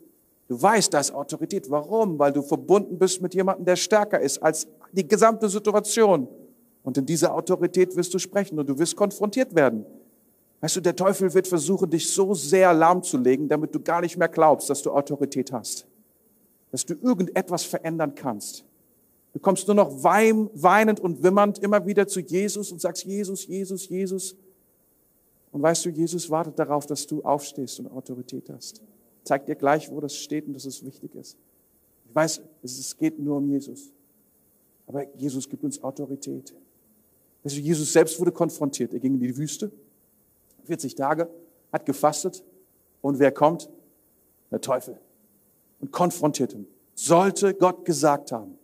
Du 0.48 0.62
weißt, 0.62 0.94
da 0.94 1.00
ist 1.00 1.12
Autorität. 1.12 1.68
Warum? 1.72 2.20
Weil 2.20 2.32
du 2.32 2.44
verbunden 2.44 3.00
bist 3.00 3.20
mit 3.20 3.34
jemandem, 3.34 3.66
der 3.66 3.76
stärker 3.76 4.20
ist 4.20 4.38
als 4.44 4.68
die 4.92 5.08
gesamte 5.08 5.50
Situation. 5.50 6.28
Und 6.84 6.98
in 6.98 7.06
dieser 7.06 7.34
Autorität 7.34 7.96
wirst 7.96 8.14
du 8.14 8.20
sprechen 8.20 8.58
und 8.60 8.68
du 8.68 8.78
wirst 8.78 8.96
konfrontiert 8.96 9.54
werden. 9.54 9.86
Weißt 10.62 10.76
du, 10.76 10.82
der 10.82 10.96
Teufel 10.96 11.34
wird 11.34 11.48
versuchen, 11.48 11.90
dich 11.90 12.10
so 12.10 12.34
sehr 12.34 12.74
lahmzulegen, 12.74 13.48
damit 13.50 13.74
du 13.74 13.80
gar 13.80 14.02
nicht 14.02 14.18
mehr 14.18 14.30
glaubst, 14.30 14.70
dass 14.70 14.82
du 14.82 14.92
Autorität 14.92 15.52
hast. 15.52 15.86
Dass 16.72 16.86
du 16.86 16.94
irgendetwas 16.94 17.64
verändern 17.64 18.14
kannst. 18.16 18.64
Du 19.34 19.40
kommst 19.40 19.68
nur 19.68 19.76
noch 19.76 20.04
weinend 20.04 21.00
und 21.00 21.24
wimmernd 21.24 21.60
immer 21.60 21.86
wieder 21.86 22.08
zu 22.08 22.20
Jesus 22.20 22.72
und 22.72 22.82
sagst, 22.82 23.06
Jesus, 23.06 23.48
Jesus, 23.48 23.88
Jesus. 23.88 24.36
Und 25.52 25.62
weißt 25.62 25.86
du, 25.86 25.90
Jesus 25.90 26.30
wartet 26.30 26.60
darauf, 26.60 26.86
dass 26.86 27.08
du 27.08 27.24
aufstehst 27.24 27.80
und 27.80 27.88
Autorität 27.92 28.50
hast. 28.50 28.82
Zeig 29.24 29.46
dir 29.46 29.56
gleich, 29.56 29.90
wo 29.92 30.00
das 30.00 30.16
steht 30.16 30.48
und 30.48 30.54
dass 30.54 30.66
es 30.66 30.84
wichtig 30.84 31.16
ist. 31.16 31.38
Ich 32.08 32.16
weiß, 32.16 32.42
es 32.64 32.98
geht 32.98 33.20
nur 33.20 33.38
um 33.38 33.50
Jesus. 33.50 33.92
Aber 34.86 35.06
Jesus 35.16 35.48
gibt 35.48 35.64
uns 35.64 35.82
Autorität. 35.82 36.54
Du, 37.44 37.50
Jesus 37.50 37.94
selbst 37.94 38.20
wurde 38.20 38.32
konfrontiert. 38.32 38.94
Er 38.94 39.00
ging 39.00 39.14
in 39.14 39.20
die 39.20 39.36
Wüste, 39.38 39.72
40 40.66 40.96
Tage, 40.96 41.30
hat 41.72 41.86
gefastet. 41.86 42.44
Und 43.02 43.20
wer 43.20 43.32
kommt? 43.32 43.70
Der 44.52 44.62
Teufel. 44.62 45.00
Und 45.80 45.92
konfrontiert 45.92 46.54
ihn. 46.54 46.68
Sollte 46.94 47.54
Gott 47.54 47.86
gesagt 47.86 48.32
haben. 48.32 48.58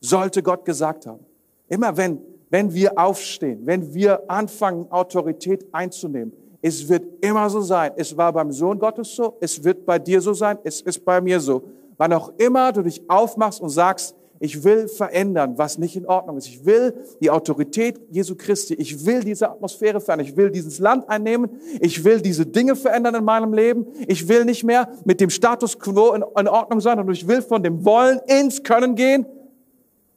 Sollte 0.00 0.42
Gott 0.42 0.64
gesagt 0.64 1.06
haben. 1.06 1.24
Immer 1.68 1.96
wenn 1.96 2.20
wenn 2.50 2.72
wir 2.72 2.98
aufstehen, 2.98 3.60
wenn 3.64 3.92
wir 3.92 4.22
anfangen, 4.28 4.90
Autorität 4.90 5.66
einzunehmen. 5.72 6.32
Es 6.60 6.88
wird 6.88 7.24
immer 7.24 7.48
so 7.50 7.60
sein. 7.60 7.92
Es 7.96 8.16
war 8.16 8.32
beim 8.32 8.50
Sohn 8.52 8.78
Gottes 8.78 9.14
so, 9.14 9.36
es 9.40 9.62
wird 9.62 9.86
bei 9.86 9.98
dir 9.98 10.20
so 10.20 10.32
sein, 10.32 10.58
es 10.64 10.80
ist 10.80 11.04
bei 11.04 11.20
mir 11.20 11.40
so. 11.40 11.62
Wann 11.96 12.12
auch 12.12 12.32
immer 12.38 12.72
du 12.72 12.82
dich 12.82 13.02
aufmachst 13.08 13.60
und 13.60 13.70
sagst, 13.70 14.14
ich 14.40 14.62
will 14.62 14.88
verändern, 14.88 15.58
was 15.58 15.78
nicht 15.78 15.96
in 15.96 16.06
Ordnung 16.06 16.36
ist. 16.36 16.46
Ich 16.46 16.64
will 16.64 16.94
die 17.20 17.30
Autorität 17.30 18.00
Jesu 18.10 18.36
Christi. 18.36 18.74
Ich 18.74 19.04
will 19.04 19.24
diese 19.24 19.50
Atmosphäre 19.50 20.00
verändern. 20.00 20.28
Ich 20.28 20.36
will 20.36 20.50
dieses 20.50 20.78
Land 20.78 21.08
einnehmen. 21.08 21.50
Ich 21.80 22.04
will 22.04 22.20
diese 22.20 22.46
Dinge 22.46 22.76
verändern 22.76 23.16
in 23.16 23.24
meinem 23.24 23.52
Leben. 23.52 23.86
Ich 24.06 24.28
will 24.28 24.44
nicht 24.44 24.62
mehr 24.62 24.92
mit 25.04 25.20
dem 25.20 25.30
Status 25.30 25.78
quo 25.78 26.12
in, 26.12 26.22
in 26.38 26.48
Ordnung 26.48 26.80
sein, 26.80 26.98
sondern 26.98 27.14
ich 27.14 27.26
will 27.26 27.42
von 27.42 27.62
dem 27.62 27.84
Wollen 27.84 28.20
ins 28.26 28.62
Können 28.62 28.94
gehen. 28.94 29.26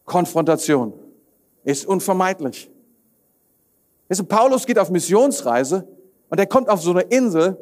Konfrontation 0.05 0.93
ist 1.63 1.85
unvermeidlich. 1.85 2.69
Weißt 4.09 4.27
Paulus 4.27 4.65
geht 4.65 4.77
auf 4.77 4.89
Missionsreise 4.89 5.87
und 6.29 6.39
er 6.39 6.45
kommt 6.45 6.69
auf 6.69 6.81
so 6.81 6.91
eine 6.91 7.01
Insel, 7.01 7.57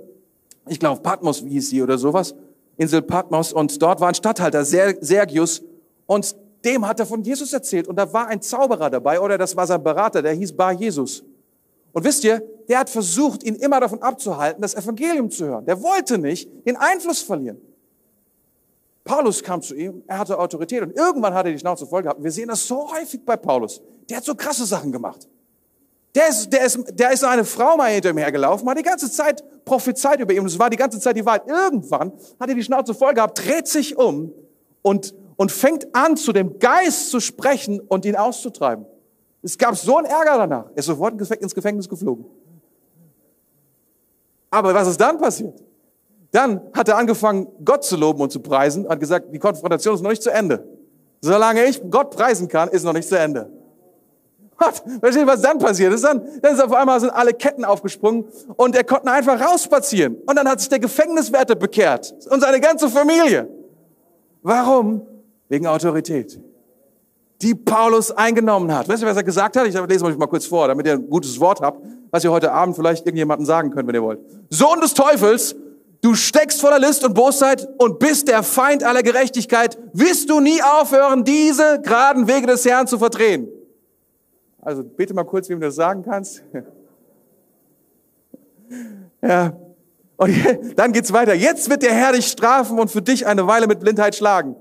ich 0.67 0.79
glaube 0.79 1.01
Patmos, 1.01 1.39
hieß 1.39 1.69
sie 1.69 1.81
oder 1.81 1.97
sowas, 1.97 2.33
Insel 2.75 3.01
Patmos 3.01 3.53
und 3.53 3.81
dort 3.81 4.01
war 4.01 4.07
ein 4.07 4.15
Statthalter, 4.15 4.65
Sergius 4.65 5.61
und 6.05 6.35
dem 6.63 6.87
hat 6.87 6.99
er 6.99 7.05
von 7.05 7.23
Jesus 7.23 7.53
erzählt 7.53 7.87
und 7.87 7.95
da 7.95 8.11
war 8.11 8.27
ein 8.27 8.41
Zauberer 8.41 8.89
dabei 8.89 9.19
oder 9.19 9.37
das 9.37 9.55
war 9.55 9.65
sein 9.65 9.83
Berater, 9.83 10.21
der 10.21 10.33
hieß 10.33 10.53
Bar 10.53 10.73
Jesus. 10.73 11.23
Und 11.91 12.03
wisst 12.03 12.23
ihr, 12.23 12.43
der 12.67 12.79
hat 12.79 12.89
versucht, 12.89 13.43
ihn 13.43 13.55
immer 13.55 13.79
davon 13.79 14.01
abzuhalten, 14.01 14.61
das 14.61 14.75
Evangelium 14.75 15.31
zu 15.31 15.45
hören. 15.45 15.65
Der 15.65 15.81
wollte 15.81 16.17
nicht 16.17 16.49
den 16.65 16.75
Einfluss 16.75 17.21
verlieren. 17.21 17.59
Paulus 19.03 19.41
kam 19.41 19.61
zu 19.61 19.75
ihm, 19.75 20.03
er 20.05 20.19
hatte 20.19 20.37
Autorität 20.37 20.83
und 20.83 20.95
irgendwann 20.95 21.33
hat 21.33 21.45
er 21.45 21.51
die 21.51 21.57
Schnauze 21.57 21.87
voll 21.87 22.03
gehabt. 22.03 22.23
Wir 22.23 22.31
sehen 22.31 22.47
das 22.47 22.67
so 22.67 22.91
häufig 22.91 23.25
bei 23.25 23.37
Paulus. 23.37 23.81
Der 24.07 24.17
hat 24.17 24.23
so 24.23 24.35
krasse 24.35 24.65
Sachen 24.65 24.91
gemacht. 24.91 25.27
Der 26.15 26.27
ist, 26.27 26.51
der 26.51 26.63
ist, 26.65 26.79
der 26.91 27.11
ist 27.11 27.23
eine 27.23 27.45
Frau 27.45 27.77
mal 27.77 27.91
hinter 27.91 28.09
ihm 28.09 28.17
hergelaufen, 28.17 28.67
hat 28.67 28.77
die 28.77 28.83
ganze 28.83 29.11
Zeit 29.11 29.43
prophezeit 29.63 30.19
über 30.19 30.33
ihn 30.33 30.39
und 30.39 30.47
es 30.47 30.57
war 30.57 30.69
die 30.69 30.77
ganze 30.77 30.99
Zeit 30.99 31.15
die 31.15 31.25
Wahrheit. 31.25 31.47
Irgendwann 31.47 32.11
hat 32.39 32.49
er 32.49 32.55
die 32.55 32.63
Schnauze 32.63 32.93
voll 32.93 33.13
gehabt, 33.13 33.45
dreht 33.45 33.67
sich 33.67 33.97
um 33.97 34.31
und, 34.81 35.13
und 35.39 35.53
fängt 35.53 35.95
an, 35.95 36.17
zu 36.17 36.33
dem 36.33 36.59
Geist 36.59 37.11
zu 37.11 37.21
sprechen 37.21 37.79
und 37.79 38.03
ihn 38.03 38.17
auszutreiben. 38.17 38.85
Es 39.41 39.57
gab 39.57 39.73
so 39.77 39.95
einen 39.95 40.05
Ärger 40.05 40.37
danach. 40.37 40.65
Er 40.65 40.77
ist 40.77 40.85
sofort 40.85 41.13
ins 41.31 41.55
Gefängnis 41.55 41.87
geflogen. 41.87 42.25
Aber 44.49 44.73
was 44.73 44.89
ist 44.89 44.99
dann 44.99 45.17
passiert? 45.17 45.63
Dann 46.31 46.59
hat 46.73 46.89
er 46.89 46.97
angefangen, 46.97 47.47
Gott 47.63 47.85
zu 47.85 47.95
loben 47.95 48.19
und 48.19 48.33
zu 48.33 48.41
preisen, 48.41 48.89
hat 48.89 48.99
gesagt, 48.99 49.33
die 49.33 49.39
Konfrontation 49.39 49.95
ist 49.95 50.01
noch 50.01 50.09
nicht 50.09 50.21
zu 50.21 50.29
Ende. 50.29 50.67
Solange 51.21 51.63
ich 51.67 51.81
Gott 51.89 52.11
preisen 52.11 52.49
kann, 52.49 52.67
ist 52.67 52.83
noch 52.83 52.91
nicht 52.93 53.07
zu 53.07 53.17
Ende. 53.17 53.49
Versteht, 54.99 55.25
was 55.25 55.41
dann 55.41 55.57
passiert 55.57 55.93
ist? 55.93 56.03
Dann, 56.03 56.21
dann 56.41 56.53
ist 56.53 56.61
auf 56.61 56.73
einmal 56.73 56.99
sind 56.99 57.11
alle 57.11 57.33
Ketten 57.33 57.63
aufgesprungen 57.63 58.25
und 58.57 58.75
er 58.75 58.83
konnte 58.83 59.09
einfach 59.09 59.39
rausspazieren. 59.39 60.17
Und 60.25 60.35
dann 60.35 60.49
hat 60.49 60.59
sich 60.59 60.67
der 60.67 60.79
Gefängniswärter 60.79 61.55
bekehrt 61.55 62.13
und 62.29 62.41
seine 62.41 62.59
ganze 62.59 62.89
Familie. 62.89 63.47
Warum? 64.41 65.05
Wegen 65.49 65.67
Autorität. 65.67 66.39
Die 67.41 67.55
Paulus 67.55 68.11
eingenommen 68.11 68.73
hat. 68.73 68.87
Weißt 68.87 69.01
du, 69.01 69.07
was 69.07 69.17
er 69.17 69.23
gesagt 69.23 69.55
hat? 69.55 69.67
Ich 69.67 69.73
lese 69.73 70.05
euch 70.05 70.17
mal 70.17 70.27
kurz 70.27 70.45
vor, 70.45 70.67
damit 70.67 70.85
ihr 70.85 70.93
ein 70.93 71.09
gutes 71.09 71.39
Wort 71.39 71.61
habt, 71.61 71.85
was 72.11 72.23
ihr 72.23 72.31
heute 72.31 72.51
Abend 72.51 72.75
vielleicht 72.75 73.05
irgendjemandem 73.05 73.45
sagen 73.45 73.71
könnt, 73.71 73.87
wenn 73.87 73.95
ihr 73.95 74.03
wollt. 74.03 74.19
Sohn 74.49 74.79
des 74.81 74.93
Teufels, 74.93 75.55
Du 76.01 76.15
steckst 76.15 76.61
voller 76.61 76.79
List 76.79 77.03
und 77.03 77.13
Bosheit 77.13 77.67
und 77.77 77.99
bist 77.99 78.29
der 78.29 78.41
Feind 78.41 78.83
aller 78.83 79.03
Gerechtigkeit. 79.03 79.77
Wirst 79.91 80.29
du 80.29 80.39
nie 80.39 80.61
aufhören, 80.61 81.25
diese 81.25 81.81
geraden 81.81 82.27
Wege 82.27 82.47
des 82.47 82.63
Herrn 82.65 82.87
zu 82.87 82.97
verdrehen? 82.97 83.49
Also 84.61 84.83
bete 84.83 85.13
mal 85.13 85.25
kurz, 85.25 85.49
wie 85.49 85.53
du 85.53 85.59
das 85.59 85.75
sagen 85.75 86.03
kannst. 86.03 86.43
Ja. 89.21 89.51
Und 90.15 90.33
dann 90.77 90.93
geht's 90.93 91.11
weiter. 91.11 91.33
Jetzt 91.33 91.69
wird 91.69 91.81
der 91.81 91.93
Herr 91.93 92.13
dich 92.13 92.27
strafen 92.27 92.79
und 92.79 92.89
für 92.89 93.01
dich 93.01 93.27
eine 93.27 93.47
Weile 93.47 93.67
mit 93.67 93.81
Blindheit 93.81 94.15
schlagen. 94.15 94.55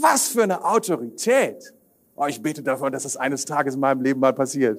Was 0.00 0.28
für 0.28 0.42
eine 0.42 0.62
Autorität. 0.64 1.72
Oh, 2.16 2.26
ich 2.26 2.40
bete 2.40 2.62
davon, 2.62 2.92
dass 2.92 3.04
das 3.04 3.16
eines 3.16 3.44
Tages 3.44 3.74
in 3.74 3.80
meinem 3.80 4.02
Leben 4.02 4.20
mal 4.20 4.32
passiert. 4.32 4.78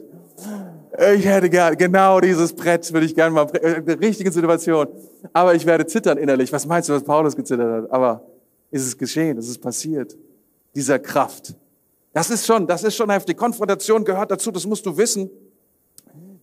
Ich 1.16 1.26
hätte 1.26 1.50
gern, 1.50 1.78
genau 1.78 2.20
dieses 2.20 2.54
Brett 2.54 2.92
würde 2.92 3.06
ich 3.06 3.16
gerne 3.16 3.32
mal, 3.34 3.48
äh, 3.62 3.76
eine 3.76 4.00
richtige 4.00 4.32
Situation. 4.32 4.88
Aber 5.34 5.56
ich 5.56 5.66
werde 5.66 5.86
zittern 5.86 6.18
innerlich. 6.18 6.52
Was 6.52 6.66
meinst 6.66 6.90
du, 6.90 6.94
was 6.94 7.04
Paulus 7.04 7.36
gezittert 7.36 7.84
hat? 7.84 7.92
Aber 7.92 8.26
ist 8.72 8.86
es 8.86 8.98
geschehen, 8.98 9.38
ist 9.38 9.50
es 9.50 9.58
passiert? 9.58 10.16
Dieser 10.76 11.00
Kraft. 11.00 11.56
Das 12.14 12.30
ist 12.30 12.46
schon, 12.46 12.68
das 12.68 12.84
ist 12.84 12.96
schon 12.96 13.10
heftig. 13.10 13.38
Konfrontation 13.38 14.04
gehört 14.04 14.32
dazu, 14.32 14.52
das 14.52 14.66
musst 14.66 14.86
du 14.86 14.98
wissen. 14.98 15.30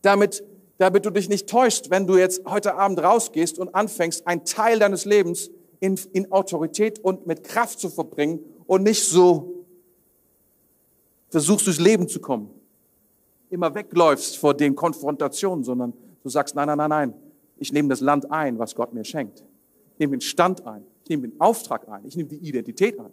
Damit, 0.02 0.44
damit 0.78 1.04
du 1.06 1.10
dich 1.10 1.28
nicht 1.28 1.48
täuscht, 1.48 1.90
wenn 1.90 2.06
du 2.06 2.16
jetzt 2.16 2.44
heute 2.46 2.74
Abend 2.74 3.02
rausgehst 3.02 3.58
und 3.58 3.74
anfängst, 3.74 4.26
einen 4.26 4.44
Teil 4.44 4.78
deines 4.78 5.04
Lebens 5.04 5.50
in, 5.80 5.98
in 6.12 6.30
Autorität 6.30 6.98
und 7.00 7.26
mit 7.26 7.44
Kraft 7.44 7.80
zu 7.80 7.88
verbringen 7.88 8.40
und 8.66 8.82
nicht 8.82 9.04
so 9.04 9.64
versuchst 11.30 11.66
durchs 11.66 11.80
Leben 11.80 12.08
zu 12.08 12.20
kommen 12.20 12.50
immer 13.54 13.74
wegläufst 13.74 14.36
vor 14.36 14.52
den 14.52 14.74
Konfrontationen, 14.74 15.64
sondern 15.64 15.94
du 16.22 16.28
sagst, 16.28 16.54
nein, 16.54 16.66
nein, 16.66 16.76
nein, 16.76 16.90
nein, 16.90 17.14
ich 17.56 17.72
nehme 17.72 17.88
das 17.88 18.00
Land 18.00 18.30
ein, 18.30 18.58
was 18.58 18.74
Gott 18.74 18.92
mir 18.92 19.04
schenkt. 19.04 19.44
Ich 19.92 20.00
nehme 20.00 20.16
den 20.16 20.20
Stand 20.20 20.66
ein, 20.66 20.84
ich 21.04 21.08
nehme 21.08 21.28
den 21.28 21.40
Auftrag 21.40 21.88
ein, 21.88 22.04
ich 22.04 22.16
nehme 22.16 22.28
die 22.28 22.36
Identität 22.36 22.98
ein. 22.98 23.12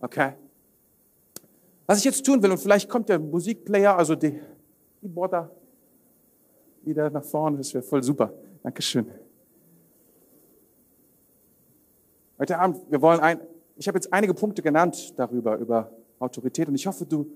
Okay? 0.00 0.34
Was 1.86 1.98
ich 1.98 2.04
jetzt 2.04 2.24
tun 2.24 2.42
will, 2.42 2.50
und 2.50 2.58
vielleicht 2.58 2.88
kommt 2.88 3.08
der 3.08 3.18
Musikplayer, 3.18 3.96
also 3.96 4.14
die, 4.14 4.38
die 5.00 5.08
Border 5.08 5.50
wieder 6.82 7.08
nach 7.08 7.24
vorne, 7.24 7.56
das 7.56 7.72
wäre 7.72 7.82
voll 7.82 8.02
super. 8.02 8.32
Dankeschön. 8.62 9.06
Heute 12.38 12.58
Abend, 12.58 12.80
wir 12.90 13.00
wollen 13.00 13.20
ein, 13.20 13.40
ich 13.76 13.88
habe 13.88 13.98
jetzt 13.98 14.12
einige 14.12 14.34
Punkte 14.34 14.62
genannt 14.62 15.14
darüber, 15.16 15.56
über 15.56 15.90
Autorität, 16.18 16.68
und 16.68 16.74
ich 16.74 16.86
hoffe, 16.86 17.04
du 17.04 17.26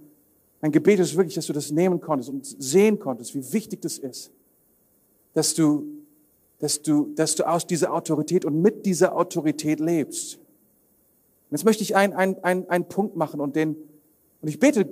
mein 0.61 0.73
Gebet 0.73 0.99
ist 0.99 1.17
wirklich, 1.17 1.35
dass 1.35 1.47
du 1.47 1.53
das 1.53 1.71
nehmen 1.71 2.01
konntest 2.01 2.31
und 2.31 2.45
sehen 2.45 2.99
konntest, 2.99 3.35
wie 3.35 3.53
wichtig 3.53 3.81
das 3.81 3.99
ist, 3.99 4.33
dass 5.35 5.55
du, 5.55 5.87
dass 6.59 6.83
du, 6.83 7.13
dass 7.15 7.37
du 7.37 7.49
aus 7.49 7.65
dieser 7.65 7.95
Autorität 7.95 8.45
und 8.45 8.61
mit 8.61 8.85
dieser 8.85 9.17
Autorität 9.17 9.79
lebst. 9.79 10.37
Und 10.37 11.53
jetzt 11.53 11.65
möchte 11.65 11.85
ich 11.85 11.95
einen, 11.95 12.13
einen, 12.13 12.43
einen, 12.43 12.69
einen 12.69 12.89
Punkt 12.89 13.15
machen 13.15 13.41
und 13.41 13.55
den, 13.55 13.77
und 14.41 14.49
ich 14.49 14.59
bete 14.59 14.89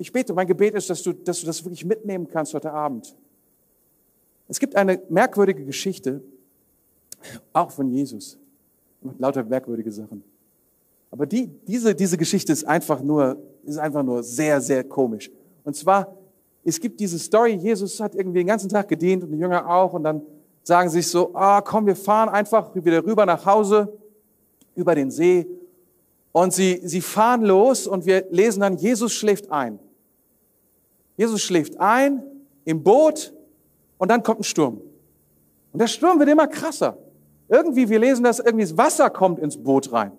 ich 0.00 0.12
bete, 0.12 0.32
mein 0.32 0.46
Gebet 0.46 0.74
ist, 0.74 0.88
dass 0.88 1.02
du, 1.02 1.12
dass 1.12 1.40
du 1.40 1.46
das 1.46 1.64
wirklich 1.64 1.84
mitnehmen 1.84 2.28
kannst 2.28 2.54
heute 2.54 2.72
Abend. 2.72 3.16
Es 4.46 4.60
gibt 4.60 4.76
eine 4.76 5.02
merkwürdige 5.08 5.64
Geschichte, 5.64 6.22
auch 7.52 7.72
von 7.72 7.90
Jesus. 7.90 8.38
Lauter 9.18 9.42
merkwürdige 9.42 9.90
Sachen. 9.90 10.22
Aber 11.10 11.26
die, 11.26 11.48
diese, 11.66 11.94
diese 11.94 12.16
Geschichte 12.16 12.52
ist 12.52 12.64
einfach 12.64 13.02
nur, 13.02 13.36
ist 13.64 13.78
einfach 13.78 14.02
nur 14.02 14.22
sehr, 14.22 14.60
sehr 14.60 14.84
komisch. 14.84 15.30
Und 15.64 15.74
zwar, 15.74 16.14
es 16.64 16.80
gibt 16.80 17.00
diese 17.00 17.18
Story, 17.18 17.54
Jesus 17.54 17.98
hat 18.00 18.14
irgendwie 18.14 18.38
den 18.38 18.46
ganzen 18.46 18.68
Tag 18.68 18.88
gedient 18.88 19.24
und 19.24 19.32
die 19.32 19.38
Jünger 19.38 19.68
auch 19.68 19.94
und 19.94 20.04
dann 20.04 20.22
sagen 20.62 20.90
sie 20.90 21.00
sich 21.00 21.10
so, 21.10 21.34
ah, 21.34 21.62
komm, 21.62 21.86
wir 21.86 21.96
fahren 21.96 22.28
einfach 22.28 22.74
wieder 22.74 23.04
rüber 23.04 23.24
nach 23.24 23.46
Hause, 23.46 23.92
über 24.74 24.94
den 24.94 25.10
See 25.10 25.46
und 26.32 26.52
sie, 26.52 26.80
sie 26.84 27.00
fahren 27.00 27.42
los 27.42 27.86
und 27.86 28.06
wir 28.06 28.26
lesen 28.30 28.60
dann, 28.60 28.76
Jesus 28.76 29.12
schläft 29.12 29.50
ein. 29.50 29.78
Jesus 31.16 31.42
schläft 31.42 31.80
ein 31.80 32.22
im 32.64 32.82
Boot 32.82 33.32
und 33.96 34.10
dann 34.10 34.22
kommt 34.22 34.40
ein 34.40 34.44
Sturm. 34.44 34.80
Und 35.72 35.80
der 35.80 35.88
Sturm 35.88 36.18
wird 36.18 36.28
immer 36.28 36.46
krasser. 36.46 36.96
Irgendwie, 37.48 37.88
wir 37.88 37.98
lesen 37.98 38.22
das, 38.24 38.38
irgendwie 38.38 38.64
das 38.64 38.76
Wasser 38.76 39.10
kommt 39.10 39.38
ins 39.38 39.56
Boot 39.56 39.92
rein. 39.92 40.12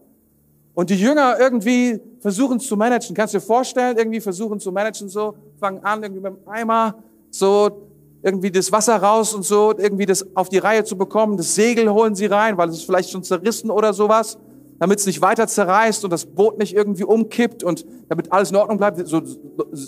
Und 0.80 0.90
die 0.90 0.96
Jünger 0.96 1.36
irgendwie 1.38 2.00
versuchen 2.22 2.56
es 2.56 2.66
zu 2.66 2.78
managen. 2.78 3.14
Kannst 3.14 3.34
du 3.34 3.40
dir 3.40 3.46
vorstellen, 3.46 3.98
irgendwie 3.98 4.22
versuchen 4.22 4.62
zu 4.62 4.72
managen 4.72 5.10
so, 5.10 5.36
fangen 5.60 5.84
an 5.84 6.02
irgendwie 6.02 6.22
mit 6.22 6.32
dem 6.32 6.48
Eimer, 6.48 7.04
so 7.30 7.90
irgendwie 8.24 8.50
das 8.50 8.72
Wasser 8.72 8.96
raus 8.96 9.34
und 9.34 9.44
so, 9.44 9.74
irgendwie 9.78 10.06
das 10.06 10.26
auf 10.38 10.48
die 10.48 10.58
Reihe 10.58 10.86
zu 10.86 10.98
bekommen. 10.98 11.36
Das 11.36 11.54
Segel 11.54 11.92
holen 11.92 12.16
sie 12.16 12.28
rein, 12.28 12.58
weil 12.58 12.70
es 12.70 12.78
ist 12.78 12.86
vielleicht 12.86 13.10
schon 13.10 13.24
zerrissen 13.24 13.70
oder 13.70 13.92
sowas, 13.92 14.38
damit 14.80 15.00
es 15.00 15.06
nicht 15.06 15.22
weiter 15.22 15.48
zerreißt 15.48 16.06
und 16.06 16.12
das 16.12 16.26
Boot 16.26 16.58
nicht 16.58 16.74
irgendwie 16.74 17.04
umkippt 17.04 17.62
und 17.62 17.86
damit 18.08 18.32
alles 18.32 18.52
in 18.52 18.56
Ordnung 18.56 18.78
bleibt. 18.78 19.06
So, 19.06 19.22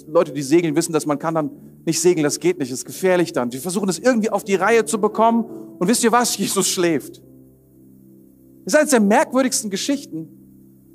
Leute, 0.10 0.34
die 0.34 0.42
segeln, 0.42 0.76
wissen, 0.76 0.92
dass 0.92 1.06
man 1.06 1.18
kann 1.18 1.36
dann 1.36 1.52
nicht 1.86 2.02
segeln, 2.02 2.26
das 2.26 2.38
geht 2.38 2.60
nicht, 2.60 2.70
das 2.70 2.80
ist 2.80 2.86
gefährlich 2.86 3.32
dann. 3.32 3.50
Die 3.50 3.60
versuchen 3.60 3.88
es 3.88 3.98
irgendwie 3.98 4.30
auf 4.30 4.44
die 4.44 4.56
Reihe 4.56 4.84
zu 4.84 5.00
bekommen 5.00 5.46
und 5.80 5.88
wisst 5.88 6.04
ihr 6.04 6.12
was? 6.12 6.38
Jesus 6.38 6.68
schläft. 6.68 7.22
Das 8.66 8.74
ist 8.74 8.76
eines 8.76 8.92
der 8.92 9.00
merkwürdigsten 9.00 9.70
Geschichten, 9.70 10.41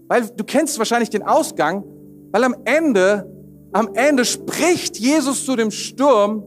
weil 0.09 0.27
du 0.29 0.45
kennst 0.45 0.79
wahrscheinlich 0.79 1.11
den 1.11 1.23
Ausgang, 1.23 1.85
weil 2.33 2.45
am 2.45 2.57
Ende, 2.65 3.31
am 3.73 3.95
Ende 3.95 4.25
spricht 4.25 4.99
Jesus 4.99 5.45
zu 5.45 5.57
dem 5.57 5.71
Sturm 5.71 6.45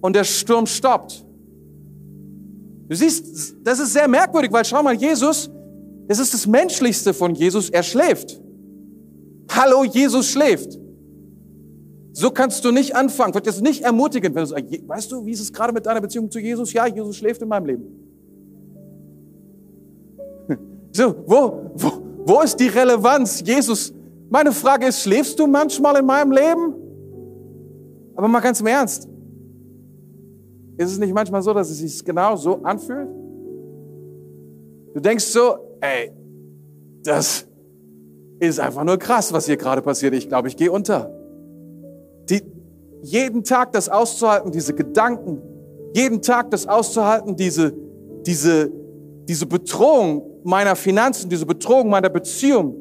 und 0.00 0.14
der 0.14 0.24
Sturm 0.24 0.66
stoppt. 0.66 1.24
Du 2.88 2.94
siehst, 2.94 3.56
das 3.64 3.80
ist 3.80 3.92
sehr 3.92 4.08
merkwürdig, 4.08 4.52
weil 4.52 4.64
schau 4.64 4.82
mal, 4.82 4.94
Jesus, 4.94 5.50
das 6.06 6.18
ist 6.18 6.34
das 6.34 6.46
Menschlichste 6.46 7.12
von 7.12 7.34
Jesus, 7.34 7.70
er 7.70 7.82
schläft. 7.82 8.40
Hallo, 9.50 9.84
Jesus 9.84 10.30
schläft. 10.30 10.78
So 12.12 12.30
kannst 12.30 12.64
du 12.64 12.70
nicht 12.70 12.94
anfangen. 12.94 13.34
Wird 13.34 13.46
jetzt 13.46 13.60
nicht 13.60 13.82
ermutigen, 13.82 14.34
wenn 14.34 14.44
du 14.44 14.46
sagst, 14.46 14.88
weißt 14.88 15.12
du, 15.12 15.26
wie 15.26 15.32
ist 15.32 15.40
es 15.40 15.52
gerade 15.52 15.72
mit 15.72 15.84
deiner 15.84 16.00
Beziehung 16.00 16.30
zu 16.30 16.38
Jesus? 16.38 16.72
Ja, 16.72 16.86
Jesus 16.86 17.16
schläft 17.16 17.42
in 17.42 17.48
meinem 17.48 17.66
Leben. 17.66 17.84
So, 20.92 21.14
wo, 21.26 21.72
wo, 21.74 22.05
wo 22.26 22.40
ist 22.40 22.56
die 22.56 22.66
Relevanz? 22.66 23.40
Jesus, 23.46 23.94
meine 24.28 24.50
Frage 24.50 24.86
ist, 24.86 25.02
schläfst 25.02 25.38
du 25.38 25.46
manchmal 25.46 25.96
in 25.96 26.06
meinem 26.06 26.32
Leben? 26.32 26.74
Aber 28.16 28.26
mal 28.26 28.40
ganz 28.40 28.60
im 28.60 28.66
Ernst. 28.66 29.08
Ist 30.76 30.90
es 30.92 30.98
nicht 30.98 31.14
manchmal 31.14 31.42
so, 31.42 31.54
dass 31.54 31.70
es 31.70 31.78
sich 31.78 32.04
genau 32.04 32.34
so 32.34 32.62
anfühlt? 32.64 33.08
Du 34.92 35.00
denkst 35.00 35.24
so, 35.24 35.56
ey, 35.80 36.10
das 37.04 37.46
ist 38.40 38.58
einfach 38.58 38.82
nur 38.82 38.98
krass, 38.98 39.32
was 39.32 39.46
hier 39.46 39.56
gerade 39.56 39.80
passiert. 39.80 40.14
Ich 40.14 40.28
glaube, 40.28 40.48
ich 40.48 40.56
gehe 40.56 40.72
unter. 40.72 41.12
Die, 42.28 42.42
jeden 43.02 43.44
Tag 43.44 43.72
das 43.72 43.88
auszuhalten, 43.88 44.50
diese 44.50 44.74
Gedanken, 44.74 45.40
jeden 45.94 46.22
Tag 46.22 46.50
das 46.50 46.66
auszuhalten, 46.66 47.36
diese, 47.36 47.72
diese, 48.26 48.72
diese 49.28 49.46
Bedrohung 49.46 50.35
meiner 50.46 50.76
Finanzen, 50.76 51.28
diese 51.28 51.44
Bedrohung 51.44 51.90
meiner 51.90 52.08
Beziehung, 52.08 52.76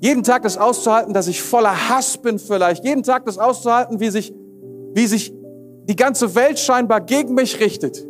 jeden 0.00 0.22
Tag 0.22 0.42
das 0.42 0.56
auszuhalten, 0.56 1.12
dass 1.12 1.28
ich 1.28 1.42
voller 1.42 1.88
Hass 1.88 2.16
bin 2.16 2.38
vielleicht, 2.38 2.84
jeden 2.84 3.02
Tag 3.02 3.26
das 3.26 3.38
auszuhalten, 3.38 4.00
wie 4.00 4.10
sich, 4.10 4.32
wie 4.94 5.06
sich 5.06 5.32
die 5.84 5.96
ganze 5.96 6.34
Welt 6.34 6.58
scheinbar 6.58 7.00
gegen 7.00 7.34
mich 7.34 7.60
richtet. 7.60 8.06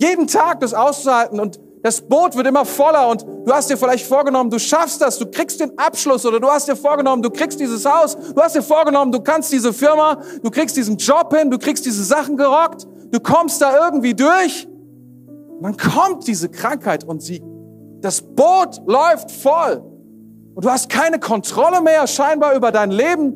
Jeden 0.00 0.26
Tag 0.26 0.60
das 0.60 0.74
auszuhalten 0.74 1.38
und 1.38 1.60
das 1.82 2.00
Boot 2.00 2.34
wird 2.36 2.46
immer 2.46 2.64
voller 2.64 3.08
und 3.08 3.22
du 3.22 3.52
hast 3.52 3.70
dir 3.70 3.76
vielleicht 3.76 4.06
vorgenommen, 4.06 4.50
du 4.50 4.58
schaffst 4.58 5.00
das, 5.00 5.18
du 5.18 5.26
kriegst 5.26 5.60
den 5.60 5.78
Abschluss 5.78 6.26
oder 6.26 6.40
du 6.40 6.48
hast 6.48 6.66
dir 6.66 6.74
vorgenommen, 6.74 7.22
du 7.22 7.30
kriegst 7.30 7.60
dieses 7.60 7.84
Haus, 7.84 8.16
du 8.16 8.42
hast 8.42 8.56
dir 8.56 8.62
vorgenommen, 8.62 9.12
du 9.12 9.20
kannst 9.20 9.52
diese 9.52 9.72
Firma, 9.72 10.20
du 10.42 10.50
kriegst 10.50 10.76
diesen 10.76 10.96
Job 10.96 11.34
hin, 11.36 11.50
du 11.50 11.58
kriegst 11.58 11.86
diese 11.86 12.02
Sachen 12.02 12.36
gerockt, 12.36 12.86
du 13.12 13.20
kommst 13.20 13.60
da 13.62 13.86
irgendwie 13.86 14.14
durch. 14.14 14.66
Dann 15.60 15.76
kommt 15.76 16.26
diese 16.26 16.48
Krankheit 16.48 17.04
und 17.04 17.22
sie, 17.22 17.42
das 18.00 18.22
Boot 18.22 18.80
läuft 18.86 19.30
voll 19.30 19.82
und 20.54 20.64
du 20.64 20.70
hast 20.70 20.88
keine 20.88 21.18
Kontrolle 21.18 21.80
mehr 21.82 22.06
scheinbar 22.06 22.54
über 22.54 22.70
dein 22.70 22.90
Leben. 22.90 23.34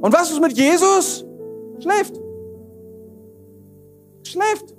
Und 0.00 0.12
was 0.12 0.30
ist 0.30 0.40
mit 0.40 0.52
Jesus? 0.52 1.24
Schläft 1.78 2.20
schläft. 4.30 4.74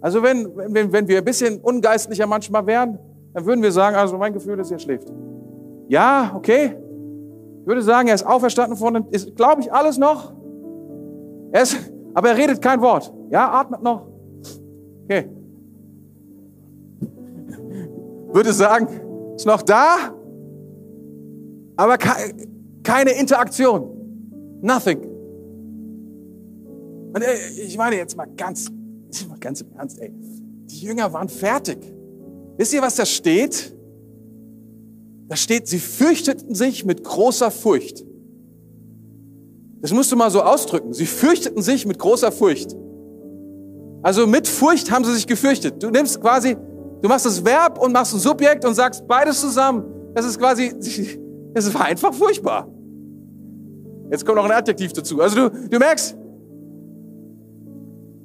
Also 0.00 0.22
wenn, 0.22 0.50
wenn, 0.56 0.92
wenn 0.92 1.08
wir 1.08 1.18
ein 1.18 1.24
bisschen 1.24 1.60
ungeistlicher 1.60 2.26
manchmal 2.26 2.66
wären, 2.66 2.98
dann 3.34 3.46
würden 3.46 3.62
wir 3.62 3.72
sagen, 3.72 3.96
also 3.96 4.18
mein 4.18 4.32
Gefühl 4.32 4.58
ist, 4.58 4.70
er 4.70 4.78
schläft. 4.78 5.12
Ja, 5.88 6.32
okay. 6.34 6.76
Ich 7.60 7.66
würde 7.66 7.82
sagen, 7.82 8.08
er 8.08 8.14
ist 8.14 8.26
auferstanden 8.26 8.76
von, 8.76 9.06
ist, 9.10 9.36
glaube 9.36 9.60
ich, 9.62 9.72
alles 9.72 9.96
noch. 9.96 10.32
Er 11.52 11.62
ist, 11.62 11.76
aber 12.14 12.30
er 12.30 12.36
redet 12.36 12.60
kein 12.60 12.80
Wort. 12.80 13.12
Ja, 13.30 13.52
atmet 13.52 13.82
noch. 13.82 14.06
Okay. 15.04 15.28
Würde 18.32 18.52
sagen, 18.52 18.88
ist 19.36 19.46
noch 19.46 19.62
da, 19.62 20.14
aber 21.76 21.98
keine 21.98 23.10
Interaktion. 23.12 23.90
Nothing. 24.62 25.00
Und 27.14 27.22
ey, 27.22 27.36
ich 27.66 27.76
meine 27.76 27.96
jetzt 27.96 28.16
mal 28.16 28.26
ganz, 28.36 28.70
ganz 29.40 29.60
im 29.60 29.72
Ernst, 29.76 30.00
ey. 30.00 30.12
Die 30.66 30.80
Jünger 30.80 31.12
waren 31.12 31.28
fertig. 31.28 31.78
Wisst 32.56 32.72
ihr, 32.72 32.80
was 32.80 32.96
da 32.96 33.04
steht? 33.04 33.76
Da 35.28 35.36
steht, 35.36 35.66
sie 35.66 35.78
fürchteten 35.78 36.54
sich 36.54 36.84
mit 36.84 37.04
großer 37.04 37.50
Furcht. 37.50 38.04
Das 39.80 39.92
musst 39.92 40.12
du 40.12 40.16
mal 40.16 40.30
so 40.30 40.42
ausdrücken. 40.42 40.92
Sie 40.92 41.06
fürchteten 41.06 41.60
sich 41.60 41.86
mit 41.86 41.98
großer 41.98 42.30
Furcht. 42.30 42.76
Also 44.02 44.26
mit 44.26 44.48
Furcht 44.48 44.90
haben 44.90 45.04
sie 45.04 45.14
sich 45.14 45.26
gefürchtet. 45.26 45.82
Du 45.82 45.90
nimmst 45.90 46.20
quasi, 46.20 46.56
du 47.00 47.08
machst 47.08 47.24
das 47.24 47.44
Verb 47.44 47.78
und 47.78 47.92
machst 47.92 48.14
ein 48.14 48.18
Subjekt 48.18 48.64
und 48.64 48.74
sagst 48.74 49.06
beides 49.06 49.40
zusammen. 49.40 49.84
Das 50.14 50.26
ist 50.26 50.38
quasi, 50.38 50.74
das 51.54 51.72
war 51.72 51.84
einfach 51.84 52.12
furchtbar. 52.12 52.68
Jetzt 54.10 54.26
kommt 54.26 54.36
noch 54.36 54.44
ein 54.44 54.52
Adjektiv 54.52 54.92
dazu. 54.92 55.20
Also 55.20 55.48
du, 55.48 55.68
du 55.68 55.78
merkst, 55.78 56.16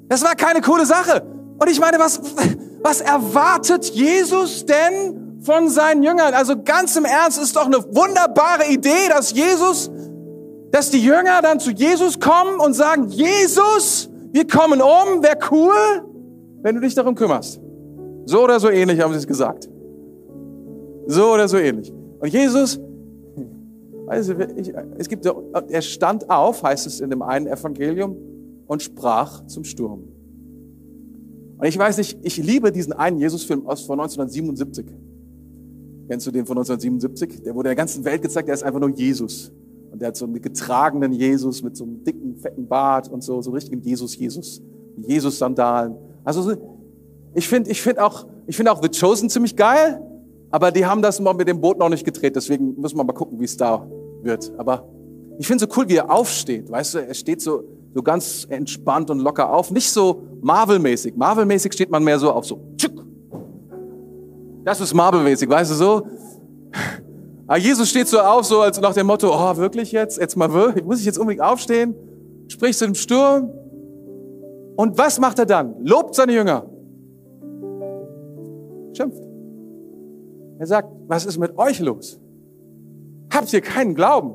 das 0.10 0.24
war 0.24 0.36
keine 0.36 0.62
coole 0.62 0.86
Sache. 0.86 1.24
Und 1.60 1.70
ich 1.70 1.80
meine, 1.80 2.00
was, 2.00 2.20
was 2.82 3.02
erwartet 3.02 3.86
Jesus 3.86 4.66
denn 4.66 5.40
von 5.42 5.70
seinen 5.70 6.04
Jüngern? 6.04 6.34
Also 6.34 6.62
ganz 6.62 6.96
im 6.96 7.06
Ernst 7.06 7.40
ist 7.42 7.56
doch 7.56 7.68
eine 7.68 7.78
wunderbare 7.78 8.68
Idee, 8.70 9.10
dass 9.10 9.32
Jesus, 9.32 9.92
dass 10.72 10.90
die 10.90 11.04
Jünger 11.04 11.42
dann 11.42 11.60
zu 11.60 11.72
Jesus 11.72 12.20
kommen 12.20 12.60
und 12.60 12.74
sagen, 12.74 13.08
Jesus, 13.10 14.10
wir 14.32 14.48
kommen 14.48 14.82
um, 14.82 15.24
wäre 15.24 15.38
cool, 15.52 15.74
wenn 16.62 16.76
du 16.76 16.82
dich 16.82 16.96
darum 16.96 17.16
kümmerst. 17.16 17.62
So 18.26 18.44
oder 18.44 18.60
so 18.60 18.70
ähnlich 18.70 19.00
haben 19.00 19.14
sie 19.14 19.20
es 19.20 19.28
gesagt. 19.28 19.70
So 21.06 21.34
oder 21.34 21.48
so 21.48 21.58
ähnlich. 21.58 21.94
Und 22.20 22.28
Jesus, 22.28 22.80
also 24.08 24.34
ich, 24.56 24.74
es 24.98 25.08
gibt, 25.08 25.26
er 25.26 25.82
stand 25.82 26.30
auf, 26.30 26.64
heißt 26.64 26.88
es 26.88 27.00
in 27.00 27.10
dem 27.10 27.22
einen 27.22 27.48
Evangelium, 27.48 28.16
und 28.68 28.84
sprach 28.84 29.46
zum 29.48 29.64
Sturm. 29.64 30.04
Und 31.58 31.66
ich 31.66 31.78
weiß 31.78 31.98
nicht, 31.98 32.20
ich 32.22 32.38
liebe 32.38 32.72
diesen 32.72 32.94
einen 32.94 33.18
Jesusfilm 33.18 33.66
aus 33.66 33.82
von 33.82 34.00
1977. 34.00 34.86
Kennst 36.08 36.28
du 36.28 36.32
den 36.32 36.46
von 36.46 36.58
1977? 36.58 37.44
Der 37.44 37.56
wurde 37.56 37.70
der 37.70 37.76
ganzen 37.76 38.06
Welt 38.06 38.22
gezeigt, 38.22 38.48
der 38.48 38.56
ist 38.56 38.64
einfach 38.64 38.80
nur 38.80 38.90
Jesus. 38.90 39.52
Und 39.92 40.02
der 40.02 40.10
hat 40.10 40.18
so 40.18 40.26
einen 40.26 40.42
getragenen 40.42 41.12
Jesus 41.14 41.64
mit 41.64 41.76
so 41.76 41.84
einem 41.84 42.04
dicken, 42.04 42.38
fetten 42.38 42.68
Bart 42.68 43.10
und 43.10 43.24
so, 43.24 43.42
so 43.42 43.52
richtigen 43.52 43.82
Jesus-Jesus. 43.82 44.62
Jesus-Sandalen. 44.98 45.96
Also 46.24 46.54
ich 47.34 47.48
finde 47.48 47.70
ich 47.70 47.82
finde 47.82 48.04
auch, 48.04 48.26
ich 48.48 48.56
finde 48.56 48.72
auch 48.72 48.82
The 48.82 48.90
Chosen 48.90 49.30
ziemlich 49.30 49.56
geil, 49.56 50.02
aber 50.50 50.72
die 50.72 50.86
haben 50.86 51.02
das 51.02 51.20
mal 51.20 51.34
mit 51.34 51.48
dem 51.48 51.62
Boot 51.62 51.78
noch 51.78 51.90
nicht 51.90 52.04
gedreht, 52.04 52.36
deswegen 52.36 52.80
müssen 52.80 52.98
wir 52.98 53.04
mal 53.04 53.14
gucken, 53.14 53.40
wie 53.40 53.46
es 53.46 53.58
da 53.58 53.86
wird. 54.24 54.52
Aber 54.58 54.88
ich 55.38 55.46
finde 55.46 55.66
so 55.66 55.72
cool, 55.78 55.88
wie 55.88 55.98
er 55.98 56.10
aufsteht. 56.10 56.72
Weißt 56.72 56.96
du, 56.96 57.00
er 57.00 57.14
steht 57.14 57.42
so, 57.42 57.64
so 57.94 58.02
ganz 58.02 58.48
entspannt 58.50 59.10
und 59.12 59.20
locker 59.20 59.54
auf. 59.54 59.70
Nicht 59.72 59.92
so 59.92 60.24
Marvel-mäßig. 60.42 61.16
Marvel-mäßig 61.16 61.74
steht 61.74 61.92
man 61.92 62.04
mehr 62.04 62.18
so 62.18 62.32
auf 62.32 62.46
so. 62.46 62.60
Das 64.64 64.82
ist 64.82 64.94
Marvel-mäßig, 64.94 65.48
weißt 65.48 65.72
du 65.72 65.76
so? 65.76 66.08
Aber 67.48 67.58
Jesus 67.58 67.90
steht 67.90 68.08
so 68.08 68.20
auf, 68.20 68.46
so 68.46 68.60
als 68.60 68.80
nach 68.82 68.94
dem 68.94 69.08
Motto, 69.08 69.30
oh, 69.34 69.58
wirklich 69.58 69.94
jetzt? 69.94 70.20
Jetzt 70.20 70.36
mal 70.36 70.52
wirklich? 70.52 70.84
Muss 70.84 71.00
ich 71.00 71.06
jetzt 71.06 71.18
unbedingt 71.18 71.44
aufstehen? 71.44 71.96
Spricht 72.50 72.78
zu 72.78 72.86
dem 72.86 72.96
Sturm. 72.96 73.50
Und 74.76 74.98
was 74.98 75.20
macht 75.20 75.40
er 75.40 75.46
dann? 75.46 75.76
Lobt 75.84 76.14
seine 76.14 76.34
Jünger. 76.34 76.66
Schimpft. 78.96 79.24
Er 80.60 80.68
sagt, 80.68 80.90
was 81.08 81.26
ist 81.26 81.38
mit 81.38 81.58
euch 81.58 81.80
los? 81.80 82.20
Habt 83.34 83.52
ihr 83.54 83.62
keinen 83.62 83.96
Glauben? 83.96 84.34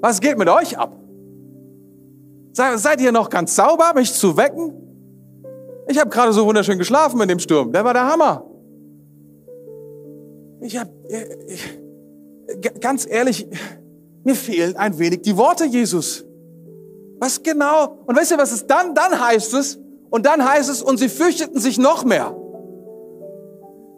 Was 0.00 0.20
geht 0.20 0.38
mit 0.38 0.48
euch 0.48 0.78
ab? 0.78 0.96
Seid 2.52 3.00
ihr 3.00 3.12
noch 3.12 3.28
ganz 3.28 3.56
sauber, 3.56 3.92
mich 3.94 4.14
zu 4.14 4.36
wecken? 4.36 4.72
Ich 5.88 5.98
habe 5.98 6.10
gerade 6.10 6.32
so 6.32 6.46
wunderschön 6.46 6.78
geschlafen 6.78 7.20
in 7.20 7.28
dem 7.28 7.38
Sturm. 7.38 7.72
Der 7.72 7.84
war 7.84 7.92
der 7.92 8.06
Hammer. 8.06 8.45
Ich 10.66 10.76
habe, 10.76 10.90
ganz 12.80 13.06
ehrlich, 13.08 13.46
mir 14.24 14.34
fehlen 14.34 14.74
ein 14.76 14.98
wenig 14.98 15.22
die 15.22 15.36
Worte, 15.36 15.64
Jesus. 15.64 16.24
Was 17.20 17.40
genau? 17.40 18.00
Und 18.04 18.18
weißt 18.18 18.32
du, 18.32 18.38
was 18.38 18.50
es 18.50 18.66
dann, 18.66 18.92
dann 18.92 19.24
heißt 19.24 19.54
es, 19.54 19.78
und 20.10 20.26
dann 20.26 20.44
heißt 20.44 20.68
es, 20.68 20.82
und 20.82 20.98
sie 20.98 21.08
fürchteten 21.08 21.60
sich 21.60 21.78
noch 21.78 22.04
mehr. 22.04 22.36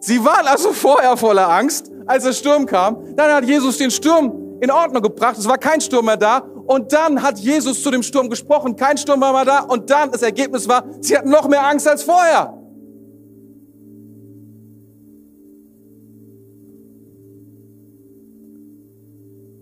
Sie 0.01 0.23
waren 0.23 0.45
also 0.45 0.71
vorher 0.71 1.17
voller 1.17 1.49
Angst, 1.49 1.91
als 2.05 2.23
der 2.23 2.33
Sturm 2.33 2.67
kam. 2.67 3.15
Dann 3.15 3.31
hat 3.31 3.45
Jesus 3.45 3.79
den 3.79 3.89
Sturm 3.89 4.59
in 4.61 4.69
Ordnung 4.69 5.01
gebracht. 5.01 5.39
Es 5.39 5.47
war 5.47 5.57
kein 5.57 5.81
Sturm 5.81 6.05
mehr 6.05 6.17
da. 6.17 6.37
Und 6.67 6.93
dann 6.93 7.23
hat 7.23 7.39
Jesus 7.39 7.81
zu 7.81 7.89
dem 7.89 8.03
Sturm 8.03 8.29
gesprochen. 8.29 8.75
Kein 8.75 8.97
Sturm 8.99 9.21
war 9.21 9.33
mehr 9.33 9.45
da. 9.45 9.61
Und 9.61 9.89
dann, 9.89 10.11
das 10.11 10.21
Ergebnis 10.21 10.67
war, 10.69 10.85
sie 11.01 11.17
hatten 11.17 11.31
noch 11.31 11.47
mehr 11.47 11.65
Angst 11.65 11.87
als 11.87 12.03
vorher. 12.03 12.58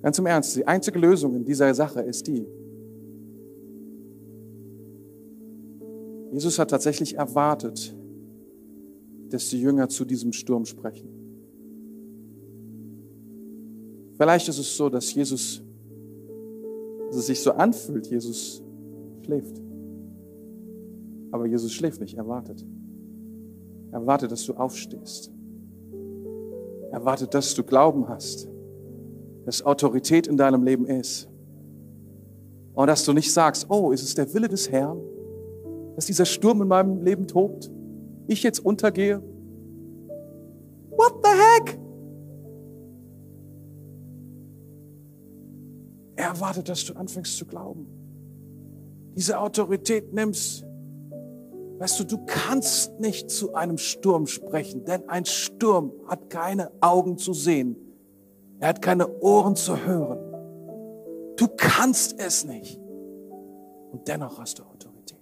Ganz 0.07 0.19
im 0.19 0.25
Ernst, 0.25 0.55
die 0.55 0.65
einzige 0.65 0.99
Lösung 0.99 1.35
in 1.35 1.43
dieser 1.43 1.73
Sache 1.73 1.99
ist 1.99 2.27
die, 2.27 2.47
Jesus 6.31 6.57
hat 6.59 6.69
tatsächlich 6.69 7.15
erwartet, 7.15 7.93
dass 9.27 9.49
die 9.49 9.59
Jünger 9.59 9.89
zu 9.89 10.05
diesem 10.05 10.31
Sturm 10.31 10.63
sprechen. 10.63 11.09
Vielleicht 14.15 14.47
ist 14.47 14.59
es 14.59 14.77
so, 14.77 14.87
dass 14.87 15.13
Jesus, 15.13 15.61
dass 17.07 17.17
es 17.17 17.25
sich 17.25 17.41
so 17.41 17.51
anfühlt, 17.51 18.07
Jesus 18.07 18.63
schläft. 19.25 19.61
Aber 21.31 21.47
Jesus 21.47 21.73
schläft 21.73 21.99
nicht, 21.99 22.15
er 22.15 22.29
wartet. 22.29 22.65
Er 23.91 24.07
wartet, 24.07 24.31
dass 24.31 24.45
du 24.45 24.53
aufstehst. 24.53 25.33
Er 26.91 27.03
wartet, 27.03 27.33
dass 27.33 27.53
du 27.53 27.63
Glauben 27.65 28.07
hast, 28.07 28.47
dass 29.47 29.65
Autorität 29.65 30.27
in 30.27 30.35
deinem 30.35 30.61
Leben 30.61 30.85
ist. 30.85 31.29
Und 32.73 32.87
dass 32.87 33.05
du 33.05 33.13
nicht 33.13 33.31
sagst, 33.31 33.67
oh, 33.69 33.91
ist 33.91 34.03
es 34.03 34.13
der 34.13 34.31
Wille 34.33 34.49
des 34.49 34.69
Herrn, 34.69 34.99
dass 35.95 36.05
dieser 36.05 36.25
Sturm 36.25 36.61
in 36.61 36.67
meinem 36.67 37.01
Leben 37.01 37.29
tobt? 37.29 37.71
Ich 38.27 38.43
jetzt 38.43 38.59
untergehe? 38.59 39.23
What 40.89 41.13
the 41.23 41.29
heck? 41.29 41.79
Er 46.17 46.25
erwartet, 46.25 46.67
dass 46.67 46.83
du 46.83 46.93
anfängst 46.95 47.37
zu 47.37 47.45
glauben. 47.45 47.87
Diese 49.15 49.39
Autorität 49.39 50.13
nimmst. 50.13 50.65
Weißt 51.77 52.01
du, 52.01 52.03
du 52.03 52.17
kannst 52.25 52.99
nicht 52.99 53.31
zu 53.31 53.53
einem 53.53 53.77
Sturm 53.77 54.27
sprechen, 54.27 54.83
denn 54.83 55.07
ein 55.07 55.23
Sturm 55.23 55.93
hat 56.05 56.29
keine 56.29 56.69
Augen 56.81 57.17
zu 57.17 57.31
sehen. 57.31 57.86
Er 58.59 58.69
hat 58.69 58.81
keine 58.81 59.07
Ohren 59.21 59.55
zu 59.55 59.85
hören. 59.85 60.19
Du 61.37 61.47
kannst 61.55 62.19
es 62.19 62.45
nicht. 62.45 62.79
Und 63.91 64.07
dennoch 64.07 64.39
hast 64.39 64.59
du 64.59 64.63
Autorität. 64.63 65.17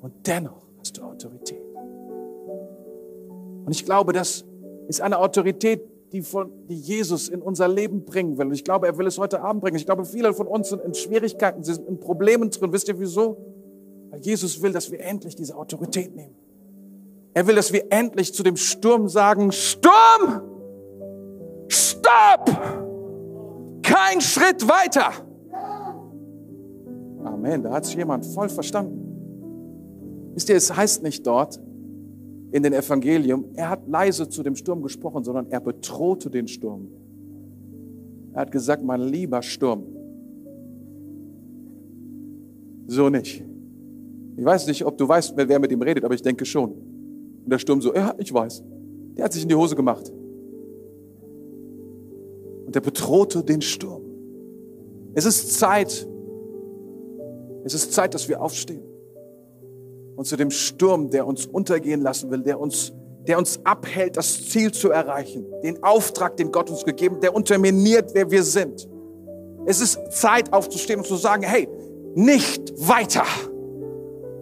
Und 0.00 0.26
dennoch 0.26 0.66
hast 0.78 0.96
du 0.96 1.02
Autorität. 1.02 1.60
Und 3.64 3.70
ich 3.70 3.84
glaube, 3.84 4.12
das 4.12 4.44
ist 4.88 5.00
eine 5.00 5.18
Autorität, 5.18 5.82
die, 6.12 6.22
von, 6.22 6.50
die 6.68 6.76
Jesus 6.76 7.28
in 7.28 7.42
unser 7.42 7.68
Leben 7.68 8.04
bringen 8.04 8.36
will. 8.38 8.46
Und 8.46 8.54
ich 8.54 8.64
glaube, 8.64 8.86
er 8.86 8.98
will 8.98 9.06
es 9.06 9.18
heute 9.18 9.42
Abend 9.42 9.62
bringen. 9.62 9.76
Ich 9.76 9.86
glaube, 9.86 10.04
viele 10.04 10.32
von 10.32 10.46
uns 10.46 10.68
sind 10.68 10.82
in 10.82 10.94
Schwierigkeiten, 10.94 11.62
sie 11.62 11.74
sind 11.74 11.88
in 11.88 12.00
Problemen 12.00 12.50
drin. 12.50 12.72
Wisst 12.72 12.88
ihr 12.88 12.98
wieso? 12.98 13.36
Weil 14.10 14.20
Jesus 14.20 14.60
will, 14.62 14.72
dass 14.72 14.90
wir 14.90 15.00
endlich 15.00 15.36
diese 15.36 15.56
Autorität 15.56 16.14
nehmen. 16.14 16.34
Er 17.32 17.46
will, 17.46 17.54
dass 17.54 17.72
wir 17.72 17.92
endlich 17.92 18.34
zu 18.34 18.42
dem 18.42 18.56
Sturm 18.56 19.08
sagen, 19.08 19.52
Sturm, 19.52 20.42
stopp! 22.10 23.82
Kein 23.82 24.20
Schritt 24.20 24.66
weiter! 24.68 25.10
Amen, 27.24 27.62
da 27.62 27.72
hat 27.72 27.84
es 27.84 27.94
jemand 27.94 28.24
voll 28.26 28.48
verstanden. 28.48 30.32
Wisst 30.34 30.48
ihr, 30.48 30.56
es 30.56 30.74
heißt 30.74 31.02
nicht 31.02 31.26
dort, 31.26 31.60
in 32.52 32.62
den 32.62 32.72
Evangelium, 32.72 33.44
er 33.54 33.70
hat 33.70 33.86
leise 33.88 34.28
zu 34.28 34.42
dem 34.42 34.56
Sturm 34.56 34.82
gesprochen, 34.82 35.22
sondern 35.22 35.46
er 35.50 35.60
bedrohte 35.60 36.30
den 36.30 36.48
Sturm. 36.48 36.88
Er 38.32 38.42
hat 38.42 38.52
gesagt, 38.52 38.82
mein 38.82 39.00
lieber 39.00 39.42
Sturm, 39.42 39.84
so 42.86 43.08
nicht. 43.08 43.44
Ich 44.36 44.44
weiß 44.44 44.66
nicht, 44.66 44.84
ob 44.84 44.96
du 44.96 45.06
weißt, 45.06 45.34
wer 45.36 45.58
mit 45.58 45.70
ihm 45.70 45.82
redet, 45.82 46.04
aber 46.04 46.14
ich 46.14 46.22
denke 46.22 46.44
schon. 46.44 46.72
Und 46.72 47.50
der 47.50 47.58
Sturm 47.58 47.80
so, 47.80 47.94
ja, 47.94 48.14
ich 48.18 48.32
weiß. 48.32 48.64
Der 49.16 49.24
hat 49.26 49.32
sich 49.32 49.42
in 49.42 49.48
die 49.48 49.54
Hose 49.54 49.76
gemacht. 49.76 50.10
Und 52.70 52.76
er 52.76 52.82
bedrohte 52.82 53.42
den 53.42 53.62
Sturm. 53.62 54.04
Es 55.14 55.24
ist 55.24 55.58
Zeit. 55.58 56.06
Es 57.64 57.74
ist 57.74 57.92
Zeit, 57.92 58.14
dass 58.14 58.28
wir 58.28 58.40
aufstehen 58.40 58.90
und 60.20 60.26
zu 60.26 60.36
dem 60.36 60.50
Sturm, 60.50 61.08
der 61.08 61.26
uns 61.26 61.46
untergehen 61.46 62.02
lassen 62.02 62.30
will, 62.30 62.42
der 62.42 62.60
uns, 62.60 62.92
der 63.26 63.38
uns 63.38 63.58
abhält, 63.64 64.18
das 64.18 64.50
Ziel 64.50 64.70
zu 64.70 64.90
erreichen, 64.90 65.46
den 65.64 65.82
Auftrag, 65.82 66.36
den 66.36 66.52
Gott 66.52 66.68
uns 66.68 66.84
gegeben, 66.84 67.20
der 67.22 67.34
unterminiert, 67.34 68.10
wer 68.12 68.30
wir 68.30 68.42
sind. 68.42 68.86
Es 69.64 69.80
ist 69.80 69.98
Zeit 70.12 70.52
aufzustehen 70.52 71.00
und 71.00 71.06
zu 71.06 71.16
sagen, 71.16 71.42
hey, 71.42 71.66
nicht 72.14 72.70
weiter. 72.86 73.24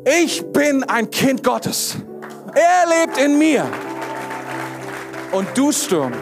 Ich 0.05 0.45
bin 0.47 0.83
ein 0.83 1.09
Kind 1.11 1.45
Gottes. 1.45 1.97
Er 2.57 3.07
lebt 3.07 3.17
in 3.17 3.39
mir. 3.39 3.65
Und 5.31 5.47
du 5.55 5.71
Sturm. 5.71 6.13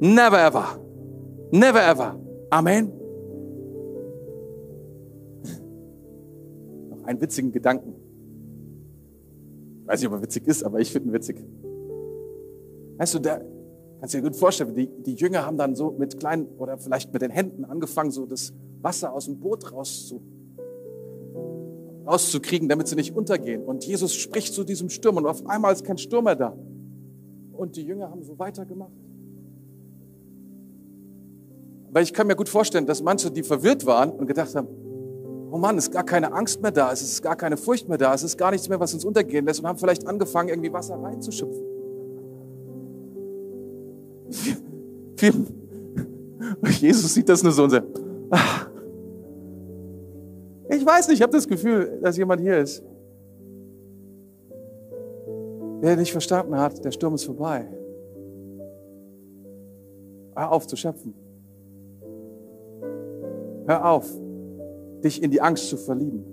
Never 0.00 0.38
ever. 0.38 0.78
Never 1.50 1.82
ever. 1.82 2.20
Amen. 2.50 2.98
einen 7.08 7.20
witzigen 7.22 7.50
Gedanken. 7.50 7.94
Ich 9.82 9.88
weiß 9.88 10.00
nicht, 10.00 10.08
ob 10.08 10.16
er 10.16 10.22
witzig 10.22 10.46
ist, 10.46 10.62
aber 10.62 10.78
ich 10.78 10.92
finde 10.92 11.08
ihn 11.08 11.12
witzig. 11.14 11.42
Weißt 12.98 13.14
du, 13.14 13.18
da 13.18 13.40
kannst 13.98 14.14
du 14.14 14.18
dir 14.18 14.24
gut 14.24 14.36
vorstellen, 14.36 14.74
die, 14.74 14.90
die 15.02 15.14
Jünger 15.14 15.46
haben 15.46 15.56
dann 15.56 15.74
so 15.74 15.92
mit 15.92 16.18
kleinen 16.18 16.46
oder 16.58 16.76
vielleicht 16.76 17.12
mit 17.12 17.22
den 17.22 17.30
Händen 17.30 17.64
angefangen, 17.64 18.10
so 18.10 18.26
das 18.26 18.52
Wasser 18.82 19.12
aus 19.12 19.24
dem 19.24 19.40
Boot 19.40 19.72
rauszu, 19.72 20.20
rauszukriegen, 22.06 22.68
damit 22.68 22.88
sie 22.88 22.96
nicht 22.96 23.16
untergehen. 23.16 23.64
Und 23.64 23.86
Jesus 23.86 24.14
spricht 24.14 24.52
zu 24.52 24.64
diesem 24.64 24.90
Sturm 24.90 25.16
und 25.16 25.26
auf 25.26 25.46
einmal 25.46 25.72
ist 25.72 25.84
kein 25.84 25.96
Sturm 25.96 26.24
mehr 26.24 26.36
da. 26.36 26.54
Und 27.52 27.76
die 27.76 27.84
Jünger 27.84 28.10
haben 28.10 28.22
so 28.22 28.38
weitergemacht. 28.38 28.92
Weil 31.90 32.02
ich 32.02 32.12
kann 32.12 32.26
mir 32.26 32.36
gut 32.36 32.48
vorstellen, 32.48 32.86
dass 32.86 33.02
manche, 33.02 33.30
die 33.30 33.42
verwirrt 33.42 33.86
waren 33.86 34.10
und 34.10 34.26
gedacht 34.26 34.54
haben, 34.54 34.68
oh 35.50 35.58
Mann, 35.58 35.78
es 35.78 35.84
ist 35.84 35.92
gar 35.92 36.04
keine 36.04 36.32
Angst 36.32 36.60
mehr 36.60 36.70
da, 36.70 36.92
es 36.92 37.02
ist 37.02 37.22
gar 37.22 37.36
keine 37.36 37.56
Furcht 37.56 37.88
mehr 37.88 37.98
da, 37.98 38.12
es 38.14 38.22
ist 38.22 38.36
gar 38.36 38.50
nichts 38.50 38.68
mehr, 38.68 38.78
was 38.78 38.92
uns 38.94 39.04
untergehen 39.04 39.46
lässt 39.46 39.60
und 39.60 39.66
haben 39.66 39.78
vielleicht 39.78 40.06
angefangen, 40.06 40.50
irgendwie 40.50 40.72
Wasser 40.72 40.96
reinzuschöpfen. 41.02 41.62
Jesus 46.80 47.14
sieht 47.14 47.28
das 47.28 47.42
nur 47.42 47.52
so 47.52 47.64
und 47.64 47.70
sagt, 47.70 47.86
ach, 48.30 48.68
ich 50.70 50.84
weiß 50.84 51.08
nicht, 51.08 51.18
ich 51.18 51.22
habe 51.22 51.32
das 51.32 51.48
Gefühl, 51.48 51.98
dass 52.02 52.16
jemand 52.16 52.40
hier 52.40 52.58
ist, 52.58 52.82
der 55.82 55.96
nicht 55.96 56.12
verstanden 56.12 56.56
hat, 56.56 56.84
der 56.84 56.90
Sturm 56.90 57.14
ist 57.14 57.24
vorbei. 57.24 57.66
Hör 60.34 60.52
auf 60.52 60.66
zu 60.66 60.76
schöpfen. 60.76 61.14
Hör 63.68 63.84
auf, 63.84 64.10
dich 65.04 65.22
in 65.22 65.30
die 65.30 65.42
Angst 65.42 65.68
zu 65.68 65.76
verlieben. 65.76 66.24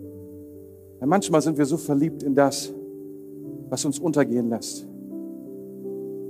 Weil 0.99 1.09
manchmal 1.09 1.41
sind 1.41 1.57
wir 1.57 1.65
so 1.65 1.75
verliebt 1.75 2.23
in 2.23 2.33
das, 2.33 2.73
was 3.69 3.83
uns 3.83 3.99
untergehen 3.99 4.49
lässt, 4.49 4.87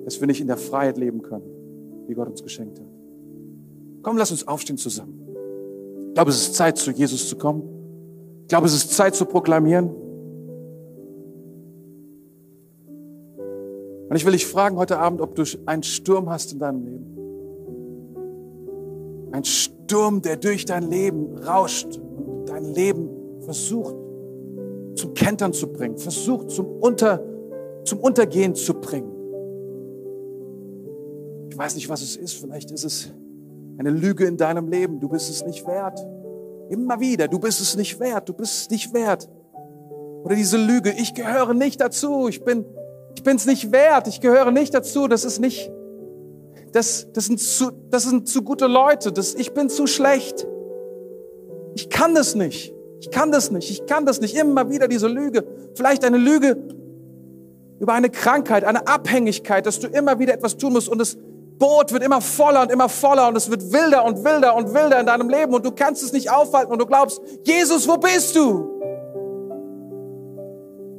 dass 0.04 0.20
wir 0.20 0.26
nicht 0.26 0.42
in 0.42 0.48
der 0.48 0.58
Freiheit 0.58 0.98
leben 0.98 1.22
können, 1.22 1.46
die 2.10 2.16
Gott 2.16 2.28
uns 2.28 2.42
geschenkt 2.42 2.80
hat. 2.80 2.88
Komm, 4.02 4.18
lass 4.18 4.32
uns 4.32 4.48
aufstehen 4.48 4.78
zusammen. 4.78 5.14
Ich 6.08 6.16
glaube, 6.16 6.32
es 6.32 6.38
ist 6.38 6.56
Zeit, 6.56 6.80
zu 6.80 6.90
Jesus 6.90 7.30
zu 7.30 7.36
kommen. 7.36 7.62
Ich 8.42 8.48
glaube, 8.48 8.66
es 8.66 8.74
ist 8.74 8.92
Zeit 8.92 9.14
zu 9.14 9.26
proklamieren. 9.26 9.92
Und 14.10 14.16
ich 14.16 14.26
will 14.26 14.32
dich 14.32 14.48
fragen 14.48 14.78
heute 14.78 14.98
Abend, 14.98 15.22
ob 15.22 15.36
du 15.36 15.44
einen 15.68 15.84
Sturm 15.84 16.32
hast 16.32 16.52
in 16.52 16.58
deinem 16.58 16.84
Leben. 16.84 17.06
Ein 19.32 19.44
Sturm, 19.44 19.75
der 19.88 20.38
durch 20.38 20.66
dein 20.66 20.90
Leben 20.90 21.38
rauscht 21.38 21.98
und 21.98 22.50
dein 22.50 22.74
Leben 22.74 23.10
versucht 23.42 23.96
zum 24.96 25.14
Kentern 25.14 25.54
zu 25.54 25.68
bringen, 25.72 25.98
versucht 25.98 26.50
zum, 26.50 26.66
Unter, 26.66 27.22
zum 27.84 28.00
Untergehen 28.00 28.56
zu 28.56 28.74
bringen. 28.76 29.12
Ich 31.50 31.58
weiß 31.58 31.76
nicht, 31.76 31.90
was 31.90 32.02
es 32.02 32.16
ist. 32.16 32.34
Vielleicht 32.34 32.72
ist 32.72 32.84
es 32.84 33.12
eine 33.78 33.90
Lüge 33.90 34.26
in 34.26 34.38
deinem 34.38 34.68
Leben. 34.70 35.00
Du 35.00 35.10
bist 35.10 35.30
es 35.30 35.46
nicht 35.46 35.66
wert. 35.68 36.00
Immer 36.70 37.00
wieder, 37.00 37.28
du 37.28 37.40
bist 37.40 37.62
es 37.62 37.76
nicht 37.76 38.00
wert. 38.00 38.28
Du 38.28 38.34
bist 38.34 38.62
es 38.62 38.70
nicht 38.70 38.94
wert. 38.94 39.30
Oder 40.24 40.36
diese 40.36 40.58
Lüge, 40.58 40.92
ich 40.92 41.14
gehöre 41.14 41.54
nicht 41.54 41.80
dazu. 41.80 42.28
Ich 42.28 42.44
bin, 42.44 42.66
ich 43.16 43.24
bin 43.24 43.38
es 43.38 43.46
nicht 43.46 43.72
wert. 43.72 44.08
Ich 44.08 44.22
gehöre 44.22 44.52
nicht 44.52 44.74
dazu. 44.74 45.08
Das 45.08 45.24
ist 45.24 45.40
nicht, 45.40 45.72
das, 46.76 47.08
das 47.14 47.26
sind 47.26 47.40
zu, 47.40 47.72
das 47.90 48.04
sind 48.04 48.28
zu 48.28 48.42
gute 48.42 48.68
Leute. 48.68 49.14
Das, 49.14 49.34
ich 49.34 49.54
bin 49.54 49.70
zu 49.70 49.88
schlecht. 49.88 50.46
Ich 51.74 51.90
kann 51.90 52.14
das 52.14 52.36
nicht. 52.36 52.74
Ich 53.00 53.12
kann 53.12 53.32
das 53.32 53.50
nicht. 53.50 53.72
Ich 53.72 53.86
kann 53.86 54.06
das 54.06 54.20
nicht. 54.20 54.36
Immer 54.36 54.70
wieder 54.70 54.90
diese 54.90 55.08
Lüge. 55.08 55.46
Vielleicht 55.76 56.04
eine 56.04 56.18
Lüge 56.18 56.58
über 57.80 57.94
eine 57.94 58.10
Krankheit, 58.10 58.66
eine 58.66 58.88
Abhängigkeit, 58.88 59.66
dass 59.66 59.80
du 59.80 59.88
immer 59.88 60.20
wieder 60.20 60.34
etwas 60.34 60.58
tun 60.58 60.74
musst 60.74 60.90
und 60.90 61.02
es 61.02 61.18
Boot 61.58 61.94
wird 61.94 62.04
immer 62.04 62.20
voller 62.20 62.64
und 62.64 62.72
immer 62.72 62.90
voller 62.90 63.30
und 63.30 63.38
es 63.38 63.50
wird 63.50 63.72
wilder 63.72 64.04
und 64.04 64.26
wilder 64.26 64.56
und 64.56 64.74
wilder 64.74 65.00
in 65.00 65.06
deinem 65.06 65.30
Leben 65.30 65.54
und 65.54 65.66
du 65.66 65.72
kannst 65.72 66.04
es 66.04 66.12
nicht 66.12 66.30
aufhalten 66.30 66.74
und 66.74 66.80
du 66.80 66.86
glaubst, 66.86 67.22
Jesus, 67.44 67.88
wo 67.88 67.96
bist 67.96 68.36
du? 68.36 68.82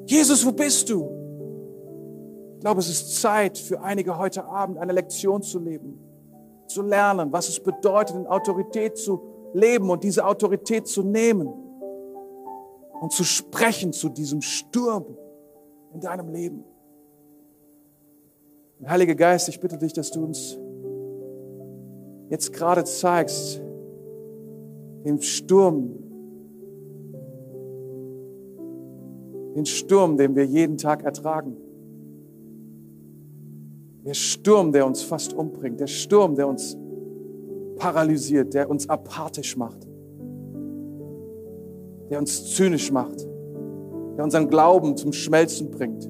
Jesus, 0.07 0.47
wo 0.47 0.53
bist 0.53 0.89
du? 0.89 1.16
Ich 2.67 2.69
glaube, 2.69 2.81
es 2.81 2.89
ist 2.89 3.21
Zeit 3.21 3.59
für 3.59 3.81
einige 3.81 4.19
heute 4.19 4.45
Abend 4.45 4.79
eine 4.79 4.93
Lektion 4.93 5.41
zu 5.41 5.61
leben, 5.61 6.01
zu 6.67 6.83
lernen, 6.83 7.31
was 7.31 7.49
es 7.49 7.61
bedeutet, 7.61 8.17
in 8.17 8.27
Autorität 8.27 8.99
zu 8.99 9.21
leben 9.53 9.89
und 9.89 10.03
diese 10.03 10.27
Autorität 10.27 10.89
zu 10.89 11.05
nehmen 11.05 11.47
und 13.01 13.13
zu 13.13 13.23
sprechen 13.23 13.93
zu 13.93 14.09
diesem 14.09 14.43
Sturm 14.43 15.17
in 15.95 16.01
deinem 16.01 16.29
Leben. 16.29 16.65
Heiliger 18.85 19.15
Geist, 19.15 19.49
ich 19.49 19.61
bitte 19.61 19.79
dich, 19.79 19.93
dass 19.93 20.11
du 20.11 20.25
uns 20.25 20.59
jetzt 22.31 22.53
gerade 22.53 22.83
zeigst, 22.83 23.63
den 25.05 25.23
Sturm, 25.23 25.91
den 29.55 29.67
Sturm, 29.67 30.17
den 30.17 30.35
wir 30.35 30.45
jeden 30.45 30.77
Tag 30.77 31.05
ertragen. 31.05 31.59
Der 34.07 34.15
Sturm, 34.15 34.73
der 34.73 34.87
uns 34.87 35.03
fast 35.03 35.35
umbringt, 35.35 35.81
der 35.81 35.89
Sturm, 35.89 36.35
der 36.37 36.49
uns 36.49 36.77
paralysiert, 37.77 38.55
der 38.55 38.71
uns 38.71 38.89
apathisch 38.89 39.57
macht, 39.57 39.87
der 42.09 42.19
uns 42.19 42.55
zynisch 42.55 42.91
macht, 42.91 43.27
der 44.17 44.25
unseren 44.25 44.49
Glauben 44.49 44.97
zum 44.97 45.13
Schmelzen 45.13 45.71
bringt 45.71 46.09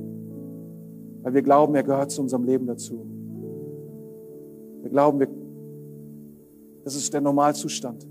weil 1.27 1.35
wir 1.35 1.43
glauben, 1.43 1.75
er 1.75 1.83
gehört 1.83 2.13
zu 2.13 2.23
unserem 2.23 2.45
Leben 2.45 2.69
dazu. 2.69 3.05
Wir 4.81 4.91
glauben, 4.91 5.19
wir, 5.19 5.27
das 6.85 6.95
ist 6.95 7.13
der 7.13 7.21
Normalzustand. 7.21 8.07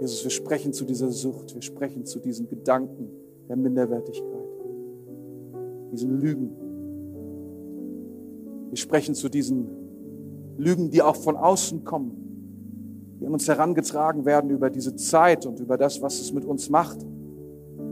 Jesus, 0.00 0.22
wir 0.22 0.30
sprechen 0.30 0.72
zu 0.72 0.84
dieser 0.84 1.10
Sucht, 1.10 1.56
wir 1.56 1.62
sprechen 1.62 2.06
zu 2.06 2.20
diesen 2.20 2.46
Gedanken 2.46 3.10
der 3.48 3.56
Minderwertigkeit, 3.56 4.37
diesen 5.92 6.20
Lügen. 6.20 6.50
Wir 8.70 8.76
sprechen 8.76 9.14
zu 9.14 9.28
diesen 9.28 9.66
Lügen, 10.56 10.90
die 10.90 11.02
auch 11.02 11.16
von 11.16 11.36
außen 11.36 11.84
kommen, 11.84 13.16
die 13.20 13.26
an 13.26 13.32
uns 13.32 13.48
herangetragen 13.48 14.24
werden 14.24 14.50
über 14.50 14.70
diese 14.70 14.96
Zeit 14.96 15.46
und 15.46 15.60
über 15.60 15.76
das, 15.76 16.02
was 16.02 16.20
es 16.20 16.32
mit 16.32 16.44
uns 16.44 16.68
macht 16.68 16.98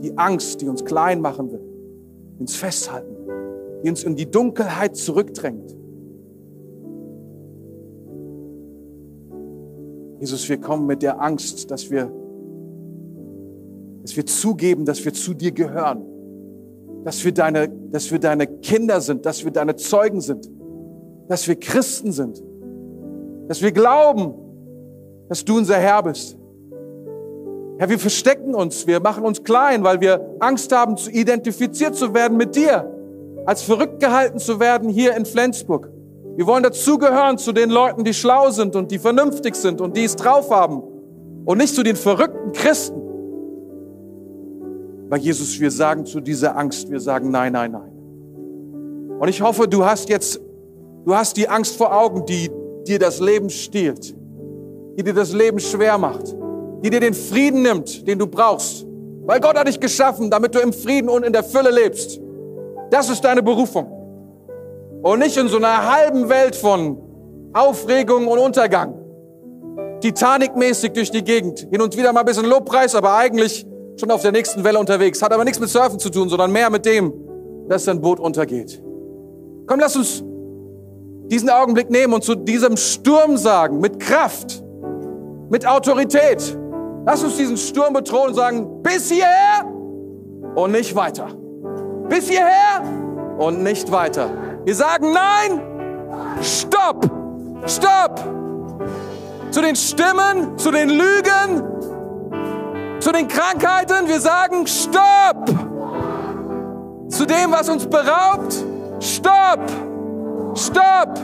die 0.03 0.17
Angst, 0.17 0.61
die 0.61 0.69
uns 0.69 0.85
klein 0.85 1.21
machen 1.21 1.51
will, 1.51 1.63
die 2.35 2.41
uns 2.41 2.57
festhalten, 2.57 3.17
die 3.83 3.89
uns 3.89 4.05
in 4.05 4.17
die 4.17 4.31
Dunkelheit 4.31 4.97
zurückdrängt. 4.97 5.75
Jesus, 10.21 10.49
wir 10.49 10.59
kommen 10.59 10.87
mit 10.87 11.03
der 11.03 11.21
Angst, 11.21 11.71
dass 11.71 11.91
wir, 11.91 12.11
dass 14.03 14.17
wir 14.17 14.25
zugeben, 14.27 14.85
dass 14.85 15.05
wir 15.05 15.13
zu 15.13 15.35
dir 15.35 15.53
gehören, 15.53 16.05
dass 17.07 17.25
wir 17.25 17.33
deine, 17.33 17.69
dass 17.69 18.11
wir 18.11 18.19
deine 18.19 18.49
Kinder 18.49 19.01
sind, 19.01 19.27
dass 19.27 19.45
wir 19.45 19.53
deine 19.53 19.77
Zeugen 19.77 20.21
sind, 20.21 20.51
dass 21.29 21.47
wir 21.47 21.55
Christen 21.55 22.11
sind, 22.11 22.43
dass 23.47 23.63
wir 23.63 23.71
glauben, 23.71 24.35
dass 25.29 25.45
du 25.45 25.57
unser 25.57 25.77
Herr 25.77 26.03
bist. 26.03 26.37
Herr, 27.79 27.89
wir 27.89 28.01
verstecken 28.01 28.57
uns, 28.57 28.89
wir 28.89 28.99
machen 28.99 29.25
uns 29.25 29.45
klein, 29.45 29.85
weil 29.85 30.01
wir 30.01 30.35
Angst 30.41 30.75
haben, 30.75 30.97
zu 30.97 31.09
identifiziert 31.09 31.95
zu 31.95 32.13
werden 32.13 32.37
mit 32.37 32.57
dir, 32.57 32.93
als 33.45 33.63
verrückt 33.63 34.01
gehalten 34.01 34.41
zu 34.41 34.59
werden 34.59 34.89
hier 34.89 35.17
in 35.17 35.27
Flensburg. 35.27 35.89
Wir 36.35 36.49
wollen 36.49 36.65
dazugehören 36.65 37.39
zu 37.39 37.53
den 37.53 37.71
Leuten, 37.71 38.03
die 38.03 38.15
schlau 38.15 38.51
sind 38.51 38.75
und 38.75 38.91
die 38.91 38.99
vernünftig 38.99 39.55
sind 39.55 39.81
und 39.81 39.97
die 39.97 40.03
es 40.03 40.17
drauf 40.17 40.51
haben 40.51 40.83
und 41.45 41.59
nicht 41.59 41.73
zu 41.73 41.85
den 41.85 41.95
verrückten 41.95 42.51
Christen. 42.51 43.06
Weil 45.09 45.21
Jesus, 45.21 45.59
wir 45.61 45.71
sagen 45.71 46.05
zu 46.05 46.21
dieser 46.21 46.57
Angst, 46.57 46.91
wir 46.91 47.01
sagen 47.01 47.31
nein, 47.31 47.53
nein, 47.53 47.73
nein. 47.73 47.93
Und 49.19 49.29
ich 49.29 49.41
hoffe, 49.41 49.69
du 49.69 49.85
hast 49.85 50.09
jetzt, 50.09 50.41
du 51.05 51.15
hast 51.15 51.37
die 51.37 51.49
Angst 51.49 51.77
vor 51.77 51.97
Augen, 51.97 52.27
die 52.27 52.51
dir 52.87 52.99
das 52.99 53.21
Leben 53.21 53.51
stiehlt, 53.51 54.17
die 54.99 55.03
dir 55.03 55.15
das 55.15 55.33
Leben 55.33 55.59
schwer 55.59 55.99
macht 55.99 56.35
die 56.83 56.91
dir 56.91 57.01
den 57.01 57.15
Frieden 57.15 57.63
nimmt, 57.63 58.07
den 58.07 58.19
du 58.19 58.27
brauchst. 58.27 58.87
Weil 59.25 59.41
Gott 59.41 59.59
hat 59.59 59.67
dich 59.67 59.81
geschaffen, 59.81 60.31
damit 60.31 60.55
du 60.55 60.61
im 60.61 60.73
Frieden 60.73 61.09
und 61.09 61.25
in 61.25 61.33
der 61.33 61.43
Fülle 61.43 61.71
lebst. 61.71 62.21
Das 62.91 63.11
ist 63.11 63.25
deine 63.25 63.43
Berufung. 63.43 63.91
Und 65.03 65.19
nicht 65.19 65.37
in 65.37 65.49
so 65.49 65.57
einer 65.57 65.93
halben 65.93 66.29
Welt 66.29 66.55
von 66.55 66.99
Aufregung 67.53 68.29
und 68.29 68.39
Untergang. 68.39 68.95
Titanic-mäßig 70.01 70.93
durch 70.93 71.11
die 71.11 71.25
Gegend. 71.25 71.67
Hin 71.71 71.81
und 71.81 71.97
wieder 71.97 72.13
mal 72.13 72.21
ein 72.21 72.27
bisschen 72.27 72.47
Lobpreis, 72.47 72.95
aber 72.95 73.17
eigentlich 73.17 73.67
schon 73.97 74.11
auf 74.11 74.23
der 74.23 74.33
nächsten 74.33 74.65
Welle 74.65 74.79
unterwegs. 74.79 75.23
Hat 75.23 75.33
aber 75.33 75.45
nichts 75.45 75.61
mit 75.61 75.69
Surfen 75.69 75.99
zu 75.99 76.11
tun, 76.11 76.29
sondern 76.29 76.53
mehr 76.53 76.71
mit 76.71 76.87
dem, 76.87 77.13
dass 77.69 77.85
dein 77.85 78.01
Boot 78.01 78.21
untergeht. 78.21 78.83
Komm, 79.67 79.81
lass 79.81 79.97
uns 79.97 80.23
diesen 81.29 81.51
Augenblick 81.51 81.91
nehmen 81.91 82.13
und 82.15 82.23
zu 82.23 82.35
diesem 82.35 82.77
Sturm 82.77 83.37
sagen, 83.37 83.81
mit 83.81 83.99
Kraft, 83.99 84.63
mit 85.51 85.67
Autorität. 85.67 86.57
Lass 87.05 87.23
uns 87.25 87.37
diesen 87.37 87.57
Sturm 87.57 87.95
bedrohen 87.95 88.29
und 88.29 88.35
sagen, 88.35 88.83
bis 88.83 89.11
hierher 89.11 89.65
und 90.55 90.73
nicht 90.73 90.95
weiter. 90.95 91.29
Bis 92.09 92.29
hierher 92.29 92.83
und 93.39 93.63
nicht 93.63 93.91
weiter. 93.91 94.31
Wir 94.65 94.75
sagen 94.75 95.13
nein, 95.13 95.61
stopp, 96.43 97.11
stopp. 97.67 98.21
Zu 99.51 99.63
den 99.63 99.77
Stimmen, 99.77 100.59
zu 100.59 100.71
den 100.71 100.91
Lügen, 100.91 101.76
zu 103.01 103.13
den 103.13 103.29
Krankheiten, 103.29 104.09
wir 104.09 104.21
sagen 104.21 104.67
stopp. 104.67 105.47
Zu 107.09 107.25
dem, 107.25 107.53
was 107.53 107.69
uns 107.69 107.87
beraubt, 107.87 108.55
stopp, 109.01 109.61
stopp. 110.55 111.19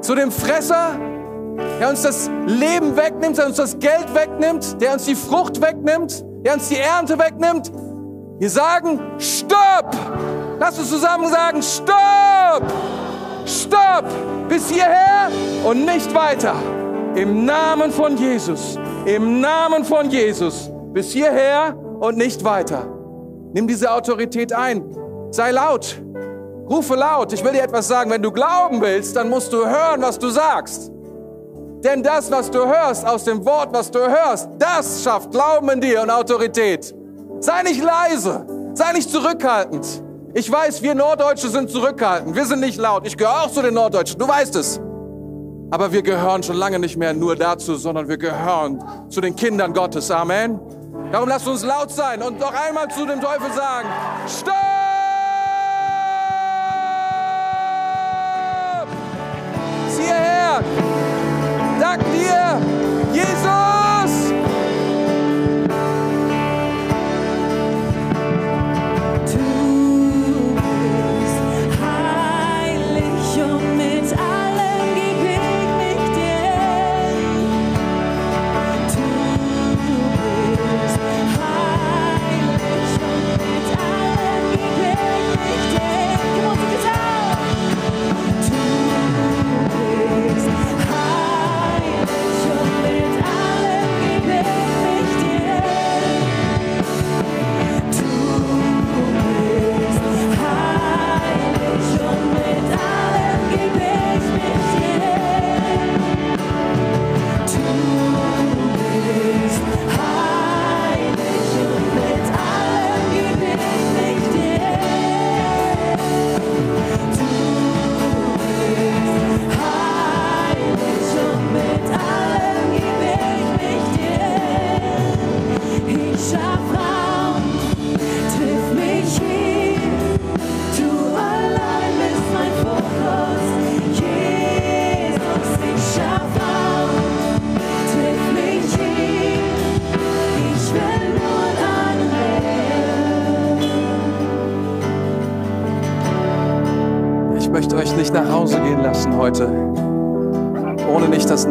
Zu 0.00 0.14
dem 0.14 0.32
Fresser, 0.32 0.98
der 1.78 1.90
uns 1.90 2.02
das 2.02 2.30
Leben 2.46 2.96
wegnimmt, 2.96 3.38
der 3.38 3.46
uns 3.46 3.56
das 3.56 3.78
Geld 3.78 4.14
wegnimmt, 4.14 4.80
der 4.80 4.94
uns 4.94 5.04
die 5.04 5.14
Frucht 5.14 5.60
wegnimmt, 5.60 6.24
der 6.44 6.54
uns 6.54 6.68
die 6.68 6.78
Ernte 6.78 7.18
wegnimmt. 7.18 7.70
Wir 8.38 8.50
sagen, 8.50 9.00
stopp! 9.18 9.94
Lass 10.58 10.78
uns 10.78 10.90
zusammen 10.90 11.28
sagen, 11.28 11.62
stopp! 11.62 12.64
Stopp! 13.44 14.04
Bis 14.48 14.70
hierher 14.70 15.30
und 15.64 15.84
nicht 15.84 16.12
weiter. 16.14 16.54
Im 17.14 17.44
Namen 17.44 17.90
von 17.90 18.16
Jesus. 18.16 18.78
Im 19.04 19.40
Namen 19.40 19.84
von 19.84 20.08
Jesus. 20.08 20.70
Bis 20.92 21.12
hierher 21.12 21.76
und 22.00 22.16
nicht 22.16 22.42
weiter. 22.42 22.86
Nimm 23.52 23.68
diese 23.68 23.92
Autorität 23.92 24.52
ein. 24.52 24.82
Sei 25.30 25.50
laut. 25.50 26.00
Rufe 26.70 26.94
laut. 26.94 27.32
Ich 27.34 27.44
will 27.44 27.52
dir 27.52 27.62
etwas 27.62 27.88
sagen. 27.88 28.10
Wenn 28.10 28.22
du 28.22 28.32
glauben 28.32 28.80
willst, 28.80 29.14
dann 29.14 29.28
musst 29.28 29.52
du 29.52 29.58
hören, 29.58 30.00
was 30.00 30.18
du 30.18 30.30
sagst. 30.30 30.90
Denn 31.84 32.02
das, 32.02 32.30
was 32.30 32.50
du 32.50 32.60
hörst 32.64 33.06
aus 33.06 33.24
dem 33.24 33.44
Wort, 33.44 33.74
was 33.74 33.90
du 33.90 33.98
hörst, 33.98 34.48
das 34.58 35.02
schafft 35.02 35.32
Glauben 35.32 35.68
in 35.68 35.80
dir 35.80 36.02
und 36.02 36.10
Autorität. 36.10 36.94
Sei 37.40 37.62
nicht 37.64 37.82
leise, 37.82 38.46
sei 38.72 38.92
nicht 38.92 39.10
zurückhaltend. 39.10 39.84
Ich 40.32 40.50
weiß, 40.50 40.80
wir 40.80 40.94
Norddeutsche 40.94 41.48
sind 41.48 41.70
zurückhaltend, 41.70 42.36
wir 42.36 42.46
sind 42.46 42.60
nicht 42.60 42.78
laut. 42.78 43.04
Ich 43.06 43.16
gehöre 43.16 43.42
auch 43.42 43.50
zu 43.50 43.60
den 43.60 43.74
Norddeutschen, 43.74 44.18
du 44.18 44.26
weißt 44.26 44.54
es. 44.56 44.80
Aber 45.72 45.90
wir 45.90 46.02
gehören 46.02 46.42
schon 46.42 46.56
lange 46.56 46.78
nicht 46.78 46.98
mehr 46.98 47.14
nur 47.14 47.34
dazu, 47.34 47.76
sondern 47.76 48.06
wir 48.06 48.18
gehören 48.18 48.84
zu 49.08 49.22
den 49.22 49.34
Kindern 49.34 49.72
Gottes. 49.72 50.10
Amen. 50.10 50.60
Darum 51.10 51.30
lasst 51.30 51.48
uns 51.48 51.64
laut 51.64 51.90
sein 51.90 52.20
und 52.20 52.38
noch 52.38 52.52
einmal 52.52 52.88
zu 52.88 53.06
dem 53.06 53.22
Teufel 53.22 53.50
sagen, 53.54 53.88
stopp! 54.28 54.52
Sieh 59.88 60.02
her! 60.02 60.62
Dank 61.80 62.02
dir, 62.12 62.60
Jesus! 63.14 63.91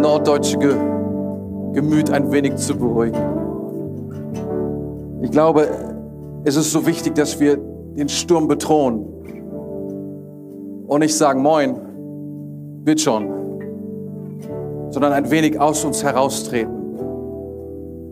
Norddeutsche 0.01 0.57
Ge 0.57 0.75
Gemüt 1.73 2.11
ein 2.11 2.29
wenig 2.33 2.57
zu 2.57 2.75
beruhigen. 2.75 3.21
Ich 5.21 5.31
glaube, 5.31 5.69
es 6.43 6.57
ist 6.57 6.71
so 6.71 6.85
wichtig, 6.85 7.15
dass 7.15 7.39
wir 7.39 7.57
den 7.95 8.09
Sturm 8.09 8.49
bedrohen 8.49 9.05
und 10.87 10.99
nicht 10.99 11.15
sagen, 11.15 11.41
moin, 11.41 11.79
wird 12.83 12.99
schon, 12.99 13.29
sondern 14.89 15.13
ein 15.13 15.31
wenig 15.31 15.57
aus 15.59 15.85
uns 15.85 16.03
heraustreten. 16.03 16.73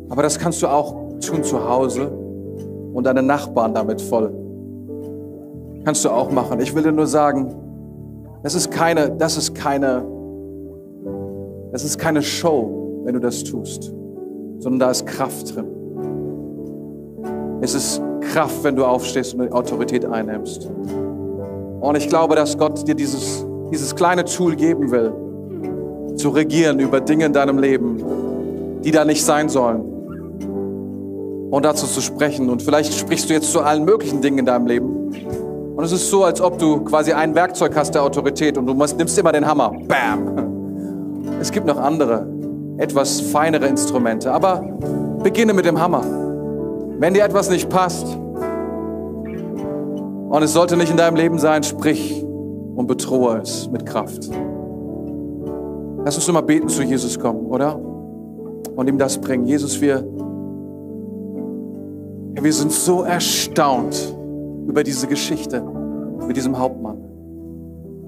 Aber 0.09 0.23
das 0.23 0.39
kannst 0.39 0.61
du 0.61 0.67
auch 0.67 0.95
tun 1.19 1.43
zu 1.43 1.67
Hause 1.67 2.09
und 2.93 3.03
deine 3.03 3.23
Nachbarn 3.23 3.73
damit 3.73 4.01
voll. 4.01 4.31
Kannst 5.83 6.05
du 6.05 6.09
auch 6.09 6.31
machen. 6.31 6.61
Ich 6.61 6.73
will 6.73 6.83
dir 6.83 6.91
nur 6.91 7.07
sagen, 7.07 7.53
das 8.43 8.55
ist 8.55 8.71
keine, 8.71 9.11
das 9.11 9.37
ist 9.37 9.55
keine, 9.55 10.03
das 11.79 11.85
ist 11.85 11.97
keine 11.97 12.21
Show, 12.21 13.01
wenn 13.05 13.13
du 13.13 13.21
das 13.21 13.41
tust, 13.41 13.93
sondern 14.57 14.79
da 14.79 14.91
ist 14.91 15.05
Kraft 15.05 15.55
drin. 15.55 15.65
Es 17.61 17.73
ist 17.73 18.01
Kraft, 18.33 18.65
wenn 18.65 18.75
du 18.75 18.83
aufstehst 18.83 19.33
und 19.35 19.49
Autorität 19.53 20.05
einnimmst. 20.05 20.69
Und 21.79 21.95
ich 21.95 22.09
glaube, 22.09 22.35
dass 22.35 22.57
Gott 22.57 22.85
dir 22.85 22.95
dieses, 22.95 23.45
dieses 23.71 23.95
kleine 23.95 24.25
Tool 24.25 24.57
geben 24.57 24.91
will, 24.91 26.17
zu 26.17 26.27
regieren 26.27 26.81
über 26.81 26.99
Dinge 26.99 27.27
in 27.27 27.31
deinem 27.31 27.59
Leben, 27.59 28.03
die 28.83 28.91
da 28.91 29.05
nicht 29.05 29.23
sein 29.23 29.47
sollen. 29.47 29.79
Und 31.49 31.63
dazu 31.63 31.87
zu 31.87 32.01
sprechen. 32.01 32.49
Und 32.49 32.61
vielleicht 32.61 32.93
sprichst 32.93 33.29
du 33.29 33.33
jetzt 33.33 33.53
zu 33.53 33.61
allen 33.61 33.85
möglichen 33.85 34.19
Dingen 34.19 34.39
in 34.39 34.45
deinem 34.45 34.67
Leben. 34.67 35.13
Und 35.77 35.85
es 35.85 35.93
ist 35.93 36.09
so, 36.09 36.25
als 36.25 36.41
ob 36.41 36.59
du 36.59 36.81
quasi 36.81 37.13
ein 37.13 37.33
Werkzeug 37.35 37.73
hast 37.77 37.95
der 37.95 38.03
Autorität 38.03 38.57
und 38.57 38.65
du 38.65 38.73
nimmst 38.73 39.17
immer 39.17 39.31
den 39.31 39.47
Hammer. 39.47 39.71
Bam! 39.87 40.48
Es 41.39 41.51
gibt 41.51 41.65
noch 41.65 41.77
andere, 41.77 42.27
etwas 42.77 43.21
feinere 43.21 43.67
Instrumente. 43.67 44.31
Aber 44.31 44.61
beginne 45.23 45.53
mit 45.53 45.65
dem 45.65 45.79
Hammer. 45.79 46.03
Wenn 46.99 47.13
dir 47.13 47.23
etwas 47.23 47.49
nicht 47.49 47.69
passt 47.69 48.05
und 50.29 50.43
es 50.43 50.53
sollte 50.53 50.75
nicht 50.75 50.91
in 50.91 50.97
deinem 50.97 51.15
Leben 51.15 51.39
sein, 51.39 51.63
sprich 51.63 52.25
und 52.75 52.87
bedrohe 52.87 53.39
es 53.41 53.69
mit 53.69 53.85
Kraft. 53.85 54.29
Lass 56.05 56.15
uns 56.15 56.27
nur 56.27 56.33
mal 56.33 56.41
beten 56.41 56.69
zu 56.69 56.83
Jesus 56.83 57.19
kommen, 57.19 57.45
oder? 57.47 57.79
Und 58.75 58.87
ihm 58.87 58.97
das 58.97 59.17
bringen. 59.17 59.45
Jesus, 59.45 59.79
wir, 59.81 60.03
wir 62.33 62.53
sind 62.53 62.71
so 62.71 63.03
erstaunt 63.03 64.15
über 64.67 64.83
diese 64.83 65.07
Geschichte 65.07 65.63
mit 66.27 66.37
diesem 66.37 66.57
Hauptmann. 66.57 66.97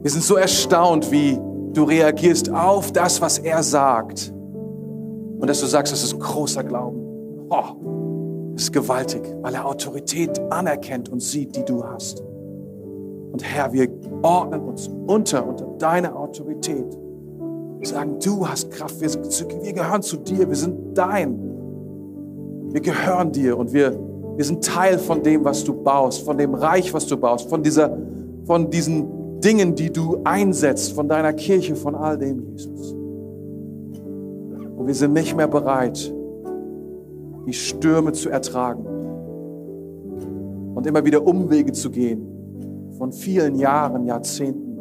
Wir 0.02 0.12
sind 0.12 0.24
so 0.24 0.36
erstaunt, 0.36 1.12
wie 1.12 1.38
du 1.74 1.84
reagierst 1.84 2.52
auf 2.52 2.92
das, 2.92 3.22
was 3.22 3.40
er 3.40 3.64
sagt. 3.64 4.34
Und 5.40 5.48
dass 5.48 5.60
du 5.60 5.66
sagst, 5.66 5.92
das 5.92 6.04
ist 6.04 6.14
ein 6.14 6.20
großer 6.20 6.64
Glauben. 6.64 7.00
Oh, 7.50 8.52
das 8.54 8.64
ist 8.64 8.74
gewaltig, 8.74 9.22
weil 9.42 9.56
er 9.56 9.66
Autorität 9.66 10.40
anerkennt 10.52 11.10
und 11.10 11.22
sieht, 11.22 11.56
die 11.56 11.66
du 11.66 11.84
hast. 11.84 12.22
Und 13.32 13.44
Herr, 13.44 13.72
wir 13.74 13.88
ordnen 14.22 14.62
uns 14.62 14.90
unter, 15.08 15.48
unter 15.48 15.66
deine 15.80 16.16
Autorität. 16.16 16.98
Wir 17.80 17.88
sagen, 17.88 18.20
du 18.24 18.48
hast 18.48 18.70
Kraft, 18.70 19.02
wir, 19.02 19.10
wir 19.10 19.74
gehören 19.74 20.02
zu 20.02 20.18
dir, 20.18 20.48
wir 20.48 20.56
sind 20.56 20.96
dein. 20.96 21.40
Wir 22.72 22.82
gehören 22.82 23.32
dir 23.32 23.58
und 23.58 23.74
wir, 23.74 23.98
wir 24.36 24.46
sind 24.46 24.64
Teil 24.64 25.00
von 25.00 25.24
dem, 25.24 25.44
was 25.44 25.64
du 25.64 25.74
baust, 25.74 26.24
von 26.24 26.38
dem 26.38 26.54
Reich, 26.54 26.94
was 26.94 27.08
du 27.08 27.18
baust, 27.18 27.50
von, 27.50 27.64
dieser, 27.64 27.98
von 28.46 28.70
diesen 28.70 29.21
Dingen, 29.42 29.76
die 29.76 29.92
du 29.92 30.22
einsetzt, 30.24 30.94
von 30.94 31.08
deiner 31.08 31.34
Kirche, 31.34 31.76
von 31.76 31.96
all 31.96 32.18
dem, 32.18 32.52
Jesus. 32.52 32.94
Und 34.78 34.88
wir 34.88 34.96
sind 34.96 35.14
nicht 35.14 35.36
mehr 35.36 35.48
bereit, 35.48 36.14
die 37.46 37.54
Stürme 37.54 38.14
zu 38.14 38.30
ertragen 38.30 38.86
und 40.76 40.86
immer 40.88 41.04
wieder 41.04 41.26
Umwege 41.26 41.72
zu 41.72 41.90
gehen 41.90 42.28
von 42.98 43.12
vielen 43.12 43.56
Jahren, 43.56 44.06
Jahrzehnten, 44.06 44.78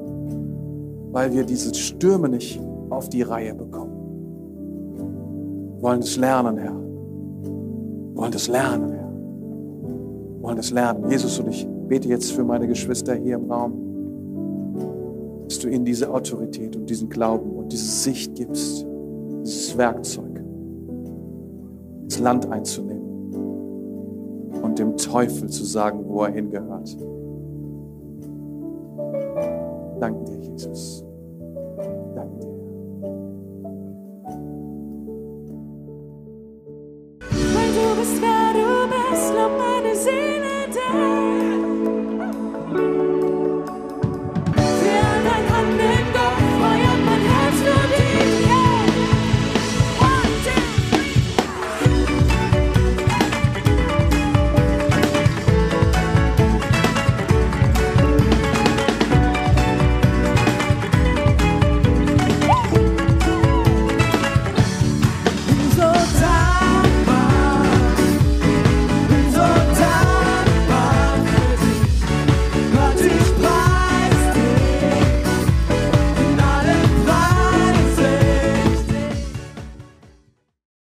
weil 1.13 1.33
wir 1.33 1.45
diese 1.45 1.75
Stürme 1.75 2.29
nicht 2.29 2.61
auf 2.91 3.09
die 3.09 3.23
Reihe 3.23 3.55
bekommen. 3.55 3.93
Wir 5.77 5.83
wollen 5.83 6.01
es 6.01 6.17
lernen, 6.17 6.59
Herr. 6.59 6.75
Wir 6.75 8.17
wollen 8.17 8.33
es 8.35 8.49
lernen, 8.49 8.93
Herr. 8.93 9.11
Wir 9.11 10.43
wollen 10.43 10.59
es 10.59 10.71
lernen. 10.71 11.11
Jesus, 11.11 11.39
und 11.41 11.49
ich 11.49 11.67
bete 11.89 12.09
jetzt 12.09 12.33
für 12.33 12.45
meine 12.45 12.67
Geschwister 12.67 13.15
hier 13.15 13.37
im 13.37 13.51
Raum, 13.51 13.89
dass 15.51 15.59
du 15.59 15.68
ihnen 15.68 15.84
diese 15.84 16.09
Autorität 16.09 16.76
und 16.76 16.88
diesen 16.88 17.09
Glauben 17.09 17.51
und 17.51 17.72
diese 17.72 17.90
Sicht 17.90 18.36
gibst, 18.36 18.86
dieses 19.44 19.76
Werkzeug, 19.76 20.40
das 22.05 22.20
Land 22.20 22.48
einzunehmen 22.53 23.34
und 24.62 24.78
dem 24.78 24.96
Teufel 24.96 25.48
zu 25.48 25.64
sagen, 25.64 26.05
wo 26.07 26.22
er 26.22 26.30
hingehört. 26.30 26.96
Danke 29.98 30.24
dir, 30.24 30.38
Jesus. 30.53 31.05
Danke 32.14 32.38
dir. 32.38 32.46
Weil 37.28 37.72
du 37.74 37.98
bist, 37.98 38.22
wer 38.22 38.53
du 38.55 38.86
bist, 38.86 39.32
lob 39.34 39.59
meine 39.59 39.96
Seele 39.96 40.68
dir. 40.72 41.20